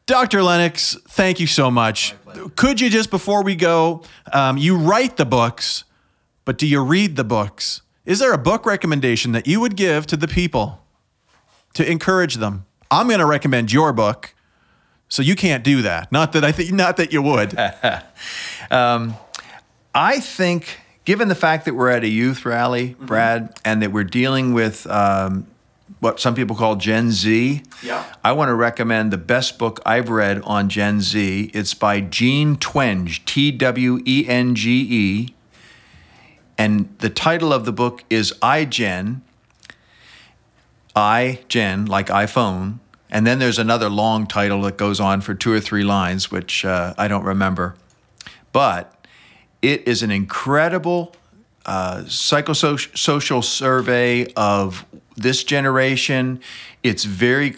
Dr. 0.10 0.42
Lennox, 0.42 0.98
thank 1.08 1.40
you 1.40 1.46
so 1.46 1.70
much. 1.70 2.16
Could 2.56 2.82
you 2.82 2.90
just 2.90 3.12
before 3.12 3.44
we 3.44 3.56
go, 3.56 4.02
um, 4.34 4.58
you 4.58 4.76
write 4.76 5.18
the 5.18 5.26
books, 5.26 5.84
but 6.46 6.58
do 6.58 6.66
you 6.66 6.84
read 6.84 7.16
the 7.16 7.24
books? 7.24 7.84
Is 8.08 8.18
there 8.18 8.34
a 8.34 8.38
book 8.40 8.66
recommendation 8.66 9.34
that 9.34 9.46
you 9.46 9.60
would 9.60 9.76
give 9.76 10.08
to 10.08 10.18
the 10.18 10.28
people 10.28 10.84
to 11.76 11.88
encourage 11.88 12.38
them? 12.38 12.66
I'm 12.90 13.06
going 13.08 13.20
to 13.20 13.26
recommend 13.28 13.72
your 13.72 13.94
book, 13.94 14.34
so 15.10 15.22
you 15.22 15.36
can't 15.36 15.64
do 15.64 15.84
that. 15.84 16.12
Not 16.12 16.32
that 16.32 16.44
I 16.44 16.54
think, 16.54 16.72
not 16.72 16.98
that 16.98 17.14
you 17.14 17.22
would. 17.22 17.56
I 19.94 20.20
think, 20.22 20.80
given 21.06 21.28
the 21.28 21.36
fact 21.36 21.66
that 21.66 21.76
we're 21.76 21.92
at 21.92 22.04
a 22.04 22.10
youth 22.10 22.48
rally, 22.48 22.96
Brad, 23.00 23.56
and 23.64 23.84
that 23.84 23.92
we're 23.92 24.06
dealing 24.06 24.56
with 24.56 24.88
um, 24.88 25.46
what 26.00 26.20
some 26.20 26.34
people 26.34 26.56
call 26.56 26.76
Gen 26.78 27.12
Z, 27.12 27.62
Yeah. 27.84 28.04
I 28.24 28.32
want 28.32 28.50
to 28.50 28.56
recommend 28.56 29.12
the 29.12 29.18
best 29.18 29.58
book 29.60 29.82
I've 29.86 30.10
read 30.10 30.42
on 30.44 30.70
Gen 30.70 31.02
Z. 31.02 31.52
It's 31.54 31.74
by 31.74 32.00
Jean 32.02 32.56
Twenge, 32.56 33.24
T 33.26 33.52
W 33.52 34.02
E 34.06 34.26
N 34.28 34.56
G 34.56 34.88
E. 34.90 35.36
And 36.58 36.94
the 37.00 37.10
title 37.10 37.52
of 37.54 37.66
the 37.66 37.72
book 37.72 38.04
is 38.10 38.34
iGen, 38.42 39.22
iGen, 40.96 41.88
like 41.88 42.08
iPhone. 42.08 42.80
And 43.10 43.26
then 43.26 43.40
there's 43.40 43.58
another 43.60 43.90
long 43.90 44.28
title 44.28 44.62
that 44.64 44.78
goes 44.78 45.00
on 45.00 45.22
for 45.22 45.34
two 45.34 45.52
or 45.52 45.60
three 45.60 45.84
lines, 45.84 46.30
which 46.32 46.64
uh, 46.64 46.94
I 46.98 47.08
don't 47.08 47.24
remember. 47.24 47.76
But 48.52 48.94
it 49.62 49.88
is 49.88 50.04
an 50.04 50.12
incredible 50.12 51.16
uh, 51.66 52.04
psychosocial 52.06 53.44
survey 53.44 54.32
of 54.34 54.86
this 55.20 55.44
generation. 55.44 56.42
It's 56.84 57.04
very 57.04 57.56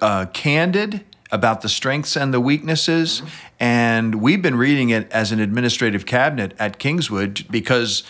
uh, 0.00 0.26
candid 0.32 1.04
about 1.32 1.60
the 1.60 1.68
strengths 1.68 2.16
and 2.16 2.34
the 2.34 2.40
weaknesses. 2.40 3.22
And 3.58 4.16
we've 4.16 4.42
been 4.42 4.56
reading 4.56 4.90
it 4.90 5.10
as 5.12 5.32
an 5.32 5.40
administrative 5.40 6.06
cabinet 6.06 6.54
at 6.58 6.78
Kingswood 6.78 7.46
because 7.50 8.02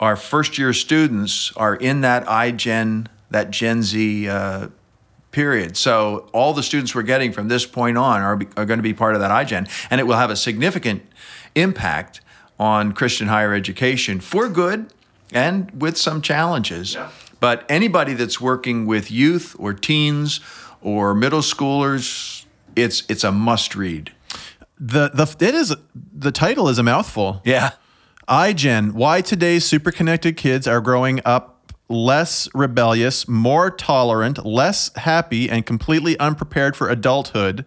our 0.00 0.16
first 0.16 0.58
year 0.58 0.72
students 0.72 1.52
are 1.56 1.76
in 1.76 2.00
that 2.00 2.24
iGen, 2.26 3.06
that 3.30 3.50
Gen 3.50 3.82
Z 3.82 4.28
uh, 4.28 4.68
period. 5.30 5.76
So 5.76 6.28
all 6.32 6.52
the 6.52 6.62
students 6.62 6.94
we're 6.94 7.02
getting 7.02 7.32
from 7.32 7.48
this 7.48 7.66
point 7.66 7.98
on 7.98 8.20
are, 8.20 8.40
are 8.56 8.64
going 8.64 8.78
to 8.78 8.82
be 8.82 8.94
part 8.94 9.14
of 9.14 9.20
that 9.20 9.30
iGen, 9.30 9.68
and 9.90 10.00
it 10.00 10.04
will 10.04 10.16
have 10.16 10.30
a 10.30 10.36
significant 10.36 11.02
impact 11.54 12.20
on 12.58 12.92
Christian 12.92 13.28
higher 13.28 13.54
education 13.54 14.20
for 14.20 14.48
good 14.48 14.92
and 15.32 15.70
with 15.80 15.96
some 15.96 16.22
challenges. 16.22 16.96
But 17.42 17.66
anybody 17.68 18.14
that's 18.14 18.40
working 18.40 18.86
with 18.86 19.10
youth 19.10 19.56
or 19.58 19.74
teens 19.74 20.38
or 20.80 21.12
middle 21.12 21.40
schoolers, 21.40 22.44
it's 22.76 23.02
it's 23.08 23.24
a 23.24 23.32
must 23.32 23.74
read. 23.74 24.12
The 24.78 25.10
the 25.12 25.24
it 25.44 25.52
is 25.52 25.74
the 26.14 26.30
title 26.30 26.68
is 26.68 26.78
a 26.78 26.84
mouthful. 26.84 27.42
Yeah. 27.44 27.70
iGen, 28.28 28.92
why 28.92 29.22
today's 29.22 29.64
super 29.64 29.90
connected 29.90 30.36
kids 30.36 30.68
are 30.68 30.80
growing 30.80 31.20
up 31.24 31.72
less 31.88 32.48
rebellious, 32.54 33.26
more 33.26 33.72
tolerant, 33.72 34.46
less 34.46 34.94
happy, 34.94 35.50
and 35.50 35.66
completely 35.66 36.16
unprepared 36.20 36.76
for 36.76 36.88
adulthood, 36.88 37.64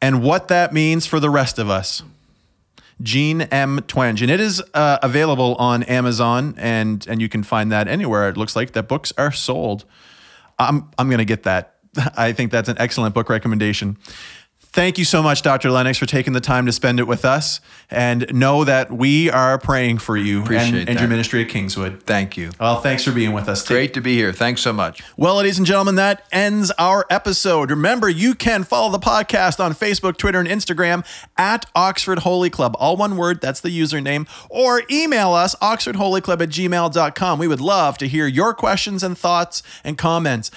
and 0.00 0.22
what 0.22 0.46
that 0.46 0.72
means 0.72 1.04
for 1.04 1.18
the 1.18 1.30
rest 1.30 1.58
of 1.58 1.68
us. 1.68 2.04
Jean 3.02 3.42
M. 3.42 3.80
Twenge. 3.80 4.22
And 4.22 4.30
it 4.30 4.40
is 4.40 4.62
uh, 4.74 4.98
available 5.02 5.54
on 5.56 5.82
Amazon, 5.84 6.54
and, 6.56 7.06
and 7.08 7.20
you 7.20 7.28
can 7.28 7.42
find 7.42 7.70
that 7.72 7.88
anywhere. 7.88 8.28
It 8.28 8.36
looks 8.36 8.56
like 8.56 8.72
that 8.72 8.88
books 8.88 9.12
are 9.18 9.32
sold. 9.32 9.84
I'm, 10.58 10.90
I'm 10.98 11.08
going 11.08 11.18
to 11.18 11.24
get 11.24 11.42
that. 11.42 11.76
I 12.16 12.32
think 12.32 12.50
that's 12.50 12.68
an 12.68 12.76
excellent 12.78 13.14
book 13.14 13.28
recommendation. 13.28 13.98
Thank 14.76 14.98
you 14.98 15.06
so 15.06 15.22
much, 15.22 15.40
Dr. 15.40 15.70
Lennox, 15.70 15.96
for 15.96 16.04
taking 16.04 16.34
the 16.34 16.40
time 16.40 16.66
to 16.66 16.72
spend 16.72 17.00
it 17.00 17.04
with 17.04 17.24
us. 17.24 17.62
And 17.90 18.26
know 18.30 18.62
that 18.64 18.92
we 18.92 19.30
are 19.30 19.58
praying 19.58 19.98
for 19.98 20.18
you 20.18 20.40
and, 20.40 20.44
Appreciate 20.44 20.88
and 20.90 21.00
your 21.00 21.08
ministry 21.08 21.40
at 21.42 21.48
Kingswood. 21.48 22.02
Thank 22.02 22.36
you. 22.36 22.50
Well, 22.60 22.82
thanks 22.82 23.02
for 23.02 23.12
being 23.12 23.32
with 23.32 23.48
us. 23.48 23.62
Take- 23.62 23.68
Great 23.74 23.94
to 23.94 24.02
be 24.02 24.16
here. 24.16 24.34
Thanks 24.34 24.60
so 24.60 24.74
much. 24.74 25.02
well, 25.16 25.36
ladies 25.36 25.56
and 25.56 25.66
gentlemen, 25.66 25.94
that 25.94 26.26
ends 26.30 26.70
our 26.72 27.06
episode. 27.08 27.70
Remember, 27.70 28.06
you 28.10 28.34
can 28.34 28.64
follow 28.64 28.92
the 28.92 28.98
podcast 28.98 29.64
on 29.64 29.72
Facebook, 29.72 30.18
Twitter, 30.18 30.40
and 30.40 30.48
Instagram 30.48 31.06
at 31.38 31.64
Oxford 31.74 32.18
Holy 32.18 32.50
Club. 32.50 32.76
All 32.78 32.98
one 32.98 33.16
word, 33.16 33.40
that's 33.40 33.62
the 33.62 33.70
username. 33.70 34.28
Or 34.50 34.82
email 34.90 35.32
us, 35.32 35.54
oxfordholyclub 35.62 36.42
at 36.42 36.50
gmail.com. 36.50 37.38
We 37.38 37.48
would 37.48 37.62
love 37.62 37.96
to 37.96 38.08
hear 38.08 38.26
your 38.26 38.52
questions 38.52 39.02
and 39.02 39.16
thoughts 39.16 39.62
and 39.84 39.96
comments. 39.96 40.50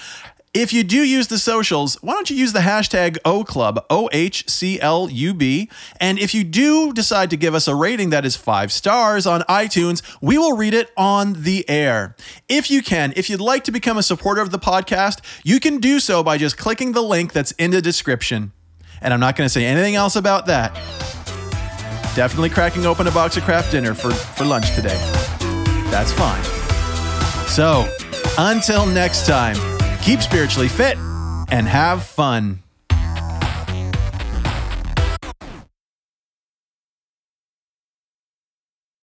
If 0.52 0.72
you 0.72 0.82
do 0.82 1.04
use 1.04 1.28
the 1.28 1.38
socials, 1.38 1.94
why 2.02 2.14
don't 2.14 2.28
you 2.28 2.34
use 2.34 2.52
the 2.52 2.58
hashtag 2.58 3.18
OHCLUB, 3.24 3.84
O 3.88 4.08
H 4.10 4.48
C 4.48 4.80
L 4.80 5.08
U 5.08 5.32
B? 5.32 5.70
And 6.00 6.18
if 6.18 6.34
you 6.34 6.42
do 6.42 6.92
decide 6.92 7.30
to 7.30 7.36
give 7.36 7.54
us 7.54 7.68
a 7.68 7.74
rating 7.76 8.10
that 8.10 8.24
is 8.24 8.34
five 8.34 8.72
stars 8.72 9.28
on 9.28 9.42
iTunes, 9.42 10.02
we 10.20 10.38
will 10.38 10.56
read 10.56 10.74
it 10.74 10.90
on 10.96 11.44
the 11.44 11.68
air. 11.70 12.16
If 12.48 12.68
you 12.68 12.82
can, 12.82 13.12
if 13.14 13.30
you'd 13.30 13.40
like 13.40 13.62
to 13.62 13.70
become 13.70 13.96
a 13.96 14.02
supporter 14.02 14.40
of 14.40 14.50
the 14.50 14.58
podcast, 14.58 15.20
you 15.44 15.60
can 15.60 15.78
do 15.78 16.00
so 16.00 16.24
by 16.24 16.36
just 16.36 16.58
clicking 16.58 16.92
the 16.92 17.02
link 17.02 17.32
that's 17.32 17.52
in 17.52 17.70
the 17.70 17.80
description. 17.80 18.50
And 19.00 19.14
I'm 19.14 19.20
not 19.20 19.36
going 19.36 19.46
to 19.46 19.52
say 19.52 19.64
anything 19.64 19.94
else 19.94 20.16
about 20.16 20.46
that. 20.46 20.74
Definitely 22.16 22.50
cracking 22.50 22.86
open 22.86 23.06
a 23.06 23.12
box 23.12 23.36
of 23.36 23.44
Kraft 23.44 23.70
Dinner 23.70 23.94
for, 23.94 24.10
for 24.10 24.44
lunch 24.44 24.74
today. 24.74 24.98
That's 25.92 26.10
fine. 26.12 26.42
So, 27.46 27.88
until 28.36 28.84
next 28.84 29.28
time, 29.28 29.79
keep 30.10 30.22
spiritually 30.22 30.66
fit 30.66 30.96
and 31.52 31.68
have 31.68 32.02
fun. 32.02 32.60